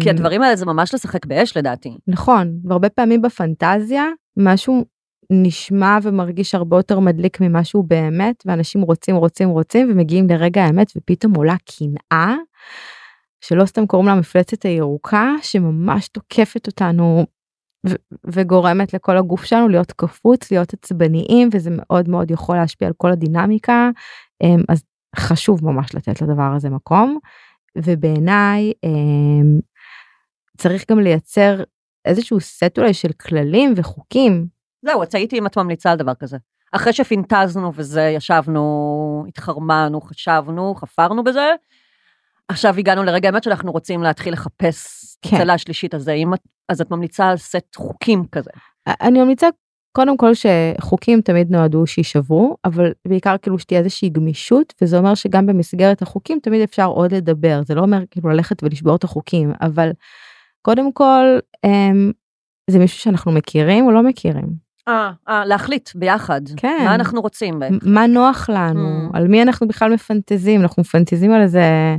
כי 0.00 0.10
אמ, 0.10 0.14
הדברים 0.14 0.42
האלה 0.42 0.56
זה 0.56 0.66
ממש 0.66 0.94
לשחק 0.94 1.26
באש 1.26 1.56
לדעתי. 1.56 1.96
נכון, 2.06 2.58
והרבה 2.64 2.88
פעמים 2.88 3.22
בפנטזיה 3.22 4.04
משהו 4.36 4.84
נשמע 5.30 5.98
ומרגיש 6.02 6.54
הרבה 6.54 6.76
יותר 6.76 7.00
מדליק 7.00 7.40
ממה 7.40 7.64
שהוא 7.64 7.84
באמת, 7.84 8.42
ואנשים 8.46 8.82
רוצים 8.82 9.16
רוצים 9.16 9.48
רוצים 9.48 9.90
ומגיעים 9.90 10.26
לרגע 10.28 10.64
האמת 10.64 10.92
ופתאום 10.96 11.34
עולה 11.34 11.56
קנאה, 11.64 12.34
שלא 13.40 13.66
סתם 13.66 13.86
קוראים 13.86 14.08
לה 14.08 14.14
מפלצת 14.14 14.62
הירוקה, 14.62 15.30
שממש 15.42 16.08
תוקפת 16.08 16.66
אותנו 16.66 17.26
ו- 17.88 18.14
וגורמת 18.24 18.94
לכל 18.94 19.16
הגוף 19.16 19.44
שלנו 19.44 19.68
להיות 19.68 19.92
קפוץ, 19.92 20.50
להיות 20.50 20.72
עצבניים, 20.74 21.48
וזה 21.52 21.70
מאוד 21.72 22.08
מאוד 22.08 22.30
יכול 22.30 22.56
להשפיע 22.56 22.88
על 22.88 22.94
כל 22.96 23.12
הדינמיקה, 23.12 23.90
אמ, 24.42 24.62
אז 24.68 24.84
חשוב 25.16 25.64
ממש 25.64 25.94
לתת 25.94 26.22
לדבר 26.22 26.52
הזה 26.56 26.70
מקום, 26.70 27.18
ובעיניי 27.78 28.72
אמ, 28.84 29.60
צריך 30.56 30.84
גם 30.90 30.98
לייצר 30.98 31.62
איזשהו 32.04 32.40
סט 32.40 32.78
אולי 32.78 32.94
של 32.94 33.12
כללים 33.12 33.74
וחוקים. 33.76 34.46
זהו, 34.82 35.02
אז 35.02 35.08
הייתי 35.14 35.38
אם 35.38 35.46
את 35.46 35.58
ממליצה 35.58 35.90
על 35.90 35.98
דבר 35.98 36.14
כזה. 36.14 36.36
אחרי 36.72 36.92
שפינטזנו 36.92 37.72
וזה, 37.74 38.02
ישבנו, 38.02 39.24
התחרמנו, 39.28 40.00
חשבנו, 40.00 40.74
חפרנו 40.74 41.24
בזה, 41.24 41.54
עכשיו 42.48 42.74
הגענו 42.78 43.02
לרגע 43.04 43.28
האמת 43.28 43.42
שאנחנו 43.42 43.72
רוצים 43.72 44.02
להתחיל 44.02 44.32
לחפש 44.32 45.04
כן. 45.22 45.36
הצלע 45.36 45.52
השלישית 45.54 45.94
הזה, 45.94 46.12
אם 46.12 46.34
את, 46.34 46.40
אז 46.68 46.80
את 46.80 46.90
ממליצה 46.90 47.28
על 47.28 47.36
סט 47.36 47.76
חוקים 47.76 48.24
כזה. 48.32 48.50
אני 48.86 49.22
ממליצה 49.22 49.48
קודם 49.92 50.16
כל 50.16 50.32
שחוקים 50.34 51.20
תמיד 51.20 51.50
נועדו 51.50 51.86
שיישברו, 51.86 52.56
אבל 52.64 52.92
בעיקר 53.08 53.36
כאילו 53.42 53.58
שתהיה 53.58 53.80
איזושהי 53.80 54.08
גמישות, 54.08 54.74
וזה 54.82 54.98
אומר 54.98 55.14
שגם 55.14 55.46
במסגרת 55.46 56.02
החוקים 56.02 56.38
תמיד 56.42 56.62
אפשר 56.62 56.86
עוד 56.86 57.14
לדבר, 57.14 57.60
זה 57.66 57.74
לא 57.74 57.80
אומר 57.80 57.98
כאילו 58.10 58.28
ללכת 58.30 58.62
ולשבור 58.62 58.96
את 58.96 59.04
החוקים, 59.04 59.52
אבל 59.60 59.90
קודם 60.62 60.92
כל 60.92 61.38
אמ, 61.64 62.12
זה 62.70 62.78
מישהו 62.78 62.98
שאנחנו 62.98 63.32
מכירים 63.32 63.86
או 63.86 63.90
לא 63.90 64.02
מכירים. 64.02 64.66
אה, 64.88 65.10
אה, 65.28 65.44
להחליט 65.44 65.90
ביחד. 65.94 66.40
כן. 66.56 66.82
מה 66.84 66.94
אנחנו 66.94 67.20
רוצים 67.20 67.58
בעצם. 67.58 67.78
מה 67.82 68.06
נוח 68.06 68.50
לנו, 68.50 69.08
Mm. 69.12 69.16
על 69.16 69.28
מי 69.28 69.42
אנחנו 69.42 69.68
בכלל 69.68 69.92
מפנטזים, 69.94 70.60
אנחנו 70.60 70.80
מפנטזים 70.80 71.32
על 71.32 71.42
איזה, 71.42 71.96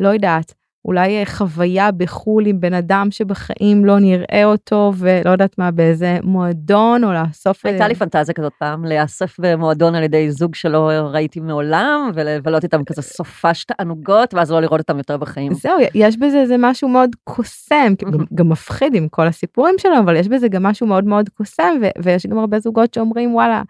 לא 0.00 0.08
יודעת, 0.08 0.54
אולי 0.84 1.18
אה, 1.18 1.26
חוויה 1.26 1.90
בחו"ל 1.92 2.46
עם 2.46 2.60
בן 2.60 2.74
אדם 2.74 3.08
שבחיים 3.10 3.84
לא 3.84 3.98
נראה 3.98 4.44
אותו 4.44 4.92
ולא 4.96 5.30
יודעת 5.30 5.58
מה, 5.58 5.70
באיזה 5.70 6.18
מועדון 6.22 7.04
או 7.04 7.12
לאסוף... 7.12 7.66
הייתה 7.66 7.82
אה, 7.82 7.88
לי 7.88 7.94
פנטזיה 7.94 8.34
כזאת 8.34 8.52
פעם, 8.58 8.84
להיאסף 8.84 9.36
במועדון 9.40 9.94
על 9.94 10.02
ידי 10.02 10.30
זוג 10.30 10.54
שלא 10.54 10.90
ראיתי 11.12 11.40
מעולם, 11.40 12.10
ולבלות 12.14 12.64
איתם 12.64 12.84
כזה 12.84 13.02
סופש 13.02 13.64
תענוגות, 13.64 14.34
ואז 14.34 14.50
לא 14.50 14.60
לראות 14.60 14.80
אותם 14.80 14.98
יותר 14.98 15.16
בחיים. 15.16 15.54
זהו, 15.54 15.78
יש 15.94 16.16
בזה 16.16 16.40
איזה 16.40 16.56
משהו 16.58 16.88
מאוד 16.88 17.10
קוסם, 17.24 17.92
גם, 18.34 18.48
מפחיד 18.48 18.94
עם 18.94 19.08
כל 19.08 19.26
הסיפורים 19.26 19.74
שלו, 19.78 19.98
אבל 19.98 20.16
יש 20.16 20.28
בזה 20.28 20.48
גם 20.48 20.62
משהו 20.62 20.86
מאוד 20.86 21.04
מאוד 21.04 21.28
קוסם, 21.28 21.74
ויש 22.02 22.26
גם 22.26 22.38
הרבה 22.38 22.60
זוגות 22.60 22.94
שאומרים, 22.94 23.34
וואלה, 23.34 23.62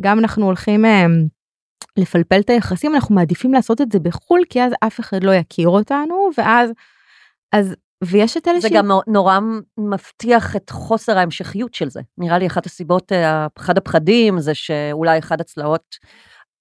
גם 0.00 0.18
אנחנו 0.18 0.46
הולכים 0.46 0.84
אה, 0.84 1.06
לפלפל 1.96 2.40
את 2.40 2.50
היחסים, 2.50 2.94
אנחנו 2.94 3.14
מעדיפים 3.14 3.54
לעשות 3.54 3.80
את 3.80 3.92
זה 3.92 3.98
בחו"ל, 3.98 4.42
כי 4.50 4.62
אז 4.62 4.72
אף 4.86 5.00
אחד 5.00 5.24
לא 5.24 5.34
יכיר 5.34 5.68
אותנו, 5.68 6.30
ואז, 6.38 6.70
אז, 7.52 7.74
ויש 8.04 8.36
את 8.36 8.48
אלה 8.48 8.60
זה 8.60 8.68
גם 8.72 8.90
נורא 9.06 9.38
מבטיח 9.78 10.56
את 10.56 10.70
חוסר 10.70 11.18
ההמשכיות 11.18 11.74
של 11.74 11.90
זה. 11.90 12.00
נראה 12.18 12.38
לי 12.38 12.46
אחת 12.46 12.66
הסיבות, 12.66 13.12
אה, 13.12 13.46
אחד 13.58 13.78
הפחדים 13.78 14.40
זה 14.40 14.54
שאולי 14.54 15.18
אחד 15.18 15.40
הצלעות 15.40 15.96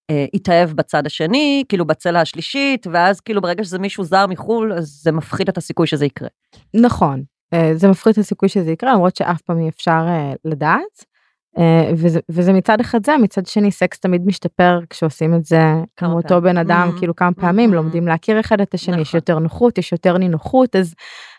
אה, 0.10 0.26
יתאהב 0.34 0.70
בצד 0.70 1.06
השני, 1.06 1.63
כאילו 1.70 1.86
בצלע 1.86 2.22
השלישית, 2.22 2.88
ואז 2.94 3.20
כאילו 3.22 3.41
ברגע 3.41 3.63
שזה 3.63 3.80
מישהו 3.80 4.04
זר 4.04 4.28
מחו"ל, 4.28 4.74
אז 4.74 5.00
זה 5.04 5.12
מפחית 5.12 5.50
את 5.50 5.58
הסיכוי 5.58 5.88
שזה 5.88 6.06
יקרה. 6.06 6.30
נכון, 6.74 7.24
אה, 7.54 7.72
זה 7.76 7.88
מפחית 7.88 8.13
את 8.13 8.17
הסיכוי 8.17 8.50
שזה 8.50 8.72
יקרה, 8.72 8.94
למרות 8.94 9.15
שאף 9.15 9.41
פעם 9.41 9.60
אי 9.60 9.70
אפשר 9.70 10.06
לדעת. 10.46 11.11
אה, 11.58 11.92
וזה, 11.96 12.20
וזה 12.30 12.54
מצד 12.54 12.80
אחד 12.80 13.06
זה, 13.06 13.18
מצד 13.18 13.46
שני 13.46 13.72
סקס 13.72 14.00
תמיד 14.00 14.26
משתפר 14.26 14.80
כשעושים 14.90 15.36
את 15.36 15.44
זה 15.46 15.62
עם 16.02 16.12
אותו. 16.12 16.42
בן 16.42 16.58
אדם, 16.58 16.92
Mhm. 16.96 17.00
כאילו 17.00 17.16
כמה 17.16 17.34
פעמים, 17.34 17.72
Mhm. 17.72 17.76
לומדים 17.76 18.08
להכיר 18.08 18.40
אחד 18.40 18.62
את 18.62 18.74
השני, 18.74 19.02
יש 19.02 19.08
נכון. 19.08 19.18
יותר 19.18 19.40
נוחות, 19.40 19.78
יש 19.78 19.92
יותר 19.92 20.18
נינוחות, 20.18 20.76
אז 20.76 20.94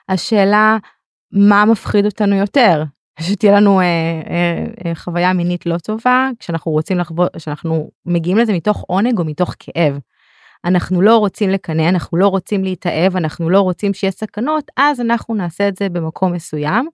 השאלה, 0.09 0.77
מה 1.33 1.65
מפחיד 1.65 2.07
אותנו 2.07 2.37
יותר? 2.37 2.83
שתהיה 3.21 3.53
לנו 3.57 3.81
אה, 3.81 3.85
אה, 3.85 4.65
אה, 4.87 4.95
חוויה 4.95 5.33
מינית 5.33 5.67
לא 5.67 5.79
טובה, 5.79 6.31
כשאנחנו 6.39 6.73
רוצים 6.73 6.99
לחוות, 6.99 7.37
כשאנחנו 7.37 7.91
מגיעים 8.07 8.39
לזה 8.39 8.53
מתוך 8.53 8.85
עונג 8.87 9.19
או 9.19 9.25
מתוך 9.25 9.55
כאב. 9.59 9.99
אנחנו 10.65 11.01
לא 11.03 11.17
רוצים 11.17 11.51
לקנא, 11.51 11.89
אנחנו 11.89 12.19
לא 12.19 12.29
רוצים 12.29 12.65
להתאהב, 12.65 13.17
אנחנו 13.17 13.51
לא 13.51 13.61
רוצים 13.61 13.95
שיהיה 13.95 14.11
סכנות, 14.11 14.65
אז 14.77 15.01
אנחנו 15.01 15.35
נעשה 15.35 15.69
את 15.69 15.77
זה 15.77 15.89
במקום 15.89 16.33
מסוים. 16.33 16.89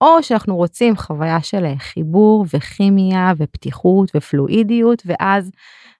או 0.00 0.22
שאנחנו 0.22 0.56
רוצים 0.56 0.96
חוויה 0.96 1.42
של 1.42 1.64
אה, 1.64 1.74
חיבור 1.78 2.44
וכימיה 2.54 3.32
ופתיחות 3.36 4.10
ופלואידיות, 4.16 5.02
ואז 5.06 5.50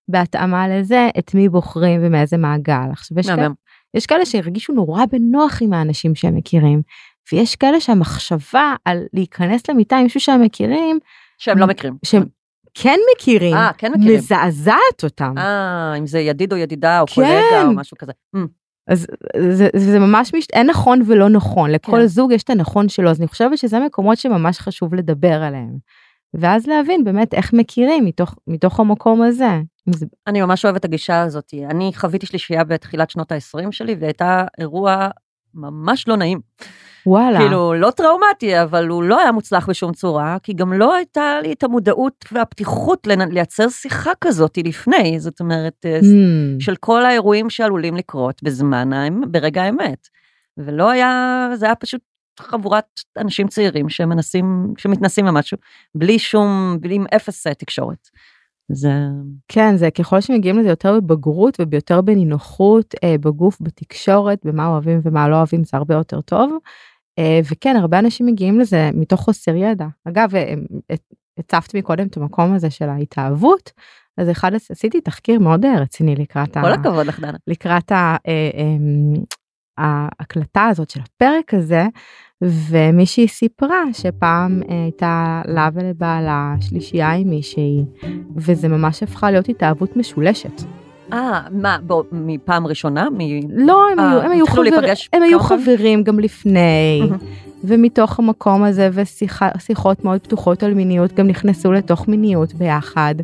בהתאמה 0.08 0.68
לזה, 0.68 1.08
את 1.18 1.34
מי 1.34 1.48
בוחרים 1.48 2.00
ומאיזה 2.04 2.36
מעגל. 2.36 2.90
עכשיו, 2.92 3.18
יש, 3.18 3.26
כאלה. 3.26 3.48
יש 3.94 4.06
כאלה 4.06 4.26
שהרגישו 4.26 4.72
נורא 4.72 5.04
בנוח 5.12 5.62
עם 5.62 5.72
האנשים 5.72 6.14
שהם 6.14 6.36
מכירים, 6.36 6.82
ויש 7.32 7.56
כאלה 7.56 7.80
שהמחשבה 7.80 8.74
על 8.84 9.02
להיכנס 9.12 9.70
למיטה 9.70 9.96
עם 9.96 10.02
מישהו 10.02 10.20
שהם 10.20 10.42
מכירים, 10.42 10.98
שהם 11.38 11.58
לא 11.58 11.66
מכירים. 11.66 11.96
שהם 12.04 12.24
כן 12.74 12.98
מכירים, 13.16 13.54
אה, 13.54 13.70
כן 13.78 13.92
מכירים. 13.92 14.18
מזעזעת 14.18 15.04
אותם. 15.04 15.34
אה, 15.38 15.94
אם 15.98 16.06
זה 16.06 16.18
ידיד 16.18 16.52
או 16.52 16.58
ידידה 16.58 17.00
או 17.00 17.06
כן. 17.06 17.14
קולגה 17.14 17.62
או 17.62 17.72
משהו 17.72 17.96
כזה. 17.96 18.12
אז 18.88 19.06
זה, 19.50 19.68
זה 19.76 19.98
ממש 19.98 20.34
מש... 20.34 20.46
אין 20.52 20.70
נכון 20.70 21.02
ולא 21.06 21.28
נכון 21.28 21.70
לכל 21.70 22.00
כן. 22.00 22.06
זוג 22.06 22.32
יש 22.32 22.42
את 22.42 22.50
הנכון 22.50 22.88
שלו 22.88 23.10
אז 23.10 23.20
אני 23.20 23.28
חושבת 23.28 23.58
שזה 23.58 23.80
מקומות 23.80 24.18
שממש 24.18 24.58
חשוב 24.58 24.94
לדבר 24.94 25.42
עליהם. 25.42 25.76
ואז 26.34 26.66
להבין 26.66 27.04
באמת 27.04 27.34
איך 27.34 27.52
מכירים 27.52 28.04
מתוך 28.04 28.34
מתוך 28.46 28.80
המקום 28.80 29.22
הזה. 29.22 29.60
אני 30.26 30.40
ממש 30.40 30.64
אוהבת 30.64 30.80
את 30.80 30.84
הגישה 30.84 31.22
הזאת. 31.22 31.54
אני 31.70 31.90
חוויתי 31.94 32.26
שלישייה 32.26 32.64
בתחילת 32.64 33.10
שנות 33.10 33.32
ה-20 33.32 33.72
שלי, 33.72 33.96
והייתה 34.00 34.44
אירוע 34.58 35.08
ממש 35.54 36.08
לא 36.08 36.16
נעים. 36.16 36.40
וואלה. 37.06 37.38
כאילו, 37.38 37.74
לא 37.74 37.90
טראומטי, 37.90 38.62
אבל 38.62 38.88
הוא 38.88 39.02
לא 39.02 39.20
היה 39.20 39.32
מוצלח 39.32 39.68
בשום 39.70 39.92
צורה, 39.92 40.36
כי 40.42 40.52
גם 40.52 40.72
לא 40.72 40.94
הייתה 40.94 41.40
לי 41.42 41.52
את 41.52 41.62
המודעות 41.62 42.24
והפתיחות 42.32 43.06
לנ- 43.06 43.32
לייצר 43.32 43.68
שיחה 43.68 44.10
כזאת 44.20 44.58
לפני, 44.64 45.20
זאת 45.20 45.40
אומרת, 45.40 45.86
Hmm. 46.02 46.64
של 46.64 46.76
כל 46.76 47.04
האירועים 47.04 47.50
שעלולים 47.50 47.96
לקרות 47.96 48.42
בזמן, 48.42 48.90
ברגע 49.30 49.62
האמת. 49.62 50.08
ולא 50.58 50.90
היה, 50.90 51.48
זה 51.54 51.66
היה 51.66 51.74
פשוט 51.74 52.00
חבורת 52.40 52.84
אנשים 53.18 53.48
צעירים 53.48 53.88
שמנסים, 53.88 54.74
שמתנסים 54.78 55.26
במשהו, 55.26 55.58
בלי 55.94 56.18
שום, 56.18 56.76
בלי 56.80 56.94
עם 56.94 57.04
אפס 57.16 57.46
אה, 57.46 57.54
תקשורת. 57.54 58.08
זה... 58.72 58.92
כן 59.48 59.76
זה 59.76 59.90
ככל 59.90 60.20
שמגיעים 60.20 60.58
לזה 60.58 60.68
יותר 60.68 61.00
בבגרות 61.00 61.60
וביותר 61.60 62.00
בנינוחות 62.00 62.94
אה, 63.04 63.14
בגוף 63.20 63.58
בתקשורת 63.60 64.38
במה 64.44 64.66
אוהבים 64.66 65.00
ומה 65.04 65.28
לא 65.28 65.36
אוהבים 65.36 65.64
זה 65.64 65.76
הרבה 65.76 65.94
יותר 65.94 66.20
טוב. 66.20 66.58
אה, 67.18 67.40
וכן 67.50 67.76
הרבה 67.76 67.98
אנשים 67.98 68.26
מגיעים 68.26 68.60
לזה 68.60 68.90
מתוך 68.94 69.20
חוסר 69.20 69.54
ידע. 69.54 69.86
אגב 70.08 70.34
אה, 70.34 70.54
הצפת 71.38 71.74
מקודם 71.74 72.06
את 72.06 72.16
המקום 72.16 72.54
הזה 72.54 72.70
של 72.70 72.88
ההתאהבות. 72.88 73.72
אז 74.16 74.30
אחד, 74.30 74.52
עשיתי 74.54 75.00
תחקיר 75.00 75.38
מאוד 75.38 75.64
אה, 75.64 75.80
רציני 75.80 76.16
לקראת, 76.16 76.56
ה, 76.56 76.60
כל 76.62 76.72
הכבוד 76.72 77.06
לך, 77.06 77.20
דנה. 77.20 77.38
לקראת 77.46 77.92
ה, 77.92 78.16
אה, 78.26 78.50
אמ, 78.54 79.14
ההקלטה 79.78 80.66
הזאת 80.66 80.90
של 80.90 81.00
הפרק 81.00 81.54
הזה, 81.54 81.86
ומישהי 82.42 83.28
סיפרה 83.28 83.84
שפעם 83.92 84.62
אה, 84.70 84.82
הייתה 84.82 85.42
לה 85.48 85.68
ולבעלה 85.74 86.54
שלישייה 86.60 87.12
עם 87.12 87.30
מישהי, 87.30 87.84
וזה 88.36 88.68
ממש 88.68 89.02
הפכה 89.02 89.30
להיות 89.30 89.48
התאהבות 89.48 89.96
משולשת. 89.96 90.62
אה, 91.12 91.40
מה, 91.50 91.78
בוא, 91.82 92.02
מפעם 92.12 92.66
ראשונה? 92.66 93.08
מ... 93.10 93.18
לא, 93.66 93.80
הם 93.92 93.98
אה, 93.98 94.10
היו, 94.10 94.20
הם 94.20 94.30
היו, 94.30 94.46
חבר... 94.46 94.62
הם 95.12 95.22
היו? 95.22 95.40
חברים 95.40 96.02
גם 96.02 96.20
לפני. 96.20 97.02
ומתוך 97.64 98.18
המקום 98.18 98.62
הזה 98.62 98.90
ושיחות 98.92 100.04
מאוד 100.04 100.20
פתוחות 100.20 100.62
על 100.62 100.74
מיניות 100.74 101.12
גם 101.12 101.26
נכנסו 101.26 101.72
לתוך 101.72 102.08
מיניות 102.08 102.54
ביחד, 102.54 103.14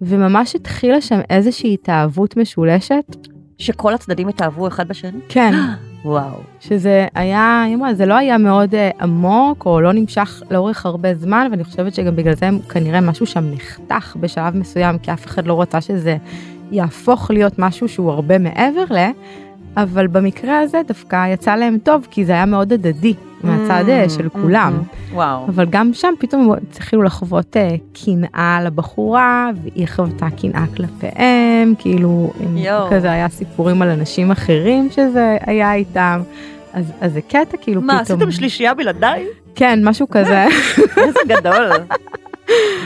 וממש 0.00 0.54
התחילה 0.54 1.00
שם 1.00 1.20
איזושהי 1.30 1.74
התאהבות 1.74 2.36
משולשת. 2.36 3.16
שכל 3.58 3.94
הצדדים 3.94 4.28
התאהבו 4.28 4.68
אחד 4.68 4.88
בשני? 4.88 5.20
כן, 5.28 5.52
וואו. 6.04 6.40
שזה 6.60 7.06
היה, 7.14 7.62
היא 7.66 7.74
אמרה, 7.74 7.94
זה 7.94 8.06
לא 8.06 8.14
היה 8.14 8.38
מאוד 8.38 8.74
uh, 8.74 9.02
עמוק 9.02 9.66
או 9.66 9.80
לא 9.80 9.92
נמשך 9.92 10.42
לאורך 10.50 10.86
הרבה 10.86 11.14
זמן, 11.14 11.48
ואני 11.50 11.64
חושבת 11.64 11.94
שגם 11.94 12.16
בגלל 12.16 12.34
זה 12.34 12.48
כנראה 12.68 13.00
משהו 13.00 13.26
שם 13.26 13.44
נחתך 13.52 14.16
בשלב 14.20 14.56
מסוים, 14.56 14.98
כי 14.98 15.12
אף 15.12 15.26
אחד 15.26 15.46
לא 15.46 15.60
רצה 15.60 15.80
שזה 15.80 16.16
יהפוך 16.70 17.30
להיות 17.30 17.58
משהו 17.58 17.88
שהוא 17.88 18.10
הרבה 18.12 18.38
מעבר 18.38 18.84
ל... 18.90 19.10
אבל 19.76 20.06
במקרה 20.06 20.60
הזה 20.60 20.80
דווקא 20.88 21.32
יצא 21.32 21.54
להם 21.54 21.78
טוב, 21.82 22.06
כי 22.10 22.24
זה 22.24 22.32
היה 22.32 22.46
מאוד 22.46 22.72
הדדי 22.72 23.14
מהצד 23.44 23.88
אה, 23.88 24.08
של 24.08 24.28
כולם. 24.28 24.82
וואו. 25.12 25.46
אבל 25.48 25.66
גם 25.70 25.94
שם 25.94 26.14
פתאום 26.18 26.52
התחילו 26.52 27.02
לחוות 27.02 27.56
אה, 27.56 27.76
קנאה 28.04 28.58
לבחורה, 28.64 29.50
והיא 29.62 29.88
חוותה 29.88 30.26
קנאה 30.30 30.64
כלפיהם, 30.76 31.74
כאילו. 31.78 32.32
כזה 32.90 33.12
היה 33.12 33.28
סיפורים 33.28 33.82
על 33.82 33.90
אנשים 33.90 34.30
אחרים 34.30 34.88
שזה 34.90 35.36
היה 35.46 35.74
איתם. 35.74 36.22
אז, 36.72 36.92
אז 37.00 37.12
זה 37.12 37.20
קטע 37.20 37.56
כאילו 37.60 37.80
מה, 37.80 38.00
פתאום, 38.04 38.18
עשיתם 38.18 38.30
שלישייה 38.30 38.74
בלעדיי? 38.74 39.26
כן, 39.54 39.80
משהו 39.82 40.06
כזה. 40.10 40.44
איזה 41.06 41.18
גדול. 41.26 41.70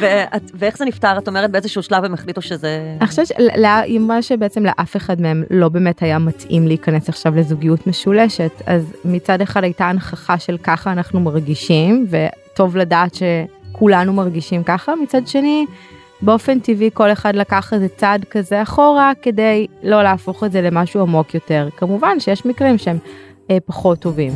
ואת- 0.00 0.50
ואיך 0.54 0.78
זה 0.78 0.84
נפתר? 0.84 1.18
את 1.18 1.28
אומרת 1.28 1.50
באיזשהו 1.50 1.82
שלב 1.82 2.04
הם 2.04 2.14
החליטו 2.14 2.42
שזה... 2.42 2.96
אני 3.00 3.08
חושבת 3.08 3.26
שהיא 3.26 3.98
אמרה 3.98 4.22
שבעצם 4.22 4.66
לאף 4.66 4.96
אחד 4.96 5.20
מהם 5.20 5.44
לא 5.50 5.68
באמת 5.68 6.02
היה 6.02 6.18
מתאים 6.18 6.66
להיכנס 6.66 7.08
עכשיו 7.08 7.36
לזוגיות 7.36 7.86
משולשת, 7.86 8.50
אז 8.66 8.92
מצד 9.04 9.40
אחד 9.40 9.64
הייתה 9.64 9.84
הנכחה 9.84 10.38
של 10.38 10.56
ככה 10.62 10.92
אנחנו 10.92 11.20
מרגישים, 11.20 12.06
וטוב 12.10 12.76
לדעת 12.76 13.14
שכולנו 13.14 14.12
מרגישים 14.12 14.62
ככה, 14.62 14.92
מצד 15.02 15.26
שני, 15.26 15.66
באופן 16.22 16.58
טבעי 16.60 16.90
כל 16.94 17.12
אחד 17.12 17.36
לקח 17.36 17.72
איזה 17.72 17.88
צעד 17.96 18.24
כזה 18.30 18.62
אחורה 18.62 19.12
כדי 19.22 19.66
לא 19.82 20.02
להפוך 20.02 20.44
את 20.44 20.52
זה 20.52 20.62
למשהו 20.62 21.00
עמוק 21.00 21.34
יותר. 21.34 21.68
כמובן 21.76 22.20
שיש 22.20 22.46
מקרים 22.46 22.78
שהם 22.78 22.98
אה, 23.50 23.58
פחות 23.66 23.98
טובים. 23.98 24.32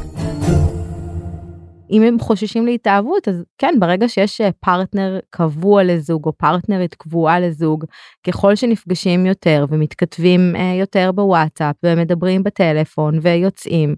אם 1.93 2.03
הם 2.03 2.19
חוששים 2.19 2.67
להתאהבות 2.67 3.29
אז 3.29 3.45
כן 3.59 3.75
ברגע 3.81 4.09
שיש 4.09 4.41
אה, 4.41 4.51
פרטנר 4.61 5.19
קבוע 5.31 5.83
לזוג 5.83 6.27
או 6.27 6.33
פרטנרית 6.33 6.95
קבועה 6.95 7.41
לזוג 7.41 7.85
ככל 8.27 8.55
שנפגשים 8.55 9.27
יותר 9.27 9.67
ומתכתבים 9.69 10.57
אה, 10.57 10.75
יותר 10.81 11.13
בוואטסאפ 11.13 11.77
ומדברים 11.85 12.43
בטלפון 12.43 13.19
ויוצאים 13.23 13.95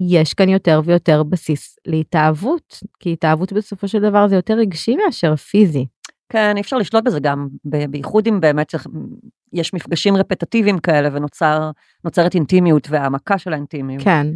יש 0.00 0.34
כאן 0.34 0.48
יותר 0.48 0.80
ויותר 0.84 1.22
בסיס 1.22 1.76
להתאהבות 1.86 2.80
כי 3.00 3.12
התאהבות 3.12 3.52
בסופו 3.52 3.88
של 3.88 4.00
דבר 4.00 4.28
זה 4.28 4.34
יותר 4.34 4.54
רגשי 4.54 4.96
מאשר 4.96 5.36
פיזי. 5.36 5.86
כן, 6.28 6.56
אי 6.56 6.60
אפשר 6.60 6.76
לשלוט 6.76 7.04
בזה 7.04 7.20
גם, 7.20 7.48
בייחוד 7.64 8.26
אם 8.26 8.40
באמת 8.40 8.74
יש 9.52 9.74
מפגשים 9.74 10.16
רפטטיביים 10.16 10.78
כאלה 10.78 11.08
ונוצרת 11.12 12.34
אינטימיות 12.34 12.90
והעמקה 12.90 13.38
של 13.38 13.52
האינטימיות. 13.52 14.04
כן. 14.04 14.26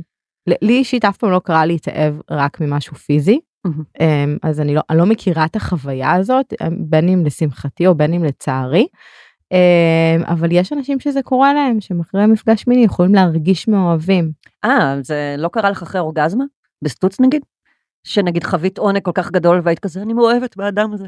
לי 0.63 0.73
אישית 0.73 1.05
אף 1.05 1.17
פעם 1.17 1.31
לא 1.31 1.41
קרה 1.45 1.67
להתאהב 1.67 2.15
רק 2.31 2.61
ממשהו 2.61 2.97
פיזי. 2.97 3.41
אמ, 4.01 4.37
אז 4.43 4.61
אני 4.61 4.75
לא, 4.75 4.81
אני 4.91 4.99
לא 4.99 5.07
מכירה 5.07 5.45
את 5.45 5.57
החוויה 5.57 6.13
הזאת 6.13 6.55
אמ, 6.63 6.77
בין 6.79 7.09
אם 7.09 7.25
לשמחתי 7.27 7.87
או 7.87 7.95
בין 7.95 8.15
אם 8.15 8.25
לצערי. 8.25 8.87
אמ, 9.53 10.25
אבל 10.25 10.53
יש 10.53 10.73
אנשים 10.73 11.01
שזה 11.01 11.23
קורה 11.23 11.55
להם 11.55 11.81
שהם 11.81 12.01
אחרי 12.01 12.27
מפגש 12.27 12.67
מיני 12.67 12.85
יכולים 12.85 13.15
להרגיש 13.15 13.69
מאוהבים. 13.69 14.33
אה, 14.65 14.97
זה 15.03 15.35
לא 15.39 15.49
קרה 15.49 15.71
לך 15.71 15.83
אחרי 15.83 16.01
אורגזמה? 16.01 16.45
בסטוץ 16.83 17.21
נגיד? 17.21 17.43
שנגיד 18.05 18.45
חווית 18.45 18.79
עונג 18.79 19.03
כל 19.03 19.11
כך 19.15 19.31
גדול 19.31 19.61
והיית 19.65 19.79
כזה, 19.79 20.03
אני 20.03 20.13
מאוהבת 20.13 20.57
באדם 20.57 20.93
הזה. 20.93 21.07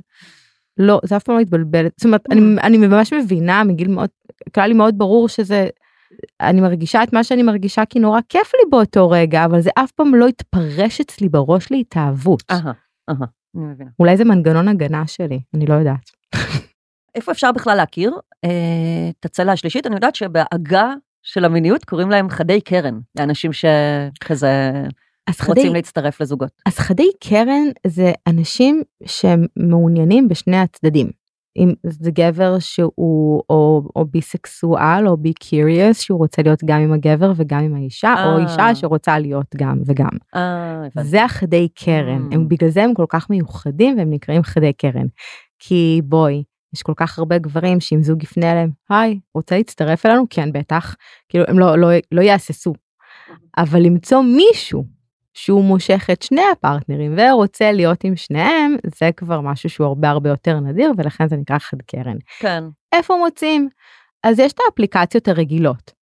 לא 0.78 1.00
זה 1.04 1.16
אף 1.16 1.22
פעם 1.22 1.34
לא 1.34 1.40
התבלבל 1.40 1.86
זאת 1.96 2.04
אומרת 2.04 2.20
אני, 2.30 2.40
אני 2.62 2.78
ממש 2.78 3.12
מבינה 3.12 3.64
מגיל 3.64 3.88
מאוד 3.88 4.08
קרה 4.52 4.66
לי 4.66 4.74
מאוד 4.74 4.98
ברור 4.98 5.28
שזה 5.28 5.68
אני 6.40 6.60
מרגישה 6.60 7.02
את 7.02 7.12
מה 7.12 7.24
שאני 7.24 7.42
מרגישה 7.42 7.84
כי 7.84 7.98
נורא 7.98 8.20
כיף 8.28 8.52
לי 8.54 8.70
באותו 8.70 9.10
רגע 9.10 9.44
אבל 9.44 9.60
זה 9.60 9.70
אף 9.74 9.90
פעם 9.90 10.14
לא 10.14 10.26
התפרש 10.26 11.00
אצלי 11.00 11.28
בראש 11.28 11.70
להתאהבות. 11.70 12.42
אהה, 12.50 12.72
אהה, 13.10 13.26
אני 13.56 13.64
מבינה. 13.64 13.90
אולי 13.98 14.16
זה 14.16 14.24
מנגנון 14.24 14.68
הגנה 14.68 15.06
שלי 15.06 15.40
אני 15.54 15.66
לא 15.66 15.74
יודעת. 15.74 16.10
איפה 17.14 17.32
אפשר 17.32 17.52
בכלל 17.52 17.76
להכיר 17.76 18.12
אה, 18.44 19.10
את 19.20 19.24
הצלע 19.24 19.52
השלישית? 19.52 19.86
אני 19.86 19.94
יודעת 19.94 20.14
שבעגה 20.14 20.94
של 21.22 21.44
המיניות 21.44 21.84
קוראים 21.84 22.10
להם 22.10 22.30
חדי 22.30 22.60
קרן, 22.60 22.98
לאנשים 23.18 23.50
שכזה 23.52 24.72
רוצים 25.28 25.64
חדי, 25.64 25.68
להצטרף 25.68 26.20
לזוגות. 26.20 26.50
אז 26.66 26.78
חדי 26.78 27.08
קרן 27.20 27.64
זה 27.86 28.12
אנשים 28.26 28.82
שמעוניינים 29.04 30.28
בשני 30.28 30.56
הצדדים. 30.56 31.10
אם 31.56 31.72
זה 31.82 32.10
גבר 32.10 32.58
שהוא 32.58 33.42
או, 33.50 33.82
או 33.96 34.04
ביסקסואל 34.04 35.08
או 35.08 35.16
בי 35.16 35.32
קיריוס 35.32 36.00
שהוא 36.00 36.18
רוצה 36.18 36.42
להיות 36.42 36.60
גם 36.64 36.80
עם 36.80 36.92
הגבר 36.92 37.32
וגם 37.36 37.60
עם 37.60 37.74
האישה 37.74 38.14
או 38.24 38.38
אה. 38.38 38.42
אישה 38.42 38.74
שרוצה 38.74 39.18
להיות 39.18 39.46
גם 39.56 39.78
וגם. 39.86 40.10
אה. 40.36 40.82
זה 41.02 41.24
החדי 41.24 41.68
קרן 41.74 42.20
Mm. 42.30 42.34
הם 42.34 42.48
בגלל 42.48 42.70
זה 42.70 42.84
הם 42.84 42.94
כל 42.94 43.06
כך 43.08 43.30
מיוחדים 43.30 43.98
והם 43.98 44.10
נקראים 44.10 44.42
חדי 44.42 44.72
קרן. 44.72 45.06
כי 45.58 46.00
בואי 46.04 46.42
יש 46.74 46.82
כל 46.82 46.92
כך 46.96 47.18
הרבה 47.18 47.38
גברים 47.38 47.80
שאם 47.80 48.02
זוג 48.02 48.22
יפנה 48.22 48.52
אליהם 48.52 48.70
היי 48.90 49.20
רוצה 49.34 49.56
להצטרף 49.56 50.06
אלינו 50.06 50.24
כן 50.30 50.52
בטח 50.52 50.96
כאילו 51.28 51.44
הם 51.48 51.58
לא 51.58 51.78
לא 51.78 51.88
לא 52.12 52.20
יהססו. 52.20 52.72
אבל 53.58 53.80
למצוא 53.82 54.22
מישהו 54.22 54.84
שהוא 55.40 55.64
מושך 55.64 56.08
את 56.12 56.22
שני 56.22 56.42
הפרטנרים 56.52 57.14
ורוצה 57.16 57.72
להיות 57.72 58.04
עם 58.04 58.16
שניהם 58.16 58.76
זה 58.98 59.10
כבר 59.16 59.40
משהו 59.40 59.70
שהוא 59.70 59.86
הרבה 59.86 60.10
הרבה 60.10 60.30
יותר 60.30 60.60
נדיר 60.60 60.92
ולכן 60.96 61.28
זה 61.28 61.36
נקרא 61.36 61.58
חד 61.58 61.76
קרן. 61.86 62.16
כן. 62.38 62.64
איפה 62.92 63.14
מוצאים? 63.24 63.68
אז 64.24 64.38
יש 64.38 64.52
את 64.52 64.58
האפליקציות 64.66 65.28
הרגילות. 65.28 65.92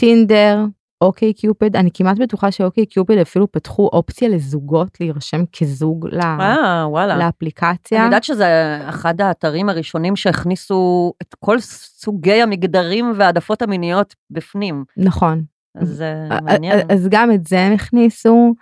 טינדר, 0.00 0.64
אוקיי 1.00 1.32
קיופיד, 1.34 1.76
אני 1.76 1.90
כמעט 1.94 2.18
בטוחה 2.18 2.50
שאוקיי 2.50 2.86
קיופיד 2.86 3.18
אפילו 3.18 3.52
פתחו 3.52 3.90
אופציה 3.92 4.28
לזוגות 4.28 5.00
להירשם 5.00 5.40
כזוג 5.58 6.06
ל- 6.12 6.20
אה, 6.20 6.84
וואלה. 6.88 7.16
לאפליקציה. 7.16 7.98
אני 7.98 8.04
יודעת 8.06 8.24
שזה 8.24 8.78
אחד 8.88 9.20
האתרים 9.20 9.68
הראשונים 9.68 10.16
שהכניסו 10.16 11.12
את 11.22 11.34
כל 11.38 11.60
סוגי 11.60 12.42
המגדרים 12.42 13.12
והעדפות 13.16 13.62
המיניות 13.62 14.14
בפנים. 14.30 14.84
נכון. 14.96 15.42
אז 15.74 15.88
זה 15.88 16.14
א- 16.30 16.38
מעניין. 16.44 16.78
אז 16.92 17.08
גם 17.10 17.32
את 17.32 17.46
זה 17.46 17.60
הם 17.60 17.72
הכניסו. 17.72 18.54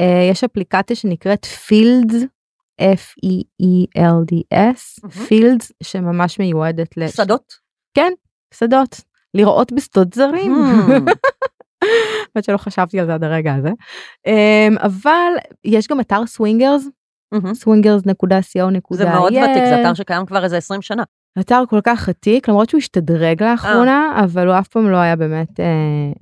אה, 0.00 0.28
יש 0.30 0.44
אפליקציה 0.44 0.96
שנקראת 0.96 1.44
Feelds, 1.44 2.22
F-E-E-L-D-S. 3.62 5.08
Feelds 5.28 5.72
שממש 5.82 6.38
מיועדת 6.38 6.96
לש- 6.96 7.16
שדות? 7.16 7.52
שדות, 8.54 9.00
לראות 9.34 9.72
בשדות 9.72 10.14
זרים. 10.14 10.54
Hmm. 10.54 10.92
האמת 12.34 12.44
שלא 12.44 12.56
חשבתי 12.56 13.00
על 13.00 13.06
זה 13.06 13.14
עד 13.14 13.24
הרגע 13.24 13.54
הזה. 13.54 13.70
אמ, 14.26 14.76
אבל 14.78 15.32
יש 15.64 15.88
גם 15.88 16.00
אתר 16.00 16.26
סווינגרס, 16.26 16.88
swingers.co.il. 17.34 18.94
זה 18.96 19.04
מאוד 19.04 19.32
ותיק, 19.32 19.64
זה 19.64 19.80
אתר 19.82 19.94
שקיים 19.94 20.26
כבר 20.26 20.44
איזה 20.44 20.56
20 20.56 20.82
שנה. 20.82 21.02
אתר 21.40 21.62
כל 21.68 21.80
כך 21.84 22.08
עתיק 22.08 22.48
למרות 22.48 22.68
שהוא 22.70 22.78
השתדרג 22.78 23.42
לאחרונה 23.42 24.20
אבל 24.24 24.48
הוא 24.48 24.58
אף 24.58 24.68
פעם 24.68 24.90
לא 24.90 24.96
היה 24.96 25.16
באמת 25.16 25.60
אה, 25.60 25.64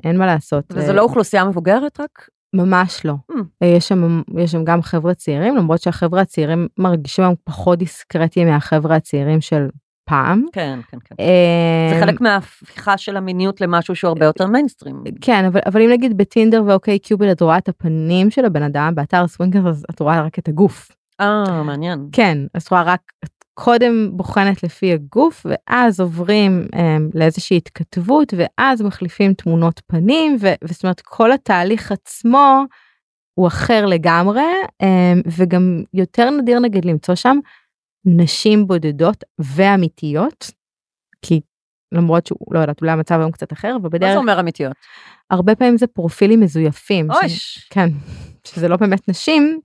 אין 0.04 0.16
מה 0.18 0.26
לעשות. 0.26 0.64
וזה 0.72 0.88
אה, 0.88 0.92
לא 0.92 1.02
אוכלוסייה 1.02 1.44
מבוגרת 1.44 2.00
רק? 2.00 2.28
ממש 2.54 3.04
לא. 3.04 3.14
Mm. 3.32 3.34
אה, 3.62 3.68
יש 3.68 3.88
שם 3.88 4.22
יש 4.38 4.52
שם 4.52 4.64
גם 4.64 4.82
חבר'ה 4.82 5.14
צעירים 5.14 5.56
למרות 5.56 5.82
שהחבר'ה 5.82 6.20
הצעירים 6.20 6.68
מרגישים 6.78 7.24
היום 7.24 7.34
פחות 7.44 7.78
דיסקרטיים 7.78 8.48
מהחבר'ה 8.48 8.96
הצעירים 8.96 9.40
של 9.40 9.68
פעם. 10.04 10.44
כן, 10.52 10.78
כן, 10.90 10.98
כן. 11.04 11.14
אה, 11.20 11.94
זה 11.94 12.06
חלק 12.06 12.20
מההפיכה 12.20 12.98
של 12.98 13.16
המיניות 13.16 13.60
למשהו 13.60 13.96
שהוא 13.96 14.08
הרבה 14.08 14.24
יותר 14.24 14.46
מיינסטרים. 14.46 15.04
כן 15.20 15.44
אבל 15.44 15.60
אבל 15.66 15.82
אם 15.82 15.90
נגיד 15.90 16.16
בטינדר 16.16 16.62
ואוקיי 16.66 16.98
קיוביד 16.98 17.30
את 17.30 17.40
רואה 17.40 17.58
את 17.58 17.68
הפנים 17.68 18.30
של 18.30 18.44
הבן 18.44 18.62
אדם 18.62 18.94
באתר 18.94 19.26
סווינגר 19.26 19.68
אז 19.68 19.86
את 19.90 20.00
רואה 20.00 20.22
רק 20.22 20.38
את 20.38 20.48
הגוף. 20.48 20.88
אה, 21.20 21.62
מעניין. 21.62 22.08
כן 22.12 22.38
את 22.56 22.70
רואה 22.70 22.82
רק 22.82 23.00
קודם 23.64 24.10
בוחנת 24.12 24.62
לפי 24.62 24.92
הגוף 24.92 25.46
ואז 25.48 26.00
עוברים 26.00 26.66
um, 26.74 26.78
לאיזושהי 27.14 27.56
התכתבות 27.56 28.34
ואז 28.36 28.82
מחליפים 28.82 29.34
תמונות 29.34 29.80
פנים 29.86 30.36
ו- 30.40 30.54
וזאת 30.64 30.84
אומרת 30.84 31.00
כל 31.00 31.32
התהליך 31.32 31.92
עצמו 31.92 32.62
הוא 33.34 33.46
אחר 33.46 33.86
לגמרי 33.86 34.42
um, 34.82 34.86
וגם 35.38 35.82
יותר 35.94 36.30
נדיר 36.30 36.58
נגיד 36.58 36.84
למצוא 36.84 37.14
שם 37.14 37.38
נשים 38.04 38.66
בודדות 38.66 39.24
ואמיתיות 39.38 40.50
כי 41.22 41.40
למרות 41.92 42.26
שהוא, 42.26 42.38
לא 42.50 42.58
יודעת, 42.60 42.80
אולי 42.80 42.92
המצב 42.92 43.20
היום 43.20 43.30
קצת 43.30 43.52
אחר, 43.52 43.76
אבל 43.82 43.90
מה 44.00 44.12
זה 44.12 44.16
אומר 44.18 44.40
אמיתיות? 44.40 44.72
הרבה 45.30 45.54
פעמים 45.54 45.78
זה 45.78 45.86
פרופילים 45.86 46.40
מזויפים. 46.40 47.08
ש- 47.12 47.16
אויש, 47.22 47.66
כן, 47.70 47.88
שזה 48.44 48.68
לא 48.68 48.76
באמת 48.76 49.08
נשים, 49.08 49.60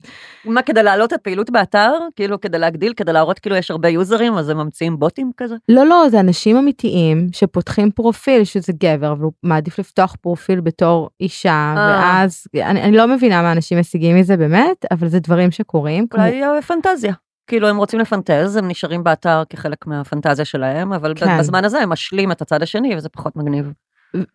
מה, 0.46 0.62
כדי 0.62 0.84
להעלות 0.84 1.14
את 1.14 1.20
הפעילות 1.20 1.50
באתר? 1.50 1.92
כאילו, 2.16 2.42
כדי 2.42 2.60
להגדיל, 2.60 2.94
כדי 2.98 3.14
להראות 3.14 3.40
כאילו 3.40 3.56
יש 3.56 3.72
הרבה 3.72 3.90
יוזרים, 3.90 4.34
אז 4.34 4.50
הם 4.50 4.58
ממציאים 4.58 5.00
בוטים 5.00 5.32
כזה? 5.38 5.56
לא, 5.70 5.86
לא, 5.86 6.06
זה 6.10 6.20
אנשים 6.20 6.58
אמיתיים 6.58 7.28
שפותחים 7.32 7.92
פרופיל 7.92 8.44
שזה 8.44 8.74
גבר, 8.84 9.12
אבל 9.12 9.24
הוא 9.24 9.32
מעדיף 9.44 9.80
לפתוח 9.80 10.16
פרופיל 10.22 10.62
בתור 10.62 11.10
אישה, 11.22 11.50
אה. 11.78 12.00
ואז, 12.00 12.48
אני, 12.56 12.82
אני 12.84 12.98
לא 12.98 13.08
מבינה 13.08 13.42
מה 13.42 13.52
אנשים 13.52 13.80
משיגים 13.80 14.16
מזה 14.18 14.38
באמת, 14.38 14.86
אבל 14.92 15.08
זה 15.08 15.20
דברים 15.20 15.52
שקורים. 15.52 16.08
כמו- 16.08 16.24
אולי 16.24 16.44
אה, 16.44 16.62
פנטזיה. 16.62 17.14
כאילו, 17.48 17.68
הם 17.68 17.78
רוצים 17.78 18.00
לפנטז, 18.00 18.56
הם 18.56 18.68
נשארים 18.68 19.04
באתר 19.04 19.44
כחלק 19.50 19.88
מהפנטזיה 19.88 20.46
שלהם, 20.46 20.94
אבל 20.94 21.14
כן. 21.16 21.38
בזמן 21.40 21.66
הזה 21.66 21.80
הם 21.80 21.90
משלים 21.90 22.32
את 22.32 22.42
הצד 22.42 22.64
השני, 22.64 22.96
וזה 22.96 23.10
פחות 23.10 23.36
מגניב. 23.36 23.72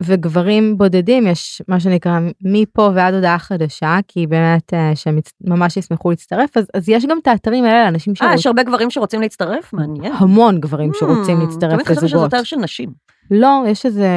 וגברים 0.03 0.79
בודדים 0.79 1.27
יש 1.27 1.63
מה 1.69 1.81
שנקרא 1.81 2.21
מפה 2.43 2.91
ועד 2.95 3.15
הודעה 3.15 3.39
חדשה, 3.39 3.99
כי 4.09 4.27
באמת 4.27 4.75
אה, 4.75 4.93
שהם 4.95 5.19
ממש 5.45 5.77
ישמחו 5.77 6.11
להצטרף, 6.11 6.57
אז, 6.57 6.67
אז 6.75 6.89
יש 6.89 7.07
גם 7.07 7.19
את 7.23 7.27
האתרים 7.27 7.65
האלה 7.65 7.85
לאנשים 7.85 8.13
אה, 8.13 8.17
שרוצים, 8.17 8.39
יש 8.39 8.47
הרבה 8.47 8.63
גברים 8.63 8.91
שרוצים 8.91 9.21
להצטרף? 9.21 9.73
מעניין. 9.73 10.13
המון 10.17 10.61
גברים 10.61 10.91
שרוצים 10.95 11.39
Hmm, 11.39 11.41
להצטרף 11.41 11.73
תמיד 11.73 11.87
חשבתי 11.87 11.95
שזה 11.97 12.07
לזוגות. 12.07 12.35
אתר 12.35 12.43
של 12.43 12.57
נשים. 12.57 12.91
לא, 13.31 13.65
יש 13.69 13.87
איזה 13.87 14.09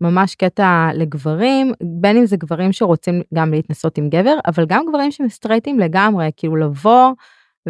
ממש 0.00 0.34
קטע 0.34 0.88
לגברים, 0.94 1.72
בין 1.82 2.16
אם 2.16 2.26
זה 2.26 2.36
גברים 2.36 2.72
שרוצים 2.72 3.22
גם 3.34 3.50
להתנסות 3.50 3.98
עם 3.98 4.08
גבר, 4.08 4.34
אבל 4.46 4.66
גם 4.68 4.84
גברים 4.88 5.10
שהם 5.10 5.28
סטרייטים 5.28 5.78
לגמרי, 5.80 6.30
כאילו 6.36 6.56
לבוא 6.56 7.12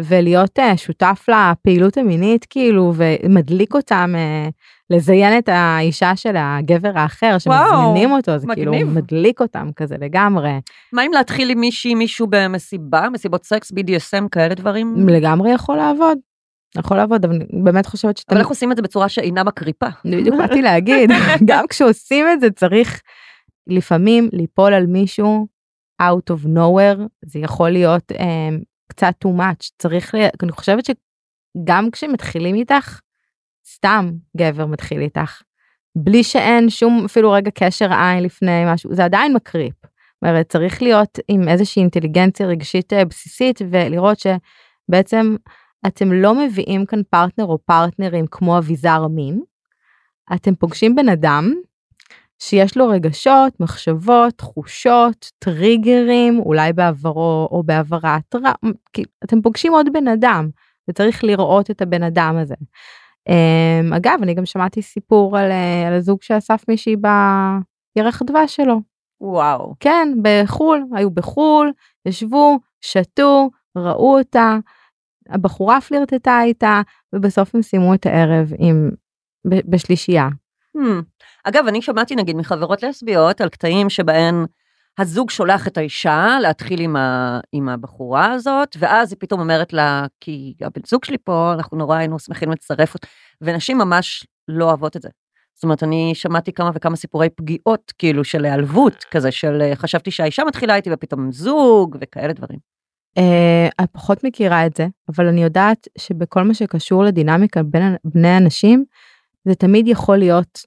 ולהיות 0.03 0.59
אה, 0.59 0.77
שותף 0.77 1.25
לפעילות 1.27 1.97
המינית, 1.97 2.45
כאילו, 2.49 2.93
ומדליק 2.95 3.75
אותם, 3.75 4.13
אה, 4.15 4.49
לזיין 4.89 5.37
את 5.37 5.49
האישה 5.49 6.15
של 6.15 6.35
הגבר 6.37 6.91
האחר, 6.95 7.37
שמזמינים 7.37 8.11
אותו, 8.11 8.37
זה 8.37 8.47
כאילו 8.53 8.71
מגניב. 8.71 8.87
מדליק 8.97 9.41
אותם 9.41 9.69
כזה 9.75 9.95
לגמרי. 9.99 10.59
מה 10.93 11.05
אם 11.05 11.11
להתחיל 11.13 11.49
עם 11.49 11.59
מישהי, 11.59 11.95
מישהו 11.95 12.27
במסיבה, 12.29 13.09
מסיבות 13.09 13.43
סקס, 13.43 13.71
BDSM, 13.71 14.29
כאלה 14.31 14.55
דברים? 14.55 15.09
לגמרי 15.09 15.51
יכול 15.51 15.77
לעבוד. 15.77 16.17
יכול 16.77 16.97
לעבוד, 16.97 17.25
אבל 17.25 17.35
אני 17.35 17.45
באמת 17.63 17.85
חושבת 17.85 18.17
שאתה... 18.17 18.33
אבל 18.33 18.41
איך 18.41 18.49
עושים 18.49 18.71
את 18.71 18.75
זה 18.75 18.81
בצורה 18.81 19.09
שאינה 19.09 19.43
מקריפה? 19.43 19.87
בדיוק 20.05 20.35
באתי 20.39 20.61
להגיד, 20.61 21.11
גם 21.45 21.67
כשעושים 21.69 22.25
את 22.33 22.41
זה 22.41 22.51
צריך 22.51 23.01
לפעמים 23.67 24.29
ליפול 24.33 24.73
על 24.73 24.85
מישהו 24.85 25.47
out 26.01 26.33
of 26.33 26.45
nowhere, 26.45 27.07
זה 27.25 27.39
יכול 27.39 27.69
להיות 27.69 28.11
um, 28.11 28.63
קצת 28.89 29.13
too 29.25 29.39
much, 29.39 29.69
צריך, 29.77 30.15
ל... 30.15 30.17
אני 30.43 30.51
חושבת 30.51 30.83
שגם 30.85 31.91
כשמתחילים 31.91 32.55
איתך, 32.55 32.99
סתם 33.75 34.11
גבר 34.37 34.65
מתחיל 34.65 35.01
איתך, 35.01 35.41
בלי 35.95 36.23
שאין 36.23 36.69
שום 36.69 37.05
אפילו 37.05 37.31
רגע 37.31 37.51
קשר 37.51 37.93
עין 37.93 38.23
לפני 38.23 38.63
משהו, 38.65 38.95
זה 38.95 39.05
עדיין 39.05 39.33
מקריפ. 39.33 39.75
אומרת, 40.21 40.49
צריך 40.49 40.81
להיות 40.81 41.19
עם 41.27 41.47
איזושהי 41.47 41.79
אינטליגנציה 41.81 42.47
רגשית 42.47 42.93
אה, 42.93 43.05
בסיסית 43.05 43.61
ולראות 43.69 44.17
שבעצם 44.19 45.35
אתם 45.87 46.13
לא 46.13 46.35
מביאים 46.35 46.85
כאן 46.85 47.01
פרטנר 47.09 47.45
או 47.45 47.57
פרטנרים 47.65 48.25
כמו 48.31 48.57
אביזר 48.57 49.07
מין, 49.07 49.41
אתם 50.33 50.55
פוגשים 50.55 50.95
בן 50.95 51.09
אדם 51.09 51.53
שיש 52.39 52.77
לו 52.77 52.87
רגשות, 52.87 53.59
מחשבות, 53.59 54.33
תחושות, 54.33 55.31
טריגרים, 55.39 56.39
אולי 56.39 56.73
בעברו 56.73 57.47
או 57.51 57.63
בעברה, 57.63 58.17
טרא... 58.29 58.51
כי 58.93 59.03
אתם 59.23 59.41
פוגשים 59.41 59.73
עוד 59.73 59.93
בן 59.93 60.07
אדם, 60.07 60.49
וצריך 60.89 61.23
לראות 61.23 61.71
את 61.71 61.81
הבן 61.81 62.03
אדם 62.03 62.37
הזה. 62.37 62.55
Um, 63.29 63.97
אגב, 63.97 64.19
אני 64.23 64.33
גם 64.33 64.45
שמעתי 64.45 64.81
סיפור 64.81 65.37
על, 65.37 65.51
uh, 65.51 65.87
על 65.87 65.93
הזוג 65.93 66.21
שאסף 66.21 66.65
מישהי 66.67 66.95
בירח 66.95 68.21
הדבש 68.21 68.55
שלו. 68.55 68.81
וואו. 69.21 69.75
כן, 69.79 70.07
בחו"ל, 70.21 70.83
היו 70.93 71.11
בחו"ל, 71.11 71.71
ישבו, 72.05 72.59
שתו, 72.81 73.49
ראו 73.75 74.17
אותה, 74.17 74.57
הבחורה 75.29 75.81
פלירטטה 75.81 76.41
איתה, 76.43 76.81
ובסוף 77.13 77.55
הם 77.55 77.61
סיימו 77.61 77.93
את 77.93 78.05
הערב 78.05 78.51
עם, 78.57 78.91
ב- 79.47 79.71
בשלישייה. 79.71 80.29
Hmm. 80.77 81.03
אגב, 81.43 81.67
אני 81.67 81.81
שמעתי 81.81 82.15
נגיד 82.15 82.35
מחברות 82.35 82.83
לסביות 82.83 83.41
על 83.41 83.49
קטעים 83.49 83.89
שבהן 83.89 84.45
הזוג 84.97 85.29
שולח 85.29 85.67
את 85.67 85.77
האישה 85.77 86.37
להתחיל 86.41 86.79
עם, 86.79 86.95
ה, 86.95 87.39
עם 87.51 87.69
הבחורה 87.69 88.31
הזאת, 88.31 88.75
ואז 88.79 89.11
היא 89.11 89.17
פתאום 89.19 89.39
אומרת 89.39 89.73
לה, 89.73 90.05
כי 90.19 90.53
הבן 90.61 90.81
זוג 90.87 91.05
שלי 91.05 91.17
פה, 91.23 91.53
אנחנו 91.53 91.77
נורא 91.77 91.97
היינו 91.97 92.19
שמחים 92.19 92.51
לצרף 92.51 92.93
אותו, 92.93 93.07
ונשים 93.41 93.77
ממש 93.77 94.27
לא 94.47 94.65
אוהבות 94.65 94.95
את 94.95 95.01
זה. 95.01 95.09
זאת 95.53 95.63
אומרת, 95.63 95.83
אני 95.83 96.11
שמעתי 96.15 96.53
כמה 96.53 96.71
וכמה 96.73 96.95
סיפורי 96.95 97.29
פגיעות, 97.29 97.93
כאילו, 97.97 98.23
של 98.23 98.45
היעלבות, 98.45 99.05
כזה 99.11 99.31
של 99.31 99.61
אה, 99.61 99.75
חשבתי 99.75 100.11
שהאישה 100.11 100.43
מתחילה 100.43 100.75
איתי 100.75 100.89
ופתאום 100.93 101.31
זוג, 101.31 101.97
וכאלה 102.01 102.33
דברים. 102.33 102.59
Uh, 103.19 103.71
אני 103.79 103.87
פחות 103.87 104.23
מכירה 104.23 104.65
את 104.65 104.75
זה, 104.75 104.87
אבל 105.09 105.27
אני 105.27 105.43
יודעת 105.43 105.87
שבכל 105.97 106.43
מה 106.43 106.53
שקשור 106.53 107.03
לדינמיקה 107.03 107.63
בין 107.63 107.95
בני 108.03 108.37
אנשים, 108.37 108.85
זה 109.45 109.55
תמיד 109.55 109.87
יכול 109.87 110.17
להיות 110.17 110.59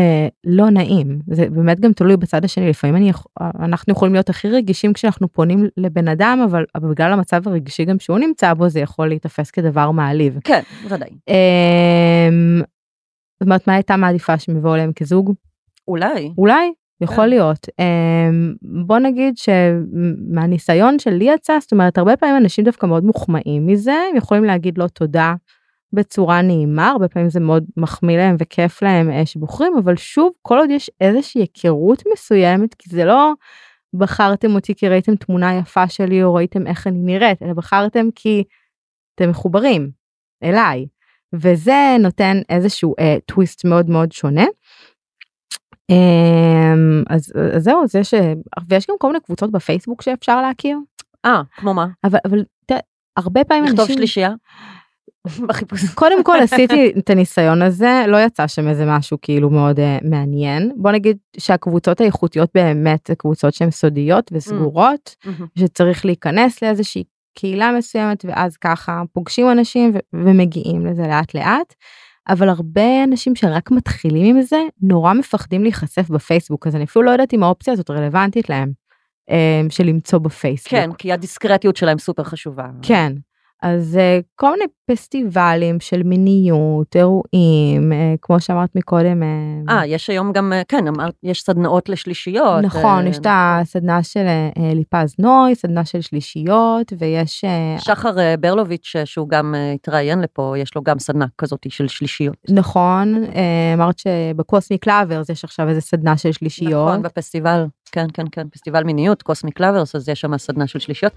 uh, 0.00 0.30
לא 0.44 0.70
נעים. 0.70 1.18
זה 1.30 1.46
באמת 1.50 1.80
גם 1.80 1.92
תלוי 1.92 2.16
בצד 2.16 2.44
השני, 2.44 2.68
לפעמים 2.68 2.96
אני, 2.96 3.08
יכ- 3.08 3.26
אנחנו 3.40 3.92
יכולים 3.92 4.14
להיות 4.14 4.28
הכי 4.30 4.48
רגישים 4.48 4.92
כשאנחנו 4.92 5.28
פונים 5.32 5.68
לבן 5.76 6.08
אדם, 6.08 6.40
אבל, 6.44 6.64
אבל 6.74 6.90
בגלל 6.90 7.12
המצב 7.12 7.48
הרגשי 7.48 7.84
גם 7.84 7.98
שהוא 7.98 8.18
נמצא 8.18 8.54
בו, 8.54 8.68
זה 8.68 8.80
יכול 8.80 9.08
להיתפס 9.08 9.50
כדבר 9.50 9.90
מעליב. 9.90 10.38
כן, 10.44 10.60
ודאי. 10.88 11.08
אמ, 11.28 12.62
זאת 13.34 13.42
אומרת, 13.42 13.68
מה 13.68 13.74
הייתה 13.74 13.96
מעדיפה 13.96 14.38
שהם 14.38 14.56
יבואו 14.56 14.74
אליהם 14.74 14.92
כזוג? 14.92 15.34
אולי. 15.88 16.32
אולי, 16.38 16.72
יכול 17.00 17.24
כן. 17.24 17.28
להיות. 17.30 17.66
אמ, 17.78 18.54
בוא 18.86 18.98
נגיד 18.98 19.34
שמהניסיון 19.38 20.98
שלי 20.98 21.24
יצא, 21.24 21.58
זאת 21.60 21.72
אומרת, 21.72 21.98
הרבה 21.98 22.16
פעמים 22.16 22.36
אנשים 22.36 22.64
דווקא 22.64 22.86
מאוד 22.86 23.04
מוחמאים 23.04 23.66
מזה, 23.66 23.94
הם 24.10 24.16
יכולים 24.16 24.44
להגיד 24.44 24.78
לו 24.78 24.88
תודה 24.88 25.34
בצורה 25.94 26.42
נעימה, 26.42 26.90
הרבה 26.90 27.08
פעמים 27.08 27.30
זה 27.30 27.40
מאוד 27.40 27.64
מחמיא 27.76 28.16
להם 28.16 28.36
וכיף 28.38 28.82
להם 28.82 29.10
אה, 29.10 29.26
שבוחרים, 29.26 29.72
אבל 29.84 29.96
שוב, 29.96 30.32
כל 30.42 30.58
עוד 30.58 30.70
יש 30.70 30.90
איזושהי 31.00 31.40
היכרות 31.40 32.02
מסוימת, 32.12 32.74
כי 32.74 32.90
זה 32.90 33.04
לא 33.04 33.32
בחרתם 33.94 34.54
אותי 34.54 34.74
כי 34.74 34.88
ראיתם 34.88 35.16
תמונה 35.16 35.54
יפה 35.54 35.88
שלי 35.88 36.22
או 36.22 36.34
ראיתם 36.34 36.66
איך 36.66 36.86
אני 36.86 36.98
נראית, 36.98 37.42
אלא 37.42 37.52
בחרתם 37.52 38.06
כי 38.14 38.44
אתם 39.14 39.30
מחוברים 39.30 39.90
אליי. 40.42 40.86
וזה 41.32 41.96
נותן 42.00 42.36
איזשהו 42.48 42.94
אה, 42.98 43.16
טוויסט 43.26 43.64
מאוד 43.64 43.90
מאוד 43.90 44.12
שונה. 44.12 44.44
אמ, 45.90 47.02
אז, 47.10 47.32
אז 47.56 47.62
זהו, 47.62 47.84
אז 47.84 47.94
יש, 47.94 48.14
אה, 48.14 48.32
ויש 48.68 48.86
גם 48.90 48.96
כל 48.98 49.06
מיני 49.06 49.20
קבוצות 49.20 49.52
בפייסבוק 49.52 50.02
שאפשר 50.02 50.42
להכיר, 50.42 50.78
אה, 51.24 51.42
כמו 51.56 51.74
מה? 51.74 51.86
אבל, 52.04 52.18
אבל 52.24 52.44
תראה, 52.66 52.80
הרבה 53.16 53.44
פעמים 53.44 53.64
לכתוב 53.64 53.80
אנשים, 53.80 53.96
שלישייה? 53.96 54.30
בחיפוש. 55.26 55.94
קודם 55.94 56.24
כל 56.24 56.36
עשיתי 56.42 56.92
את 56.98 57.10
הניסיון 57.10 57.62
הזה, 57.62 58.04
לא 58.08 58.16
יצא 58.16 58.46
שם 58.46 58.68
איזה 58.68 58.84
משהו 58.86 59.18
כאילו 59.22 59.50
מאוד 59.50 59.78
uh, 59.78 60.08
מעניין. 60.08 60.72
בוא 60.76 60.90
נגיד 60.90 61.16
שהקבוצות 61.38 62.00
האיכותיות 62.00 62.50
באמת 62.54 63.06
זה 63.08 63.14
קבוצות 63.14 63.54
שהן 63.54 63.70
סודיות 63.70 64.30
וסגורות, 64.32 65.16
מהמם. 65.24 65.46
שצריך 65.58 66.04
להיכנס 66.04 66.62
לאיזושהי 66.62 67.04
קהילה 67.38 67.72
מסוימת 67.78 68.24
ואז 68.28 68.56
ככה 68.56 69.02
פוגשים 69.12 69.50
אנשים 69.50 69.92
ו- 69.94 70.24
ומגיעים 70.24 70.86
לזה 70.86 71.02
לאט 71.02 71.34
לאט. 71.34 71.74
אבל 72.28 72.48
הרבה 72.48 73.04
אנשים 73.04 73.36
שרק 73.36 73.70
מתחילים 73.70 74.36
עם 74.36 74.42
זה 74.42 74.58
נורא 74.82 75.12
מפחדים 75.12 75.62
להיחשף 75.62 76.10
בפייסבוק 76.10 76.66
אז 76.66 76.76
אני 76.76 76.84
אפילו 76.84 77.04
לא 77.04 77.10
יודעת 77.10 77.34
אם 77.34 77.42
האופציה 77.42 77.72
הזאת 77.72 77.90
רלוונטית 77.90 78.48
להם 78.48 78.72
אה, 79.30 79.60
של 79.70 79.84
למצוא 79.84 80.18
בפייסבוק. 80.18 80.70
כן, 80.70 80.92
כי 80.98 81.12
הדיסקרטיות 81.12 81.76
שלהם 81.76 81.98
סופר 81.98 82.24
חשובה. 82.24 82.66
כן. 82.82 83.12
אז 83.64 83.98
uh, 84.00 84.24
כל 84.36 84.50
מיני 84.50 84.64
פסטיבלים 84.90 85.80
של 85.80 86.02
מיניות, 86.02 86.96
אירועים, 86.96 87.92
uh, 87.92 88.18
כמו 88.22 88.40
שאמרת 88.40 88.70
מקודם. 88.74 89.22
uh, 89.22 89.72
אה, 89.72 89.86
יש 89.86 90.10
היום 90.10 90.32
גם, 90.32 90.52
אה, 90.52 90.62
כן, 90.68 90.88
אמרת, 90.88 91.14
יש 91.22 91.42
סדנאות 91.42 91.88
לשלישיות. 91.88 92.62
נכון, 92.62 93.04
אה, 93.04 93.08
יש 93.08 93.18
את 93.18 93.26
הסדנה 93.30 94.02
של 94.02 94.26
ליפז 94.74 95.14
נוי, 95.18 95.54
סדנה 95.54 95.84
של 95.84 96.00
שלישיות, 96.00 96.92
ויש... 96.98 97.44
שחר 97.78 98.18
אה, 98.18 98.36
ברלוביץ', 98.36 98.92
אה, 98.96 99.06
שהוא 99.06 99.28
גם 99.28 99.54
אה, 99.54 99.72
התראיין 99.72 100.20
לפה, 100.20 100.54
יש 100.58 100.74
לו 100.76 100.82
גם 100.82 100.98
סדנה 100.98 101.26
כזאת 101.38 101.66
של 101.68 101.88
שלישיות. 101.88 102.36
נכון, 102.48 103.24
אמרת 103.74 103.98
שבקוסמי 103.98 104.78
קלאברס 104.78 105.28
יש 105.28 105.44
עכשיו 105.44 105.68
איזה 105.68 105.80
סדנה 105.80 106.16
של 106.16 106.32
שלישיות. 106.32 106.88
נכון, 106.88 107.02
בפסטיבל, 107.02 107.64
כן, 107.94 108.06
כן, 108.14 108.24
כן, 108.32 108.46
פסטיבל 108.48 108.84
מיניות, 108.84 109.22
קוסמי 109.22 109.50
קלאברס, 109.50 109.94
אז 109.94 110.08
יש 110.08 110.20
שם 110.20 110.38
סדנה 110.38 110.66
של 110.66 110.78
שלישיות. 110.78 111.12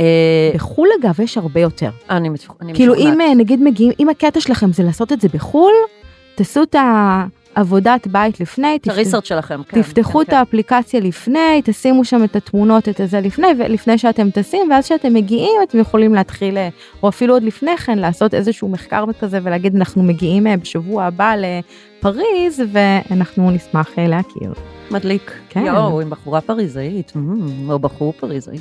אה, 0.00 0.50
בחו"ל 0.54 0.88
אגב 1.00 1.20
יש 1.20 1.38
הרבה 1.38 1.60
יותר. 1.60 1.90
אני 2.10 2.28
אני 2.60 2.74
כאילו 2.74 2.94
משוכנעת. 2.94 3.14
אם 3.14 3.20
אה, 3.20 3.34
נגיד 3.34 3.62
מגיעים, 3.62 3.92
אם 4.00 4.08
הקטע 4.08 4.40
שלכם 4.40 4.72
זה 4.72 4.82
לעשות 4.82 5.12
את 5.12 5.20
זה 5.20 5.28
בחו"ל, 5.34 5.72
תעשו 6.34 6.62
את 6.62 6.76
עבודת 7.54 8.06
בית 8.06 8.40
לפני, 8.40 8.76
את 8.76 8.88
הריסרצ' 8.88 9.24
שלכם, 9.24 9.62
כן. 9.68 9.82
תפתחו 9.82 10.18
כן, 10.18 10.24
את 10.24 10.32
האפליקציה 10.32 11.00
לפני, 11.00 11.62
תשימו 11.64 12.04
שם 12.04 12.24
את 12.24 12.36
התמונות, 12.36 12.88
את 12.88 13.00
הזה 13.00 13.20
לפני, 13.20 13.46
ולפני 13.58 13.98
שאתם 13.98 14.30
טסים, 14.30 14.70
ואז 14.70 14.84
כשאתם 14.84 15.14
מגיעים 15.14 15.60
אתם 15.62 15.78
יכולים 15.78 16.14
להתחיל, 16.14 16.58
אה, 16.58 16.68
או 17.02 17.08
אפילו 17.08 17.34
עוד 17.34 17.42
לפני 17.42 17.76
כן, 17.76 17.98
לעשות 17.98 18.34
איזשהו 18.34 18.68
מחקר 18.68 19.04
כזה 19.20 19.38
ולהגיד 19.42 19.76
אנחנו 19.76 20.02
מגיעים 20.02 20.46
בשבוע 20.60 21.04
הבא 21.04 21.34
לפריז, 22.00 22.62
ואנחנו 22.72 23.50
נשמח 23.50 23.98
אה, 23.98 24.06
להכיר. 24.06 24.52
מדליק. 24.90 25.32
כן. 25.48 25.64
יואו, 25.66 26.00
עם 26.00 26.10
בחורה 26.10 26.40
פריזאית, 26.40 27.12
או 27.68 27.78
בחור 27.78 28.12
פריזאי. 28.12 28.58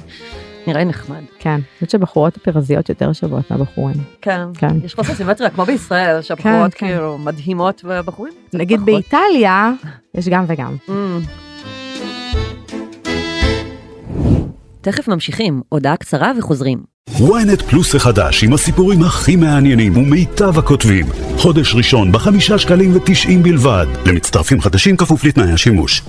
נראה 0.67 0.83
נחמד. 0.83 1.21
כן, 1.39 1.49
אני 1.49 1.61
חושבת 1.73 1.89
שבחורות 1.89 2.37
הפרזיות 2.37 2.89
יותר 2.89 3.13
שוות 3.13 3.51
מהבחורים. 3.51 3.95
כן. 4.21 4.41
כן. 4.53 4.75
יש 4.83 4.95
חוסר 4.95 5.13
סימטריה, 5.13 5.49
כמו 5.49 5.65
בישראל, 5.65 6.21
שהבחורות 6.21 6.73
כן. 6.73 6.87
כאילו 6.87 7.17
מדהימות 7.17 7.81
והבחורים 7.85 8.33
נגיד 8.53 8.79
פחות. 8.79 8.85
באיטליה, 8.85 9.71
יש 10.15 10.27
גם 10.29 10.45
וגם. 10.47 10.75
Mm. 10.87 10.91
תכף 14.81 15.07
ממשיכים, 15.07 15.61
הודעה 15.69 15.97
קצרה 15.97 16.31
וחוזרים. 16.37 16.83
Ynet 17.17 17.63
פלוס 17.69 17.95
החדש 17.95 18.43
עם 18.43 18.53
הסיפורים 18.53 19.03
הכי 19.03 19.35
מעניינים 19.35 19.97
ומיטב 19.97 20.57
הכותבים. 20.57 21.05
חודש 21.37 21.75
ראשון 21.75 22.11
בחמישה 22.11 22.57
שקלים 22.57 22.95
ותשעים 22.95 23.43
בלבד. 23.43 23.85
למצטרפים 24.05 24.61
חדשים 24.61 24.97
כפוף 24.97 25.25
לתנאי 25.25 25.51
השימוש. 25.51 26.01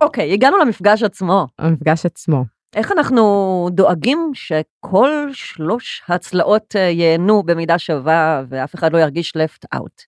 אוקיי, 0.00 0.32
הגענו 0.32 0.58
למפגש 0.58 1.02
עצמו. 1.02 1.46
המפגש 1.58 2.06
עצמו. 2.06 2.44
איך 2.76 2.92
אנחנו 2.92 3.68
דואגים 3.72 4.30
שכל 4.34 5.10
שלוש 5.32 6.02
הצלעות 6.08 6.76
אה, 6.76 6.80
ייהנו 6.80 7.42
במידה 7.42 7.78
שווה 7.78 8.42
ואף 8.48 8.74
אחד 8.74 8.92
לא 8.92 8.98
ירגיש 8.98 9.32
left 9.36 9.78
out? 9.78 10.04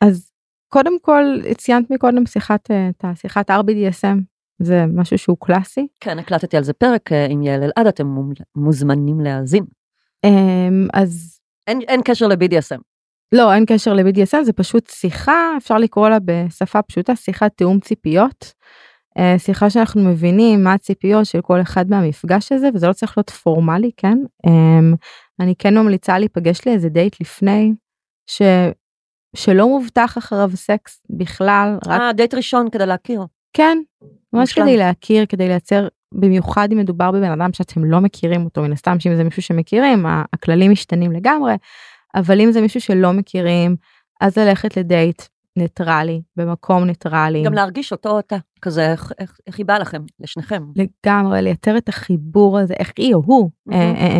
אז 0.00 0.30
קודם 0.74 0.98
כל, 1.00 1.24
ציינת 1.56 1.90
מקודם 1.90 2.26
שיחת, 2.26 2.70
אה, 2.70 2.88
את 2.88 3.04
השיחת 3.04 3.50
RBDSM, 3.50 4.18
זה 4.62 4.84
משהו 4.94 5.18
שהוא 5.18 5.36
קלאסי. 5.40 5.86
כן, 6.00 6.18
הקלטתי 6.18 6.56
על 6.56 6.64
זה 6.64 6.72
פרק 6.72 7.12
אה, 7.12 7.26
עם 7.26 7.42
יעל 7.42 7.62
אלעד, 7.62 7.86
אתם 7.86 8.06
מוזמנים 8.56 9.20
להאזין. 9.20 9.64
אמ, 10.24 10.88
אז 10.94 11.40
אין, 11.66 11.80
אין 11.80 12.00
קשר 12.04 12.26
ל-BDSM. 12.26 12.80
לא, 13.32 13.52
אין 13.52 13.64
קשר 13.66 13.92
ל-BDSM, 13.92 14.42
זה 14.42 14.52
פשוט 14.52 14.90
שיחה, 14.90 15.54
אפשר 15.56 15.78
לקרוא 15.78 16.08
לה 16.08 16.18
בשפה 16.24 16.82
פשוטה, 16.82 17.16
שיחת 17.16 17.52
תיאום 17.56 17.80
ציפיות. 17.80 18.52
אה, 19.18 19.38
שיחה 19.38 19.70
שאנחנו 19.70 20.04
מבינים 20.04 20.64
מה 20.64 20.72
הציפיות 20.72 21.26
של 21.26 21.40
כל 21.40 21.60
אחד 21.60 21.90
מהמפגש 21.90 22.52
הזה, 22.52 22.68
וזה 22.74 22.88
לא 22.88 22.92
צריך 22.92 23.18
להיות 23.18 23.30
פורמלי, 23.30 23.90
כן? 23.96 24.18
אמ, 24.46 24.94
אני 25.40 25.54
כן 25.58 25.78
ממליצה 25.78 26.18
להיפגש 26.18 26.66
לאיזה 26.66 26.88
דייט 26.88 27.20
לפני, 27.20 27.72
ש... 28.26 28.42
שלא 29.34 29.68
מובטח 29.68 30.18
אחריו 30.18 30.50
סקס 30.54 31.00
בכלל, 31.10 31.78
רק 31.86 32.00
אה, 32.00 32.12
דייט 32.12 32.34
ראשון 32.34 32.70
כדי 32.70 32.86
להכיר. 32.86 33.22
כן, 33.52 33.78
ממש 34.32 34.50
מושלם. 34.50 34.64
כדי 34.64 34.76
להכיר, 34.76 35.26
כדי 35.26 35.48
לייצר, 35.48 35.88
במיוחד 36.14 36.72
אם 36.72 36.78
מדובר 36.78 37.10
בבן 37.10 37.30
אדם 37.30 37.52
שאתם 37.52 37.84
לא 37.84 38.00
מכירים 38.00 38.44
אותו, 38.44 38.62
מן 38.62 38.72
הסתם 38.72 39.00
שאם 39.00 39.16
זה 39.16 39.24
מישהו 39.24 39.42
שמכירים, 39.42 40.06
הכללים 40.32 40.70
משתנים 40.70 41.12
לגמרי, 41.12 41.54
אבל 42.14 42.40
אם 42.40 42.52
זה 42.52 42.60
מישהו 42.60 42.80
שלא 42.80 43.12
מכירים, 43.12 43.76
אז 44.20 44.38
ללכת 44.38 44.76
לדייט 44.76 45.22
ניטרלי, 45.56 46.22
במקום 46.36 46.84
ניטרלי, 46.84 47.42
גם 47.42 47.52
להרגיש 47.52 47.92
אותו 47.92 48.10
או 48.10 48.16
אותה, 48.16 48.36
כזה 48.62 48.92
איך, 48.92 49.12
איך, 49.18 49.38
איך 49.46 49.58
היא 49.58 49.66
באה 49.66 49.78
לכם, 49.78 50.02
לשניכם. 50.20 50.64
לגמרי, 50.76 51.42
לייצר 51.42 51.76
את 51.76 51.88
החיבור 51.88 52.58
הזה, 52.58 52.74
איך 52.78 52.92
היא 52.96 53.14
או 53.14 53.22
הוא, 53.24 53.50
מהמם. 53.66 53.96
אה, 53.96 54.06
אה, 54.06 54.16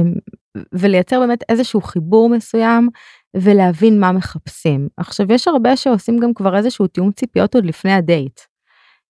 אה, 0.56 0.62
ולייצר 0.72 1.20
באמת 1.20 1.44
איזשהו 1.48 1.80
חיבור 1.80 2.28
מסוים, 2.28 2.88
ולהבין 3.36 4.00
מה 4.00 4.12
מחפשים. 4.12 4.88
עכשיו, 4.96 5.32
יש 5.32 5.48
הרבה 5.48 5.76
שעושים 5.76 6.18
גם 6.18 6.34
כבר 6.34 6.56
איזשהו 6.56 6.86
תיאום 6.86 7.12
ציפיות 7.12 7.54
עוד 7.54 7.64
לפני 7.64 7.92
הדייט. 7.92 8.40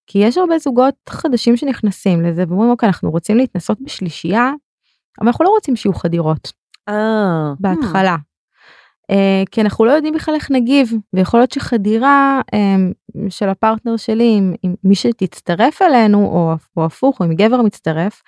כי 0.06 0.18
יש 0.18 0.38
הרבה 0.38 0.58
זוגות 0.58 0.94
חדשים 1.08 1.56
שנכנסים 1.56 2.22
לזה 2.22 2.44
ואומרים 2.48 2.70
אוקיי 2.70 2.86
אנחנו 2.86 3.10
רוצים 3.10 3.36
להתנסות 3.36 3.78
בשלישייה 3.80 4.52
אבל 5.20 5.26
אנחנו 5.26 5.44
לא 5.44 5.50
רוצים 5.50 5.76
שיהיו 5.76 5.94
חדירות 5.94 6.52
אה, 6.88 7.52
בהתחלה. 7.60 8.16
אה, 9.10 9.42
כי 9.50 9.60
אנחנו 9.60 9.84
לא 9.84 9.92
יודעים 9.92 10.14
בכלל 10.14 10.34
איך 10.34 10.50
נגיב 10.50 10.92
ויכול 11.12 11.40
להיות 11.40 11.52
שחדירה 11.52 12.40
אה, 12.54 12.76
של 13.28 13.48
הפרטנר 13.48 13.96
שלי 13.96 14.34
עם, 14.38 14.54
עם 14.62 14.74
מי 14.84 14.94
שתצטרף 14.94 15.82
אלינו 15.82 16.18
או, 16.26 16.54
או 16.76 16.84
הפוך 16.84 17.20
או 17.20 17.24
עם 17.24 17.34
גבר 17.34 17.62
מצטרף. 17.62 18.22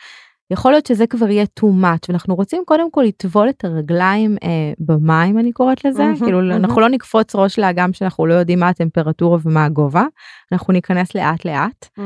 יכול 0.50 0.72
להיות 0.72 0.87
שזה 0.87 1.06
כבר 1.06 1.28
יהיה 1.28 1.44
too 1.61 1.82
much 1.82 2.06
ואנחנו 2.09 2.35
רוצים 2.35 2.62
קודם 2.66 2.90
כל 2.90 3.02
לטבול 3.02 3.48
את 3.48 3.64
הרגליים 3.64 4.37
אה, 4.42 4.72
במים 4.78 5.38
אני 5.38 5.52
קוראת 5.52 5.85
לזה 5.85 6.02
מהמם, 6.02 6.16
כאילו 6.16 6.38
מהמם. 6.38 6.52
אנחנו 6.52 6.80
לא 6.80 6.88
נקפוץ 6.88 7.35
ראש 7.35 7.59
לאגם 7.59 7.92
שאנחנו 7.92 8.26
לא 8.26 8.35
יודעים 8.35 8.61
מה 8.61 8.68
הטמפרטורה 8.68 9.38
ומה 9.42 9.64
הגובה 9.64 10.04
אנחנו 10.52 10.72
ניכנס 10.72 11.14
לאט 11.14 11.44
לאט 11.44 11.88
Hmm, 11.98 12.00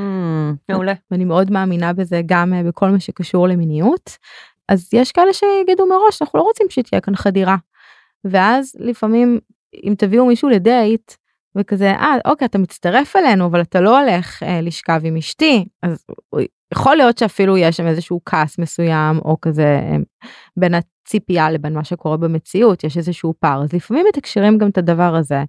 מעולה. 0.69 0.93
ואני 1.11 1.25
מאוד 1.25 1.51
מאמינה 1.51 1.93
בזה 1.93 2.21
גם 2.27 2.55
אה, 2.55 2.63
בכל 2.63 2.91
מה 2.91 3.01
שקשור 3.01 3.49
למיניות. 3.49 4.17
אז 4.69 4.89
יש 4.93 5.13
כאלה 5.13 5.33
שיגידו 5.33 5.87
מראש 5.87 6.23
אנחנו 6.23 6.39
לא 6.39 6.43
רוצים 6.45 6.67
שתהיה 6.71 7.01
כאן 7.01 7.17
חדירה. 7.17 7.57
ואז 8.25 8.77
לפעמים 8.79 9.39
אם 9.85 9.95
תביאו 9.99 10.27
מישהו 10.27 10.49
לדייט 10.49 11.13
וכזה 11.57 11.91
אה 11.91 12.17
אוקיי 12.25 12.47
אתה 12.47 12.59
מצטרף 12.59 13.17
אלינו 13.17 13.47
אבל 13.47 13.61
אתה 13.61 13.81
לא 13.81 14.01
הולך 14.01 14.43
אה, 14.43 14.61
לשכב 14.61 15.01
עם 15.05 15.17
אשתי 15.17 15.65
אז 15.83 16.07
יכול 16.73 16.97
להיות 16.97 17.19
שאפילו 17.19 17.57
יש 17.57 17.77
שם 17.77 17.87
איזשהו 17.87 18.21
כעס 18.25 18.59
מסוים 18.59 19.19
או 19.19 19.37
כזה 19.43 19.81
אה, 19.83 19.97
בין 20.57 20.75
הציפייה 20.75 21.51
לבין 21.51 21.75
מה 21.75 21.85
שקורה 21.85 22.17
במציאות 22.17 22.85
יש 22.85 22.97
איזשהו 22.97 23.35
פער. 23.39 23.63
אז 23.63 23.73
לפעמים 23.73 24.07
מתקשרים 24.09 24.59
גם 24.59 24.69
את 24.69 24.79
הדבר 24.79 25.15
הזה. 25.15 25.45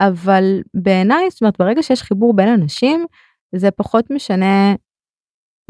אבל 0.00 0.60
בעיניי 0.74 1.30
זאת 1.30 1.40
אומרת 1.40 1.58
ברגע 1.58 1.82
שיש 1.82 2.02
חיבור 2.02 2.36
בין 2.36 2.48
אנשים 2.48 3.06
זה 3.54 3.70
פחות 3.70 4.10
משנה 4.10 4.74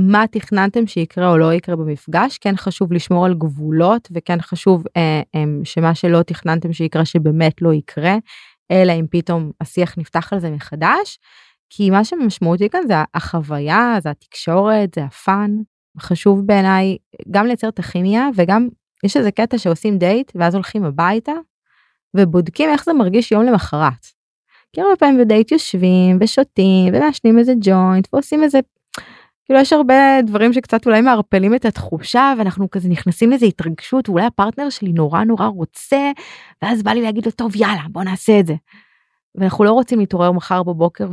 מה 0.00 0.24
תכננתם 0.30 0.86
שיקרה 0.86 1.30
או 1.30 1.38
לא 1.38 1.52
יקרה 1.52 1.76
במפגש. 1.76 2.38
כן 2.38 2.56
חשוב 2.56 2.92
לשמור 2.92 3.26
על 3.26 3.34
גבולות 3.34 4.08
וכן 4.12 4.40
חשוב 4.40 4.84
אה, 4.96 5.22
אה, 5.34 5.44
שמה 5.64 5.94
שלא 5.94 6.22
תכננתם 6.22 6.72
שיקרה 6.72 7.04
שבאמת 7.04 7.62
לא 7.62 7.74
יקרה 7.74 8.16
אלא 8.70 8.92
אם 8.92 9.06
פתאום 9.10 9.50
השיח 9.60 9.98
נפתח 9.98 10.32
על 10.32 10.40
זה 10.40 10.50
מחדש 10.50 11.18
כי 11.70 11.90
מה 11.90 12.04
שמשמעותי 12.04 12.68
כאן 12.68 12.80
זה 12.86 12.94
החוויה 13.14 13.96
זה 14.02 14.10
התקשורת 14.10 14.94
זה 14.94 15.04
הפאן 15.04 15.50
חשוב 16.00 16.46
בעיניי 16.46 16.96
גם 17.30 17.46
לייצר 17.46 17.68
את 17.68 17.78
הכימיה 17.78 18.28
וגם 18.36 18.68
יש 19.04 19.16
איזה 19.16 19.30
קטע 19.30 19.58
שעושים 19.58 19.98
דייט 19.98 20.32
ואז 20.34 20.54
הולכים 20.54 20.84
הביתה 20.84 21.32
ובודקים 22.16 22.70
איך 22.70 22.84
זה 22.84 22.92
מרגיש 22.92 23.32
יום 23.32 23.42
למחרת. 23.42 24.06
כי 24.72 24.80
הרבה 24.80 24.96
פעמים 24.96 25.20
בדייט 25.20 25.52
יושבים 25.52 26.18
ושותים 26.20 26.94
ומעשנים 26.94 27.38
איזה 27.38 27.52
ג'וינט 27.60 28.08
ועושים 28.12 28.42
איזה 28.42 28.58
כאילו 29.44 29.60
יש 29.60 29.72
הרבה 29.72 30.22
דברים 30.26 30.52
שקצת 30.52 30.86
אולי 30.86 31.00
מערפלים 31.00 31.54
את 31.54 31.64
התחושה 31.64 32.34
ואנחנו 32.38 32.70
כזה 32.70 32.88
נכנסים 32.88 33.30
לאיזה 33.30 33.46
התרגשות 33.46 34.08
ואולי 34.08 34.24
הפרטנר 34.24 34.70
שלי 34.70 34.92
נורא 34.92 35.24
נורא 35.24 35.46
רוצה 35.46 36.10
ואז 36.62 36.82
בא 36.82 36.90
לי 36.90 37.02
להגיד 37.02 37.26
לו 37.26 37.32
טוב 37.32 37.56
יאללה 37.56 37.82
בוא 37.90 38.02
נעשה 38.02 38.40
את 38.40 38.46
זה. 38.46 38.54
ואנחנו 39.34 39.64
לא 39.64 39.72
רוצים 39.72 39.98
להתעורר 39.98 40.32
מחר 40.32 40.62
בבוקר 40.62 41.06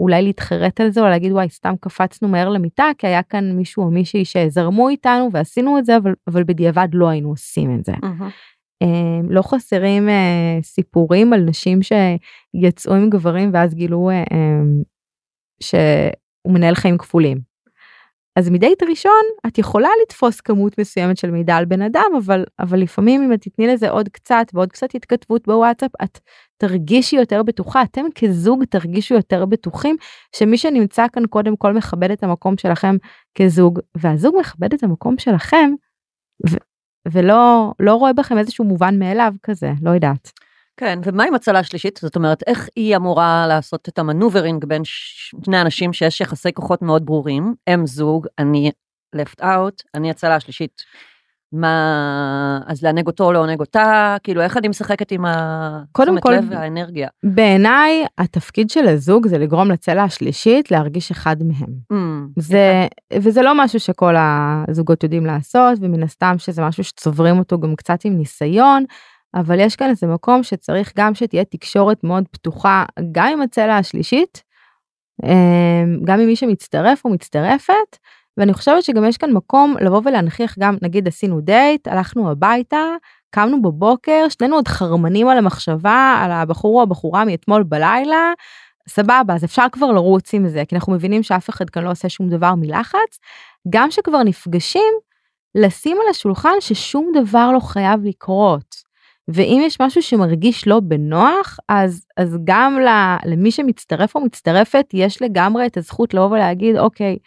ואולי 0.00 0.22
להתחרט 0.22 0.80
על 0.80 0.90
זה 0.90 1.00
או 1.00 1.06
להגיד 1.06 1.32
וואי 1.32 1.48
סתם 1.48 1.74
קפצנו 1.80 2.28
מהר 2.28 2.48
למיטה 2.48 2.90
כי 2.98 3.06
היה 3.06 3.22
כאן 3.22 3.52
מישהו 3.52 3.82
או 3.82 3.90
מישהי 3.90 4.24
שזרמו 4.24 4.88
איתנו 4.88 5.28
ועשינו 5.32 5.78
את 5.78 5.84
זה 5.84 5.96
אבל, 5.96 6.14
אבל 6.26 6.44
בדיעבד 6.44 6.88
לא 6.92 7.08
היינו 7.08 7.28
עושים 7.28 7.78
את 7.78 7.84
זה. 7.84 7.92
אה, 8.82 9.20
לא 9.28 9.42
חסרים 9.42 10.08
אה, 10.08 10.58
סיפורים 10.62 11.32
על 11.32 11.40
נשים 11.40 11.78
שיצאו 11.82 12.94
עם 12.94 13.10
גברים 13.10 13.50
ואז 13.54 13.74
גילו 13.74 14.10
אה, 14.10 14.14
אה, 14.32 14.60
שהוא 15.62 16.54
מנהל 16.54 16.74
חיים 16.74 16.98
כפולים. 16.98 17.49
אז 18.40 18.50
מדייט 18.50 18.82
ראשון 18.82 19.22
את 19.46 19.58
יכולה 19.58 19.88
לתפוס 20.02 20.40
כמות 20.40 20.78
מסוימת 20.78 21.16
של 21.16 21.30
מידע 21.30 21.54
על 21.54 21.64
בן 21.64 21.82
אדם 21.82 22.10
אבל 22.18 22.44
אבל 22.58 22.80
לפעמים 22.80 23.22
אם 23.22 23.32
את 23.32 23.40
תתני 23.42 23.66
לזה 23.66 23.90
עוד 23.90 24.08
קצת 24.08 24.46
ועוד 24.54 24.72
קצת 24.72 24.94
התכתבות 24.94 25.46
בוואטסאפ 25.46 25.90
את 26.04 26.18
תרגישי 26.56 27.16
יותר 27.16 27.42
בטוחה 27.42 27.82
אתם 27.82 28.04
כזוג 28.14 28.64
תרגישו 28.64 29.14
יותר 29.14 29.44
בטוחים 29.44 29.96
שמי 30.36 30.58
שנמצא 30.58 31.06
כאן 31.12 31.26
קודם 31.26 31.56
כל 31.56 31.72
מכבד 31.72 32.10
את 32.10 32.22
המקום 32.22 32.56
שלכם 32.56 32.96
כזוג 33.38 33.78
והזוג 33.94 34.34
מכבד 34.40 34.74
את 34.74 34.82
המקום 34.82 35.18
שלכם 35.18 35.70
ולא 37.12 37.72
לא 37.80 37.94
רואה 37.94 38.12
בכם 38.12 38.38
איזשהו 38.38 38.64
מובן 38.64 38.98
מאליו 38.98 39.32
כזה 39.42 39.72
לא 39.82 39.90
יודעת. 39.90 40.30
כן, 40.80 40.98
ומה 41.04 41.24
עם 41.24 41.34
הצלה 41.34 41.62
שלישית? 41.62 41.98
זאת 42.02 42.16
אומרת, 42.16 42.42
איך 42.46 42.68
היא 42.76 42.96
אמורה 42.96 43.46
לעשות 43.48 43.88
את 43.88 43.98
המנוברינג 43.98 44.64
בין 44.64 44.82
שני 44.84 45.60
אנשים 45.60 45.92
שיש 45.92 46.20
יחסי 46.20 46.52
כוחות 46.52 46.82
מאוד 46.82 47.06
ברורים, 47.06 47.54
הם 47.66 47.86
זוג, 47.86 48.26
אני 48.38 48.70
left 49.16 49.42
out, 49.42 49.82
אני 49.94 50.10
הצלה 50.10 50.34
השלישית. 50.34 50.82
מה, 51.52 52.60
אז 52.66 52.82
לענג 52.82 53.06
אותו 53.06 53.24
או 53.24 53.32
לעונג 53.32 53.60
אותה, 53.60 54.16
כאילו 54.22 54.42
איך 54.42 54.56
אני 54.56 54.68
משחקת 54.68 55.12
עם 55.12 55.24
התשומת 55.26 56.24
לב 56.26 56.46
והאנרגיה. 56.50 57.08
בעיניי 57.22 58.04
התפקיד 58.18 58.70
של 58.70 58.88
הזוג 58.88 59.26
זה 59.26 59.38
לגרום 59.38 59.70
לצלע 59.70 60.02
השלישית 60.02 60.70
להרגיש 60.70 61.10
אחד 61.10 61.36
מהם. 61.42 61.72
Mm, 61.92 61.96
זה, 62.36 62.86
וזה 63.14 63.42
לא 63.42 63.64
משהו 63.64 63.80
שכל 63.80 64.14
הזוגות 64.18 65.02
יודעים 65.02 65.26
לעשות, 65.26 65.78
ומן 65.80 66.02
הסתם 66.02 66.34
שזה 66.38 66.62
משהו 66.62 66.84
שצוברים 66.84 67.38
אותו 67.38 67.60
גם 67.60 67.76
קצת 67.76 68.04
עם 68.04 68.18
ניסיון, 68.18 68.84
אבל 69.34 69.60
יש 69.60 69.76
כאן 69.76 69.88
איזה 69.90 70.06
מקום 70.06 70.42
שצריך 70.42 70.92
גם 70.96 71.14
שתהיה 71.14 71.44
תקשורת 71.44 72.04
מאוד 72.04 72.24
פתוחה, 72.30 72.84
גם 73.12 73.26
עם 73.32 73.42
הצלע 73.42 73.76
השלישית, 73.76 74.42
אמ, 75.24 76.00
גם 76.04 76.20
עם 76.20 76.26
מי 76.26 76.36
שמצטרף 76.36 77.04
או 77.04 77.10
מצטרפת, 77.10 77.96
ואני 78.36 78.52
חושבת 78.52 78.82
שגם 78.84 79.04
יש 79.04 79.16
כאן 79.16 79.32
מקום 79.32 79.76
לבוא 79.80 80.00
ולהנכיח 80.04 80.58
גם, 80.58 80.76
נגיד 80.82 81.08
עשינו 81.08 81.40
דייט, 81.40 81.88
הלכנו 81.88 82.30
הביתה, 82.30 82.86
קמנו 83.30 83.62
בבוקר, 83.62 84.26
שנינו 84.28 84.56
עוד 84.56 84.68
חרמנים 84.68 85.28
על 85.28 85.38
המחשבה, 85.38 86.20
על 86.24 86.30
הבחור 86.30 86.76
או 86.78 86.82
הבחורה 86.82 87.24
מאתמול 87.24 87.62
בלילה, 87.62 88.32
סבבה, 88.88 89.34
אז 89.34 89.44
אפשר 89.44 89.66
כבר 89.72 89.92
לרוץ 89.92 90.34
עם 90.34 90.48
זה, 90.48 90.62
כי 90.68 90.74
אנחנו 90.74 90.92
מבינים 90.92 91.22
שאף 91.22 91.50
אחד 91.50 91.70
כאן 91.70 91.84
לא 91.84 91.90
עושה 91.90 92.08
שום 92.08 92.28
דבר 92.28 92.54
מלחץ. 92.54 93.18
גם 93.70 93.90
שכבר 93.90 94.22
נפגשים, 94.22 94.92
לשים 95.54 95.98
על 96.02 96.08
השולחן 96.10 96.54
ששום 96.60 97.12
דבר 97.14 97.50
לא 97.52 97.60
חייב 97.60 98.04
לקרות. 98.04 98.79
ואם 99.34 99.62
יש 99.66 99.80
משהו 99.80 100.02
שמרגיש 100.02 100.68
לא 100.68 100.80
בנוח, 100.80 101.58
אז, 101.68 102.06
אז 102.16 102.38
גם 102.44 102.78
למי 103.24 103.50
שמצטרף 103.50 104.14
או 104.16 104.20
מצטרפת, 104.20 104.86
יש 104.92 105.22
לגמרי 105.22 105.66
את 105.66 105.76
הזכות 105.76 106.14
לבוא 106.14 106.26
ולהגיד, 106.26 106.76
אוקיי, 106.76 107.18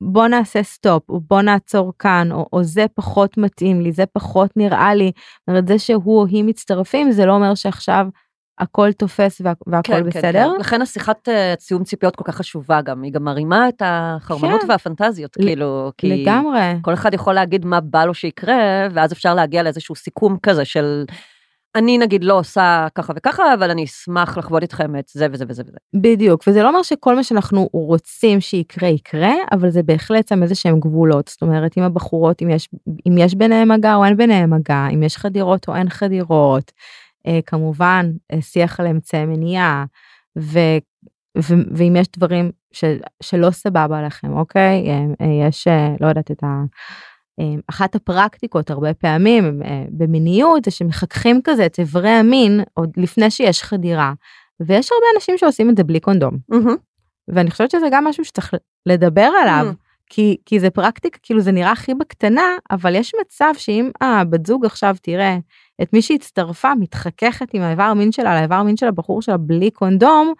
בוא 0.00 0.26
נעשה 0.28 0.62
סטופ, 0.62 1.10
או 1.10 1.20
בוא 1.20 1.42
נעצור 1.42 1.92
כאן, 1.98 2.32
או, 2.32 2.46
או 2.52 2.64
זה 2.64 2.86
פחות 2.94 3.38
מתאים 3.38 3.80
לי, 3.80 3.92
זה 3.92 4.06
פחות 4.06 4.56
נראה 4.56 4.94
לי. 4.94 5.12
זאת 5.14 5.48
אומרת, 5.48 5.68
זה 5.68 5.78
שהוא 5.78 6.20
או 6.20 6.26
היא 6.26 6.44
מצטרפים, 6.44 7.12
זה 7.12 7.26
לא 7.26 7.32
אומר 7.32 7.54
שעכשיו 7.54 8.06
הכל 8.58 8.92
תופס 8.92 9.40
וה, 9.44 9.52
והכל 9.66 9.92
כן, 9.92 10.04
בסדר. 10.04 10.22
כן, 10.32 10.52
כן. 10.54 10.60
לכן 10.60 10.82
השיחת 10.82 11.28
uh, 11.28 11.60
סיום 11.60 11.84
ציפיות 11.84 12.16
כל 12.16 12.24
כך 12.24 12.36
חשובה 12.36 12.80
גם, 12.82 13.02
היא 13.02 13.12
גם 13.12 13.24
מרימה 13.24 13.68
את 13.68 13.82
החרמנות 13.84 14.62
כן. 14.62 14.70
והפנטזיות, 14.70 15.34
כאילו, 15.34 15.92
כי 15.98 16.08
לגמרי. 16.08 16.74
כל 16.82 16.94
אחד 16.94 17.14
יכול 17.14 17.34
להגיד 17.34 17.64
מה 17.64 17.80
בא 17.80 18.04
לו 18.04 18.14
שיקרה, 18.14 18.88
ואז 18.92 19.12
אפשר 19.12 19.34
להגיע 19.34 19.62
לאיזשהו 19.62 19.94
סיכום 19.94 20.36
כזה 20.42 20.64
של, 20.64 21.04
אני 21.74 21.98
נגיד 21.98 22.24
לא 22.24 22.38
עושה 22.38 22.86
ככה 22.94 23.12
וככה, 23.16 23.54
אבל 23.54 23.70
אני 23.70 23.84
אשמח 23.84 24.38
לחוות 24.38 24.62
איתכם 24.62 24.96
את 24.98 25.04
זה 25.08 25.26
וזה 25.32 25.44
וזה 25.48 25.62
וזה. 25.66 25.78
בדיוק, 25.94 26.44
וזה 26.46 26.62
לא 26.62 26.68
אומר 26.68 26.82
שכל 26.82 27.16
מה 27.16 27.24
שאנחנו 27.24 27.68
רוצים 27.72 28.40
שיקרה 28.40 28.88
יקרה, 28.88 29.32
אבל 29.52 29.70
זה 29.70 29.82
בהחלט 29.82 30.28
שם 30.28 30.42
איזה 30.42 30.54
שהם 30.54 30.80
גבולות. 30.80 31.28
זאת 31.28 31.42
אומרת, 31.42 31.78
אם 31.78 31.82
הבחורות, 31.82 32.42
אם 32.42 32.50
יש, 32.50 32.68
אם 33.08 33.18
יש 33.18 33.34
ביניהם 33.34 33.72
מגע 33.72 33.94
או 33.94 34.04
אין 34.04 34.16
ביניהם 34.16 34.50
מגע, 34.50 34.86
אם 34.94 35.02
יש 35.02 35.16
חדירות 35.16 35.68
או 35.68 35.76
אין 35.76 35.88
חדירות, 35.88 36.72
אה, 36.72 37.05
כמובן, 37.46 38.10
אה, 38.32 38.42
שיח 38.42 38.80
על 38.80 38.86
אמצעי 38.86 39.26
מניעה, 39.26 39.84
ו, 40.38 40.58
ו, 41.38 41.54
ואם 41.76 41.96
יש 41.96 42.06
דברים 42.16 42.50
ש, 42.72 42.84
שלא 43.22 43.50
סבבה 43.50 44.02
לכם, 44.02 44.32
אוקיי? 44.32 44.90
אה, 44.90 45.04
אה, 45.20 45.48
יש, 45.48 45.68
אה, 45.68 45.94
לא 46.00 46.06
יודעת, 46.06 46.30
את 46.30 46.44
ה... 46.44 46.46
אה, 47.40 47.54
אחת 47.70 47.94
הפרקטיקות 47.94 48.70
הרבה 48.70 48.94
פעמים 48.94 49.62
אה, 49.64 49.84
במיניות 49.90 50.64
זה 50.64 50.70
שמחככים 50.70 51.40
כזה 51.44 51.66
את 51.66 51.78
איברי 51.78 52.10
המין 52.10 52.60
עוד 52.74 52.90
לפני 52.96 53.30
שיש 53.30 53.62
חדירה. 53.62 54.12
ויש 54.60 54.92
הרבה 54.92 55.06
אנשים 55.16 55.38
שעושים 55.38 55.70
את 55.70 55.76
זה 55.76 55.84
בלי 55.84 56.00
קונדום. 56.00 56.38
ואני 57.28 57.50
חושבת 57.50 57.70
שזה 57.70 57.86
גם 57.92 58.04
משהו 58.04 58.24
שצריך 58.24 58.54
לדבר 58.86 59.30
עליו. 59.42 59.72
כי, 60.10 60.36
כי 60.46 60.60
זה 60.60 60.70
פרקטיקה, 60.70 61.18
כאילו 61.22 61.40
זה 61.40 61.52
נראה 61.52 61.72
הכי 61.72 61.94
בקטנה, 61.94 62.56
אבל 62.70 62.94
יש 62.94 63.12
מצב 63.20 63.52
שאם 63.58 63.90
הבת 64.00 64.46
זוג 64.46 64.66
עכשיו 64.66 64.96
תראה 65.02 65.38
את 65.82 65.92
מי 65.92 66.02
שהצטרפה 66.02 66.74
מתחככת 66.74 67.54
עם 67.54 67.62
האיבר 67.62 67.82
המין 67.82 68.12
שלה 68.12 68.30
על 68.30 68.36
האיבר 68.36 68.54
המין 68.54 68.76
של 68.76 68.86
הבחור 68.86 69.22
שלה 69.22 69.36
בלי 69.36 69.70
קונדום, 69.70 70.32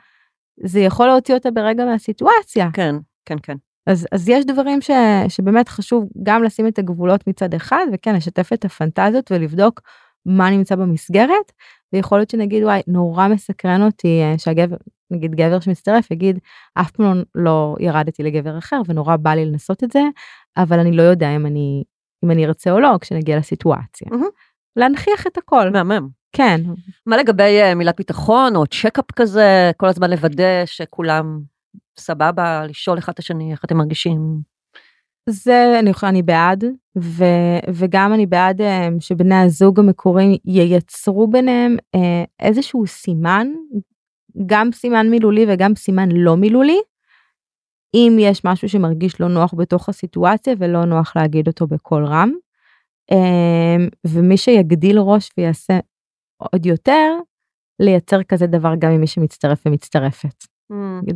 זה 0.64 0.80
יכול 0.80 1.06
להוציא 1.06 1.34
אותה 1.34 1.50
ברגע 1.50 1.84
מהסיטואציה. 1.84 2.68
כן, 2.72 2.94
כן, 3.24 3.36
כן. 3.42 3.56
אז, 3.86 4.06
אז 4.12 4.28
יש 4.28 4.44
דברים 4.44 4.80
ש, 4.80 4.90
שבאמת 5.28 5.68
חשוב 5.68 6.08
גם 6.22 6.42
לשים 6.42 6.66
את 6.66 6.78
הגבולות 6.78 7.26
מצד 7.26 7.54
אחד, 7.54 7.86
וכן, 7.92 8.14
לשתף 8.14 8.52
את 8.52 8.64
הפנטזיות 8.64 9.32
ולבדוק 9.32 9.80
מה 10.26 10.50
נמצא 10.50 10.76
במסגרת, 10.76 11.52
ויכול 11.92 12.18
להיות 12.18 12.30
שנגיד, 12.30 12.64
וואי, 12.64 12.80
נורא 12.86 13.28
מסקרן 13.28 13.82
אותי 13.82 14.20
אה, 14.22 14.38
שהגבר, 14.38 14.76
נגיד 15.10 15.34
גבר 15.34 15.60
שמצטרף 15.60 16.10
יגיד, 16.10 16.38
אף 16.74 16.90
פעם 16.90 17.04
לא, 17.04 17.22
לא 17.34 17.76
ירדתי 17.80 18.22
לגבר 18.22 18.58
אחר, 18.58 18.80
ונורא 18.86 19.16
בא 19.16 19.30
לי 19.30 19.44
לנסות 19.44 19.84
את 19.84 19.92
זה, 19.92 20.02
אבל 20.56 20.78
אני 20.78 20.92
לא 20.92 21.02
יודע 21.02 21.36
אם 21.36 21.46
אני, 21.46 21.84
אם 22.24 22.30
אני 22.30 22.46
ארצה 22.46 22.70
או 22.70 22.80
לא 22.80 22.98
כשנגיע 23.00 23.38
לסיטואציה. 23.38 24.08
מהמם. 24.10 24.26
להנכיח 24.76 25.26
את 25.26 25.38
הכל. 25.38 25.70
מהמם. 25.70 26.08
כן, 26.32 26.60
מה 27.06 27.16
לגבי 27.16 27.60
אה, 27.62 27.74
מילת 27.74 27.96
ביטחון 27.96 28.56
או 28.56 28.66
צ'קאפ 28.66 29.12
כזה, 29.16 29.70
כל 29.76 29.86
הזמן 29.86 30.10
לוודא 30.10 30.66
שכולם 30.66 31.40
סבבה, 31.98 32.66
לשאול 32.66 32.98
אחד 32.98 33.12
את 33.12 33.18
השני 33.18 33.52
איך 33.52 33.64
אתם 33.64 33.76
מרגישים? 33.76 34.40
זה 35.28 35.78
אני 35.78 35.92
אני 36.02 36.22
בעד, 36.22 36.64
ו, 36.98 37.24
וגם 37.74 38.14
אני 38.14 38.26
בעד 38.26 38.60
אה, 38.60 38.88
שבני 39.00 39.34
הזוג 39.34 39.80
המקוריים 39.80 40.36
ייצרו 40.44 41.28
ביניהם 41.28 41.76
אה, 41.94 42.24
איזשהו 42.40 42.86
סימן, 42.86 43.46
גם 44.46 44.72
סימן 44.72 45.08
מילולי 45.10 45.46
וגם 45.48 45.74
סימן 45.74 46.08
לא 46.12 46.36
מילולי, 46.36 46.80
אם 47.94 48.16
יש 48.20 48.44
משהו 48.44 48.68
שמרגיש 48.68 49.20
לא 49.20 49.28
נוח 49.28 49.54
בתוך 49.54 49.88
הסיטואציה 49.88 50.54
ולא 50.58 50.84
נוח 50.84 51.12
להגיד 51.16 51.48
אותו 51.48 51.66
בקול 51.66 52.04
רם. 52.06 52.32
אה, 53.12 53.76
ומי 54.06 54.36
שיגדיל 54.36 54.98
ראש 54.98 55.30
ויעשה 55.38 55.78
עוד 56.36 56.66
יותר, 56.66 57.12
לייצר 57.80 58.22
כזה 58.22 58.46
דבר 58.46 58.72
גם 58.78 58.90
עם 58.90 59.00
מי 59.00 59.06
שמצטרף 59.06 59.62
ומצטרפת. 59.66 60.44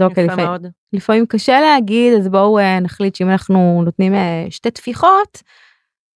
אוקיי, 0.02 0.24
יפה 0.24 0.32
לפעמים- 0.32 0.46
מאוד. 0.46 0.66
לפעמים 0.92 1.26
קשה 1.26 1.60
להגיד 1.60 2.14
אז 2.18 2.28
בואו 2.28 2.58
אה, 2.58 2.80
נחליט 2.80 3.14
שאם 3.14 3.28
אנחנו 3.30 3.82
נותנים 3.84 4.14
אה, 4.14 4.46
שתי 4.50 4.70
טפיחות 4.70 5.42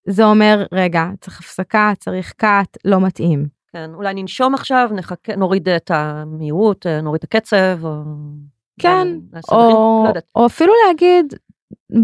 זה 0.09 0.25
אומר 0.25 0.67
רגע 0.73 1.05
צריך 1.21 1.41
הפסקה 1.41 1.93
צריך 1.99 2.33
קאט 2.33 2.77
לא 2.85 3.01
מתאים. 3.01 3.47
כן, 3.73 3.91
אולי 3.95 4.15
ננשום 4.15 4.55
עכשיו, 4.55 4.89
נחכה, 4.95 5.37
נוריד 5.37 5.69
את 5.69 5.91
המהירות, 5.95 6.87
אה, 6.87 7.01
נוריד 7.01 7.19
את 7.19 7.35
הקצב, 7.35 7.79
או... 7.85 8.03
כן, 8.81 9.09
דברים, 9.09 9.29
או, 9.53 10.05
לא. 10.15 10.21
או 10.35 10.47
אפילו 10.47 10.73
להגיד 10.89 11.35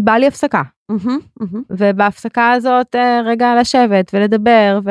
בא 0.03 0.13
לי 0.13 0.27
הפסקה 0.27 0.61
מהמם, 0.89 1.19
מהמם. 1.39 1.63
ובהפסקה 1.69 2.51
הזאת 2.51 2.95
אה, 2.95 3.21
רגע 3.25 3.53
לשבת 3.59 4.11
ולדבר 4.13 4.79
ו, 4.85 4.89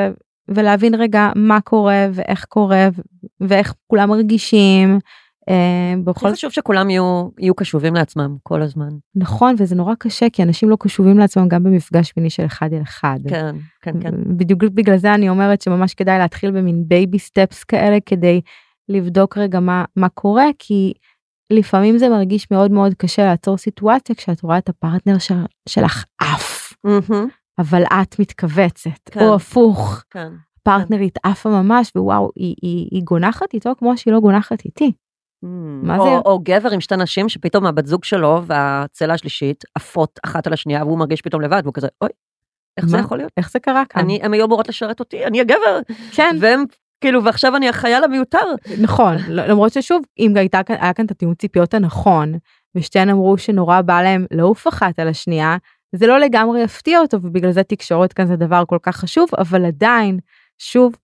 ולהבין 0.49 0.95
רגע 0.95 1.31
מה 1.37 1.61
קורה 1.61 2.07
ואיך 2.13 2.45
קורה 2.45 2.89
ואיך 3.41 3.75
כולם 3.87 4.09
מרגישים. 4.09 4.99
אה, 5.49 5.95
בכל 6.05 6.33
חשוב 6.33 6.51
שכולם 6.51 6.91
יהיו, 6.91 7.29
יהיו 7.39 7.55
קשובים 7.55 7.95
לעצמם 7.95 8.37
כל 8.43 8.63
הזמן. 8.63 8.89
נכון 9.15 9.55
וזה 9.59 9.75
נורא 9.75 9.95
קשה 9.99 10.27
כי 10.33 10.43
אנשים 10.43 10.71
לא 10.71 10.77
קשובים 10.81 11.19
לעצמם 11.19 11.49
גם 11.49 11.65
במפגש 11.65 12.13
מיני 12.17 12.31
של 12.31 12.45
אחד 12.45 12.73
אל 12.73 12.83
אחד. 12.83 13.19
כן, 13.29 13.57
כן, 13.83 14.01
כן. 14.01 14.15
בדיוק 14.37 14.63
בגלל 14.63 14.97
זה 14.97 15.15
אני 15.15 15.29
אומרת 15.29 15.63
שממש 15.63 15.95
כדאי 15.95 16.19
להתחיל 16.19 16.51
במין 16.51 16.85
baby 16.89 17.19
steps 17.19 17.65
כאלה 17.65 17.99
כדי 18.07 18.41
לבדוק 18.89 19.39
רגע 19.39 19.61
מה, 19.61 19.85
מה 19.97 20.09
קורה 20.09 20.47
כי 20.59 20.93
לפעמים 21.51 21.99
זה 21.99 22.09
מרגיש 22.09 22.51
מאוד 22.51 22.71
מאוד 22.71 22.95
קשה 22.95 23.25
לעצור 23.25 23.59
סיטואציה 23.59 24.15
כשאת 24.15 24.43
רואה 24.43 24.59
את 24.59 24.69
הפרטנר 24.69 25.19
של, 25.19 25.35
שלך 25.69 26.05
עף 26.21 26.73
אבל 27.59 27.83
את 27.83 28.19
מתכווצת 28.19 29.09
כן. 29.11 29.21
או 29.21 29.35
הפוך 29.35 30.05
כן. 30.11 30.33
פרטנרית 30.63 31.19
עפה 31.23 31.49
ממש 31.49 31.93
ווואו 31.97 32.31
היא, 32.37 32.55
היא, 32.63 32.89
היא 32.91 33.03
גונחת 33.03 33.55
איתו 33.55 33.73
כמו 33.79 33.97
שהיא 33.97 34.15
לא 34.15 34.21
גונחת 34.21 34.65
איתי. 34.65 34.93
מה 35.83 35.97
או, 35.99 36.05
זה? 36.05 36.11
או 36.11 36.39
גבר 36.43 36.71
עם 36.71 36.81
שתי 36.81 36.97
נשים 36.97 37.29
שפתאום 37.29 37.67
הבת 37.67 37.87
זוג 37.87 38.05
שלו 38.05 38.43
והצלע 38.47 39.15
השלישית 39.15 39.65
עפות 39.75 40.21
אחת 40.25 40.47
על 40.47 40.53
השנייה 40.53 40.85
והוא 40.85 40.99
מרגיש 40.99 41.23
פתאום 41.23 41.43
לבד 41.43 41.61
והוא 41.65 41.75
כזה 41.75 41.89
אוי, 42.01 42.11
איך 42.77 42.87
זה 42.87 42.97
מה? 42.97 43.03
יכול 43.03 43.19
להיות? 43.19 43.33
איך 43.37 43.51
זה 43.51 43.59
קרה 43.59 43.83
כאן? 43.89 44.03
אני, 44.03 44.19
הם 44.23 44.33
היו 44.33 44.45
אמורות 44.45 44.69
לשרת 44.69 45.01
אותי, 45.01 45.25
אני 45.25 45.41
הגבר, 45.41 45.81
כן 46.13 46.37
והם 46.41 46.65
כאילו 47.01 47.25
ועכשיו 47.25 47.57
אני 47.57 47.69
החייל 47.69 48.05
המיותר. 48.05 48.55
נכון 48.81 49.17
למרות 49.29 49.73
ששוב 49.73 50.03
אם 50.19 50.37
הייתה 50.37 50.63
כאן 50.63 50.77
היה 50.81 50.93
כאן 50.93 51.07
את 51.07 51.11
התיאום 51.11 51.35
ציפיות 51.35 51.75
הנכון 51.75 52.33
ושתיהן 52.75 53.09
אמרו 53.09 53.39
שנורא 53.39 53.81
בא 53.81 54.03
להם 54.03 54.27
לעוף 54.31 54.69
אחת 54.69 54.99
על 54.99 55.09
השנייה 55.09 55.57
זה 55.93 56.07
לא 56.07 56.19
לגמרי 56.19 56.63
יפתיע 56.63 57.01
אותו 57.01 57.17
ובגלל 57.23 57.53
זה 57.53 57.63
תקשורת 57.63 58.13
כאן 58.13 58.27
זה 58.27 58.37
דבר 58.37 58.63
כל 58.67 58.79
כך 58.83 58.97
חשוב 58.97 59.29
אבל 59.39 59.65
עדיין 59.65 60.19
שוב 60.59 60.97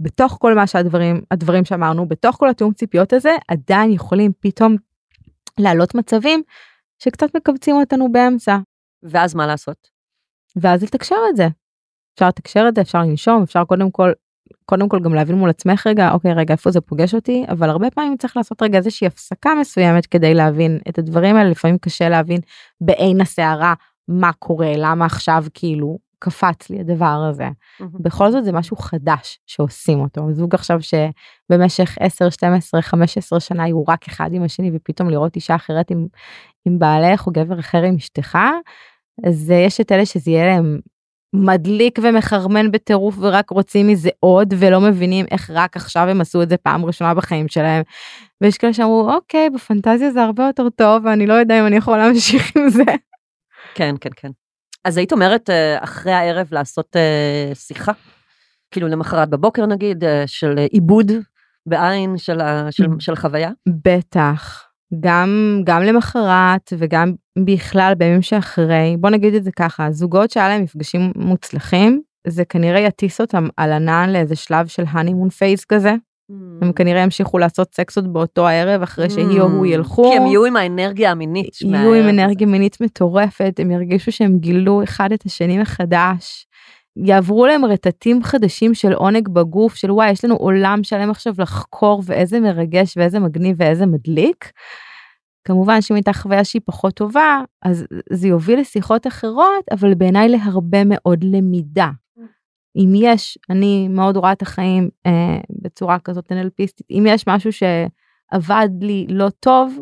בתוך 0.00 0.36
כל 0.40 0.54
מה 0.54 0.66
שהדברים 0.66 1.20
הדברים 1.30 1.64
שאמרנו 1.64 2.08
בתוך 2.08 2.36
כל 2.36 2.48
התיאום 2.48 2.72
ציפיות 2.72 3.12
הזה 3.12 3.36
עדיין 3.48 3.92
יכולים 3.92 4.32
פתאום 4.40 4.76
לעלות 5.58 5.94
מצבים 5.94 6.42
שקצת 7.02 7.36
מכווצים 7.36 7.76
אותנו 7.76 8.12
באמצע 8.12 8.58
ואז 9.02 9.34
מה 9.34 9.46
לעשות? 9.46 9.88
ואז 10.56 10.82
לתקשר 10.82 11.16
את 11.30 11.36
זה. 11.36 11.48
אפשר 12.14 12.28
לתקשר 12.28 12.64
את 12.68 12.74
זה 12.74 12.80
אפשר 12.80 12.98
לנשום 12.98 13.42
אפשר 13.42 13.64
קודם 13.64 13.90
כל 13.90 14.12
קודם 14.70 14.88
כל 14.88 15.00
גם 15.00 15.14
להבין 15.14 15.36
מול 15.36 15.50
עצמך 15.50 15.86
רגע 15.86 16.12
אוקיי 16.12 16.32
רגע 16.32 16.52
איפה 16.52 16.70
זה 16.70 16.80
פוגש 16.80 17.14
אותי 17.14 17.44
אבל 17.48 17.70
הרבה 17.70 17.90
פעמים 17.90 18.16
צריך 18.16 18.36
לעשות 18.36 18.62
רגע 18.62 18.78
איזושהי 18.78 19.06
הפסקה 19.06 19.50
מסוימת 19.60 20.06
כדי 20.06 20.34
להבין 20.34 20.78
את 20.88 20.98
הדברים 20.98 21.36
האלה 21.36 21.50
לפעמים 21.50 21.78
קשה 21.78 22.08
להבין 22.08 22.40
בעין 22.80 23.20
הסערה 23.20 23.74
מה 24.08 24.32
קורה 24.32 24.72
למה 24.76 25.06
עכשיו 25.06 25.44
כאילו 25.54 25.98
קפץ 26.18 26.70
לי 26.70 26.80
הדבר 26.80 27.26
הזה. 27.30 27.48
בכל 28.00 28.30
זאת 28.30 28.44
זה 28.44 28.52
משהו 28.52 28.76
חדש 28.76 29.38
שעושים 29.46 30.00
אותו. 30.00 30.32
זוג 30.32 30.54
עכשיו 30.54 30.78
שבמשך 30.82 31.96
10, 32.00 32.30
12, 32.30 32.82
15 32.82 33.40
שנה 33.40 33.62
היו 33.62 33.84
רק 33.88 34.08
אחד 34.08 34.30
עם 34.32 34.42
השני 34.42 34.70
ופתאום 34.74 35.10
לראות 35.10 35.36
אישה 35.36 35.54
אחרת 35.54 35.90
עם, 35.90 36.06
עם 36.64 36.78
בעלך 36.78 37.26
או 37.26 37.32
גבר 37.32 37.60
אחר 37.60 37.82
עם 37.82 37.94
אשתך, 37.94 38.38
אז 39.26 39.50
יש 39.50 39.80
את 39.80 39.92
אלה 39.92 40.06
שזה 40.06 40.30
יהיה 40.30 40.46
להם 40.46 40.78
מדליק 41.32 41.98
ומחרמן 42.02 42.70
בטירוף 42.70 43.14
ורק 43.18 43.50
רוצים 43.50 43.88
מזה 43.88 44.10
עוד 44.20 44.54
ולא 44.58 44.80
מבינים 44.80 45.26
איך 45.30 45.50
רק 45.54 45.76
עכשיו 45.76 46.08
הם 46.08 46.20
עשו 46.20 46.42
את 46.42 46.48
זה 46.48 46.56
פעם 46.56 46.84
ראשונה 46.84 47.14
בחיים 47.14 47.48
שלהם. 47.48 47.82
ויש 48.40 48.58
כאלה 48.58 48.72
שאמרו 48.72 49.10
אוקיי 49.14 49.50
בפנטזיה 49.50 50.10
זה 50.10 50.22
הרבה 50.22 50.46
יותר 50.46 50.68
טוב 50.68 51.04
ואני 51.04 51.26
לא 51.26 51.34
יודע 51.34 51.60
אם 51.60 51.66
אני 51.66 51.76
יכולה 51.76 52.06
להמשיך 52.06 52.56
עם 52.56 52.68
זה. 52.68 52.84
כן 53.74 53.94
כן 54.00 54.10
כן. 54.16 54.30
אז 54.84 54.96
היית 54.96 55.12
אומרת 55.12 55.50
אה, 55.50 55.84
אחרי 55.84 56.12
הערב 56.12 56.48
לעשות 56.52 56.96
uh, 56.96 57.54
שיחה? 57.54 57.92
כאילו 58.70 58.88
למחרת 58.88 59.30
בבוקר 59.30 59.66
נגיד 59.66 60.04
uh, 60.04 60.06
של 60.26 60.58
עיבוד 60.70 61.12
בעין 61.66 62.18
של, 62.18 62.38
של, 62.70 62.86
של 62.98 63.16
חוויה? 63.16 63.50
בטח. 63.84 64.67
גם 65.00 65.60
גם 65.64 65.82
למחרת 65.82 66.72
וגם 66.78 67.12
בכלל 67.38 67.92
בימים 67.98 68.22
שאחרי 68.22 68.96
בוא 69.00 69.10
נגיד 69.10 69.34
את 69.34 69.44
זה 69.44 69.50
ככה 69.52 69.90
זוגות 69.90 70.30
שהיה 70.30 70.48
להם 70.48 70.62
מפגשים 70.62 71.12
מוצלחים 71.16 72.02
זה 72.26 72.44
כנראה 72.44 72.80
יטיס 72.80 73.20
אותם 73.20 73.48
על 73.56 73.72
ענן 73.72 74.10
לאיזה 74.12 74.36
שלב 74.36 74.66
של 74.66 74.84
honeymoon 74.88 75.30
phase 75.30 75.64
כזה. 75.64 75.94
Mm. 75.94 76.34
הם 76.62 76.72
כנראה 76.72 77.00
ימשיכו 77.00 77.38
לעשות 77.38 77.74
סקס 77.74 77.96
עוד 77.96 78.12
באותו 78.12 78.48
הערב 78.48 78.82
אחרי 78.82 79.10
שהיא 79.10 79.40
או 79.40 79.46
הוא 79.46 79.66
mm. 79.66 79.68
ילכו. 79.68 80.10
כי 80.10 80.16
הם 80.16 80.26
יהיו 80.26 80.44
עם 80.44 80.56
האנרגיה 80.56 81.10
המינית. 81.10 81.62
יהיו 81.62 81.94
עם 81.94 82.08
אנרגיה 82.08 82.46
מינית 82.46 82.80
מטורפת 82.80 83.54
הם 83.58 83.70
ירגישו 83.70 84.12
שהם 84.12 84.38
גילו 84.38 84.82
אחד 84.82 85.12
את 85.12 85.26
השני 85.26 85.58
מחדש. 85.58 86.46
יעברו 87.04 87.46
להם 87.46 87.64
רטטים 87.64 88.22
חדשים 88.22 88.74
של 88.74 88.92
עונג 88.92 89.28
בגוף 89.28 89.74
של 89.74 89.90
וואי 89.90 90.10
יש 90.10 90.24
לנו 90.24 90.34
עולם 90.34 90.80
שלם 90.82 91.10
עכשיו 91.10 91.34
לחקור 91.38 92.02
ואיזה 92.04 92.40
מרגש 92.40 92.96
ואיזה 92.96 93.18
מגניב 93.18 93.56
ואיזה 93.58 93.86
מדליק. 93.86 94.52
כמובן 95.44 95.80
שאם 95.80 95.96
הייתה 95.96 96.12
חוויה 96.12 96.44
שהיא 96.44 96.62
פחות 96.64 96.94
טובה 96.94 97.40
אז 97.62 97.86
זה 98.12 98.28
יוביל 98.28 98.60
לשיחות 98.60 99.06
אחרות 99.06 99.64
אבל 99.70 99.94
בעיניי 99.94 100.28
להרבה 100.28 100.78
מאוד 100.84 101.24
למידה. 101.24 101.90
אם 102.76 102.92
יש 102.94 103.38
אני 103.50 103.88
מאוד 103.88 104.16
רואה 104.16 104.32
את 104.32 104.42
החיים 104.42 104.88
אה, 105.06 105.38
בצורה 105.62 105.98
כזאת 105.98 106.32
NLPיסטית 106.32 106.86
אם 106.90 107.04
יש 107.08 107.24
משהו 107.26 107.50
שעבד 107.52 108.68
לי 108.80 109.06
לא 109.08 109.28
טוב 109.40 109.78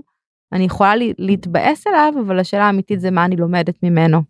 אני 0.52 0.64
יכולה 0.64 0.94
להתבאס 1.18 1.86
עליו 1.86 2.12
אבל 2.26 2.38
השאלה 2.38 2.64
האמיתית 2.64 3.00
זה 3.00 3.10
מה 3.10 3.24
אני 3.24 3.36
לומדת 3.36 3.82
ממנו. 3.82 4.22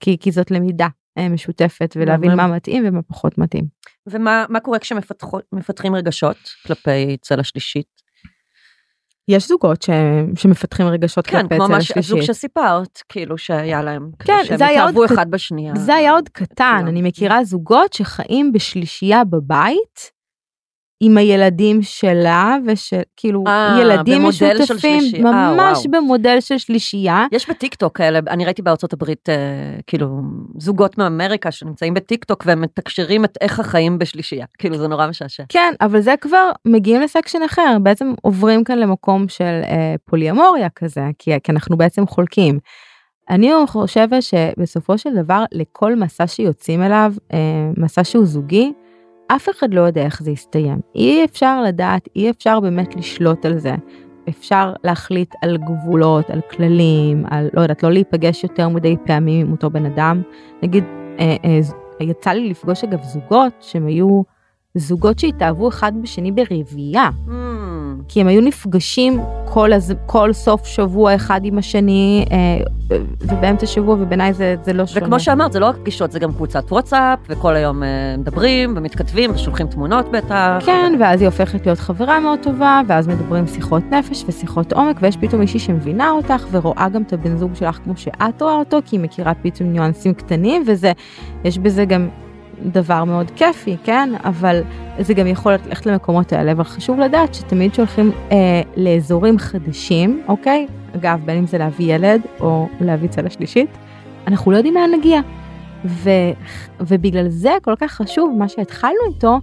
כי, 0.00 0.16
כי 0.20 0.30
זאת 0.30 0.50
למידה 0.50 0.88
משותפת 1.18 1.94
ולהבין 1.96 2.34
מה 2.34 2.46
מתאים 2.46 2.84
ומה 2.86 3.02
פחות 3.02 3.38
מתאים. 3.38 3.64
ומה 4.06 4.60
קורה 4.62 4.78
כשמפתחים 4.78 5.94
רגשות 5.94 6.36
כלפי 6.66 7.16
צל 7.20 7.40
השלישית? 7.40 7.96
יש 9.28 9.48
זוגות 9.48 9.82
ש... 9.82 9.90
שמפתחים 10.36 10.86
רגשות 10.86 11.26
כן, 11.26 11.40
כלפי 11.42 11.56
צל 11.66 11.74
השלישית. 11.74 11.94
כן, 11.94 12.02
כמו 12.02 12.18
הזוג 12.18 12.34
שסיפרת, 12.34 13.02
כאילו 13.08 13.38
שהיה 13.38 13.82
להם, 13.82 14.10
כן, 14.18 14.44
שהם 14.44 14.54
התאהבו 14.54 15.04
אחד 15.04 15.30
בשנייה. 15.30 15.74
זה 15.76 15.94
היה 15.94 16.12
עוד 16.12 16.28
קטן, 16.28 16.84
אני 16.88 17.02
מכירה 17.02 17.44
זוגות 17.44 17.92
שחיים 17.92 18.52
בשלישייה 18.52 19.24
בבית, 19.24 20.15
עם 21.00 21.18
הילדים 21.18 21.82
שלה 21.82 22.56
ושל 22.66 23.00
כאילו 23.16 23.44
아, 23.46 23.48
אה, 23.48 23.78
ילדים 23.80 24.24
משותפים 24.24 25.00
של 25.00 25.22
ממש 25.22 25.86
아, 25.86 25.88
במודל 25.90 26.40
של 26.40 26.58
שלישייה. 26.58 27.26
יש 27.32 27.50
בטיק 27.50 27.74
טוק 27.74 27.98
כאלה 27.98 28.20
אני 28.28 28.44
ראיתי 28.44 28.62
בארצות 28.62 28.92
הברית 28.92 29.28
אה, 29.28 29.34
כאילו 29.86 30.20
זוגות 30.58 30.98
מאמריקה 30.98 31.50
שנמצאים 31.50 31.94
בטיק 31.94 32.24
טוק 32.24 32.42
והם 32.46 32.60
מתקשרים 32.60 33.24
את 33.24 33.38
איך 33.40 33.60
החיים 33.60 33.98
בשלישייה 33.98 34.46
כאילו 34.58 34.78
זה 34.78 34.88
נורא 34.88 35.06
משעשע. 35.06 35.42
כן 35.48 35.74
אבל 35.80 36.00
זה 36.00 36.14
כבר 36.20 36.50
מגיעים 36.64 37.00
לסקשן 37.00 37.42
אחר 37.42 37.76
בעצם 37.82 38.12
עוברים 38.22 38.64
כאן 38.64 38.78
למקום 38.78 39.28
של 39.28 39.60
אה, 39.64 39.94
פוליאמוריה 40.04 40.68
כזה 40.76 41.04
כי, 41.18 41.30
כי 41.42 41.52
אנחנו 41.52 41.76
בעצם 41.76 42.06
חולקים. 42.06 42.58
אני 43.30 43.50
חושבת 43.66 44.22
שבסופו 44.22 44.98
של 44.98 45.14
דבר 45.14 45.44
לכל 45.52 45.96
מסע 45.96 46.26
שיוצאים 46.26 46.82
אליו 46.82 47.12
אה, 47.32 47.38
מסע 47.76 48.04
שהוא 48.04 48.26
זוגי. 48.26 48.72
אף 49.28 49.48
אחד 49.48 49.74
לא 49.74 49.80
יודע 49.80 50.02
איך 50.02 50.22
זה 50.22 50.30
יסתיים. 50.30 50.80
אי 50.94 51.24
אפשר 51.24 51.62
לדעת, 51.62 52.08
אי 52.16 52.30
אפשר 52.30 52.60
באמת 52.60 52.96
לשלוט 52.96 53.46
על 53.46 53.58
זה. 53.58 53.74
אפשר 54.28 54.72
להחליט 54.84 55.34
על 55.42 55.56
גבולות, 55.56 56.30
על 56.30 56.40
כללים, 56.50 57.24
על 57.30 57.48
לא 57.54 57.60
יודעת, 57.60 57.82
לא 57.82 57.92
להיפגש 57.92 58.42
יותר 58.42 58.68
מדי 58.68 58.96
פעמים 59.06 59.46
עם 59.46 59.52
אותו 59.52 59.70
בן 59.70 59.86
אדם. 59.86 60.22
נגיד, 60.62 60.84
אה, 61.18 61.36
אה, 61.44 61.58
יצא 62.00 62.30
לי 62.30 62.48
לפגוש 62.48 62.84
אגב 62.84 63.02
זוגות 63.02 63.52
שהם 63.60 63.86
היו 63.86 64.22
זוגות 64.74 65.18
שהתאהבו 65.18 65.68
אחד 65.68 65.92
בשני 66.02 66.32
ברביעייה. 66.32 67.10
Mm. 67.26 67.30
כי 68.08 68.20
הם 68.20 68.28
היו 68.28 68.40
נפגשים 68.40 69.20
כל, 69.44 69.72
הז... 69.72 69.94
כל 70.06 70.32
סוף 70.32 70.66
שבוע 70.66 71.14
אחד 71.14 71.40
עם 71.44 71.58
השני 71.58 72.24
אה, 72.30 72.36
ובאמצע 73.20 73.66
שבוע 73.66 73.94
ובעיניי 73.94 74.32
זה, 74.32 74.54
זה 74.62 74.72
לא 74.72 74.86
שונה. 74.86 75.06
וכמו 75.06 75.20
שאמרת 75.20 75.52
זה 75.52 75.60
לא 75.60 75.66
רק 75.66 75.76
פגישות 75.76 76.12
זה 76.12 76.18
גם 76.18 76.32
קבוצת 76.32 76.72
וואטסאפ 76.72 77.18
וכל 77.28 77.56
היום 77.56 77.82
אה, 77.82 77.88
מדברים 78.18 78.74
ומתכתבים 78.76 79.30
ושולחים 79.34 79.66
תמונות 79.66 80.06
בטח. 80.12 80.58
כן 80.66 80.92
ואז 81.00 81.20
היא 81.20 81.28
הופכת 81.28 81.66
להיות 81.66 81.78
חברה 81.78 82.20
מאוד 82.20 82.38
טובה 82.42 82.80
ואז 82.88 83.08
מדברים 83.08 83.46
שיחות 83.46 83.82
נפש 83.90 84.24
ושיחות 84.28 84.72
עומק 84.72 84.96
ויש 85.00 85.16
פתאום 85.16 85.40
מישהי 85.40 85.60
שמבינה 85.60 86.10
אותך 86.10 86.46
ורואה 86.50 86.88
גם 86.88 87.02
את 87.02 87.12
הבן 87.12 87.36
זוג 87.36 87.54
שלך 87.54 87.78
כמו 87.84 87.96
שאת 87.96 88.42
רואה 88.42 88.54
אותו 88.54 88.78
כי 88.84 88.96
היא 88.96 89.00
מכירה 89.00 89.32
פתאום 89.42 89.72
ניואנסים 89.72 90.14
קטנים 90.14 90.64
וזה 90.66 90.92
יש 91.44 91.58
בזה 91.58 91.84
גם 91.84 92.08
דבר 92.62 93.04
מאוד 93.04 93.30
כיפי, 93.36 93.76
כן? 93.84 94.10
אבל 94.24 94.60
זה 95.00 95.14
גם 95.14 95.26
יכול 95.26 95.52
ללכת 95.52 95.86
למקומות 95.86 96.32
האלה, 96.32 96.52
אבל 96.52 96.64
חשוב 96.64 96.98
לדעת 96.98 97.34
שתמיד 97.34 97.74
שהולכים 97.74 98.12
אה, 98.32 98.36
לאזורים 98.76 99.38
חדשים, 99.38 100.22
אוקיי? 100.28 100.66
אגב, 100.96 101.20
בין 101.24 101.36
אם 101.38 101.46
זה 101.46 101.58
להביא 101.58 101.94
ילד 101.94 102.20
או 102.40 102.68
להביא 102.80 103.08
צלע 103.08 103.30
שלישית, 103.30 103.70
אנחנו 104.26 104.50
לא 104.50 104.56
יודעים 104.56 104.74
לאן 104.74 104.90
נגיע. 104.98 105.20
ו, 105.84 106.10
ובגלל 106.80 107.28
זה 107.28 107.50
כל 107.62 107.74
כך 107.80 107.92
חשוב 107.92 108.34
מה 108.38 108.48
שהתחלנו 108.48 109.14
איתו, 109.14 109.38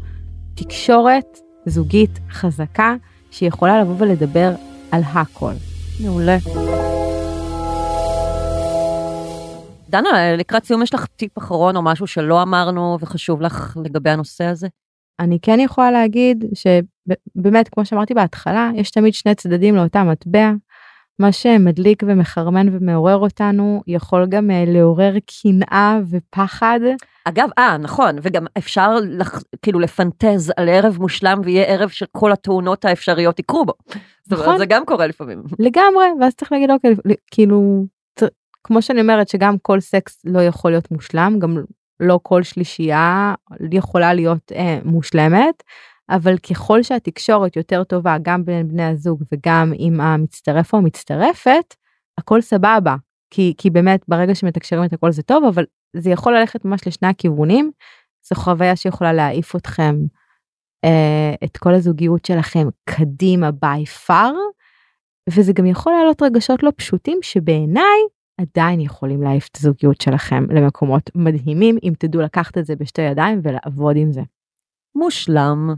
תקשורת 0.56 1.40
זוגית 1.66 2.20
חזקה 2.32 2.96
שיכולה 3.32 3.82
לבוא 3.82 3.96
ולדבר 3.98 4.52
על 4.92 5.02
הכל. 5.14 5.54
מעולה. 6.00 6.38
דנה, 9.94 10.36
לקראת 10.36 10.66
סיום 10.66 10.84
יש 10.84 10.94
לך 10.94 11.06
טיפ 11.06 11.38
אחרון 11.38 11.76
או 11.76 11.82
משהו 11.82 12.08
שלא 12.08 12.42
אמרנו 12.42 12.98
וחשוב 13.00 13.42
לך 13.42 13.78
לגבי 13.86 14.10
הנושא 14.10 14.44
הזה? 14.44 14.68
אני 15.20 15.38
כן 15.42 15.60
יכולה 15.60 15.92
להגיד 15.92 16.46
שבאמת, 16.54 17.70
כמו 17.70 17.86
שאמרתי 17.86 18.14
בהתחלה, 18.14 18.72
יש 18.76 18.92
תמיד 18.92 19.14
שני 19.14 19.36
צדדים 19.36 19.76
לאותה 19.76 20.04
מטבע. 20.04 20.52
מה 21.20 21.32
שמדליק 21.32 22.04
ומחרמן 22.08 22.68
ומעורר 22.72 23.18
אותנו 23.18 23.82
יכול 23.88 24.26
גם 24.26 24.50
uh, 24.50 24.70
לעורר 24.70 25.14
קנאה 25.42 26.00
ופחד. 26.10 26.80
אגב, 27.26 27.50
אה, 27.58 27.78
נכון, 27.78 28.16
וגם 28.22 28.46
אפשר 28.58 28.96
לח, 29.04 29.44
כאילו 29.62 29.80
לפנטז 29.80 30.52
על 30.58 30.70
ערב 30.70 30.98
מושלם 31.00 31.42
ויהיה 31.44 31.64
ערב 31.64 31.90
שכל 31.90 32.32
התאונות 32.32 32.86
האפשריות 32.86 33.40
יקרו 33.40 33.66
בו. 33.66 33.74
נכון. 34.30 34.58
זה 34.58 34.66
גם 34.66 34.86
קורה 34.86 35.08
לפעמים. 35.08 35.44
לגמרי, 35.60 36.06
ואז 36.22 36.36
צריך 36.36 36.52
להגיד, 36.52 36.72
אוקיי, 36.72 36.96
כאילו, 37.32 37.86
כמו 38.64 38.82
שאני 38.82 39.02
אומרת 39.02 39.28
שגם 39.28 39.58
כל 39.62 39.80
סקס 39.80 40.22
לא 40.26 40.42
יכול 40.42 40.72
להיות 40.72 40.92
מושלם, 40.92 41.40
גם 41.40 41.58
לא 42.00 42.20
כל 42.24 42.44
שלישייה 42.44 43.34
יכולה 43.72 44.14
להיות 44.14 44.52
אה, 44.52 44.80
מושלמת, 44.86 45.64
אבל 46.10 46.38
ככל 46.38 46.84
שהתקשורת 46.84 47.56
יותר 47.56 47.84
טובה 47.84 48.18
גם 48.22 48.46
בין 48.46 48.68
בני 48.68 48.84
הזוג 48.84 49.24
וגם 49.32 49.74
עם 49.78 50.02
המצטרף 50.02 50.74
או 50.74 50.78
המצטרפת, 50.78 51.76
הכל 52.18 52.42
סבבה. 52.42 52.96
כי, 53.30 53.54
כי 53.58 53.70
באמת 53.70 54.06
ברגע 54.08 54.36
שמתקשרים 54.36 54.84
את 54.84 54.94
הכל 54.94 55.12
זה 55.12 55.24
טוב, 55.24 55.44
אבל 55.44 55.66
זה 55.96 56.10
יכול 56.10 56.38
ללכת 56.38 56.66
ממש 56.66 56.88
לשני 56.88 57.08
הכיוונים. 57.08 57.72
זו 58.30 58.36
חוויה 58.36 58.76
שיכולה 58.76 59.14
להעיף 59.14 59.56
אתכם, 59.56 59.96
אה, 60.86 61.34
את 61.44 61.58
כל 61.58 61.74
הזוגיות 61.74 62.26
שלכם 62.26 62.68
קדימה 62.86 63.50
by 63.50 64.08
far, 64.08 64.34
וזה 65.30 65.54
גם 65.54 65.66
יכול 65.66 65.94
להעלות 65.94 66.22
רגשות 66.22 66.64
לא 66.64 66.72
פשוטים 66.78 67.20
שבעיניי 67.22 68.02
עדיין 68.42 68.80
יכולים 68.80 69.24
להעיף 69.24 69.48
את 69.52 69.58
הזוגיות 69.58 70.02
שלכם 70.02 70.46
למקומות 70.50 71.10
מדהימים 71.16 71.78
אם 71.84 71.94
תדעו 72.00 72.22
לקחת 72.22 72.58
את 72.58 72.66
זה 72.66 72.76
בשתי 72.76 73.02
ידיים 73.02 73.40
ולעבוד 73.44 73.96
עם 73.96 74.12
זה. 74.12 74.22
מושלם. 74.96 75.74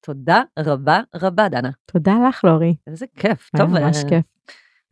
תודה 0.00 0.42
רבה 0.58 1.00
רבה 1.14 1.48
דנה. 1.48 1.70
תודה 1.86 2.14
לך 2.28 2.44
לורי. 2.44 2.74
איזה 2.86 3.06
כיף. 3.16 3.50
טוב, 3.56 3.70
ממש 3.70 4.04
כיף. 4.08 4.24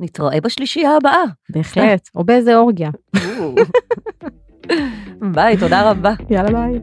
נתראה 0.01 0.41
בשלישייה 0.41 0.97
הבאה. 0.97 1.23
בהחלט, 1.51 2.09
או 2.15 2.25
באיזה 2.25 2.57
אורגיה. 2.57 2.91
ביי, 5.35 5.57
תודה 5.57 5.91
רבה. 5.91 6.13
יאללה 6.31 6.51
ביי. 6.51 6.81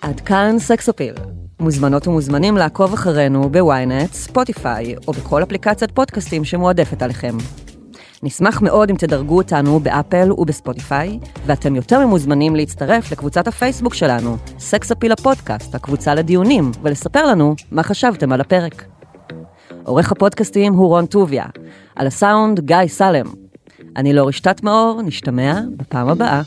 עד 0.00 0.20
כאן 0.20 0.54
סקס 0.58 0.79
אפיל. 0.79 1.14
מוזמנות 1.60 2.08
ומוזמנים 2.08 2.56
לעקוב 2.56 2.92
אחרינו 2.92 3.50
ב-ynet, 3.50 4.12
ספוטיפיי 4.12 4.94
או 5.08 5.12
בכל 5.12 5.42
אפליקציית 5.42 5.90
פודקאסטים 5.90 6.44
שמועדפת 6.44 7.02
עליכם. 7.02 7.36
נשמח 8.22 8.62
מאוד 8.62 8.90
אם 8.90 8.96
תדרגו 8.96 9.36
אותנו 9.36 9.80
באפל 9.80 10.32
ובספוטיפיי, 10.32 11.18
ואתם 11.46 11.76
יותר 11.76 12.06
ממוזמנים 12.06 12.56
להצטרף 12.56 13.12
לקבוצת 13.12 13.48
הפייסבוק 13.48 13.94
שלנו, 13.94 14.36
סקס 14.58 14.92
אפיל 14.92 15.12
הפודקאסט, 15.12 15.74
הקבוצה 15.74 16.14
לדיונים, 16.14 16.70
ולספר 16.82 17.26
לנו 17.26 17.54
מה 17.70 17.82
חשבתם 17.82 18.32
על 18.32 18.40
הפרק. 18.40 18.84
עורך 19.84 20.12
הפודקאסטים 20.12 20.74
הוא 20.74 20.86
רון 20.86 21.06
טוביה, 21.06 21.46
על 21.96 22.06
הסאונד 22.06 22.60
גיא 22.60 22.76
סלם. 22.86 23.26
אני 23.96 24.12
לאור 24.12 24.28
רשתת 24.28 24.62
מאור, 24.62 25.02
נשתמע 25.02 25.60
בפעם 25.76 26.08
הבאה. 26.08 26.42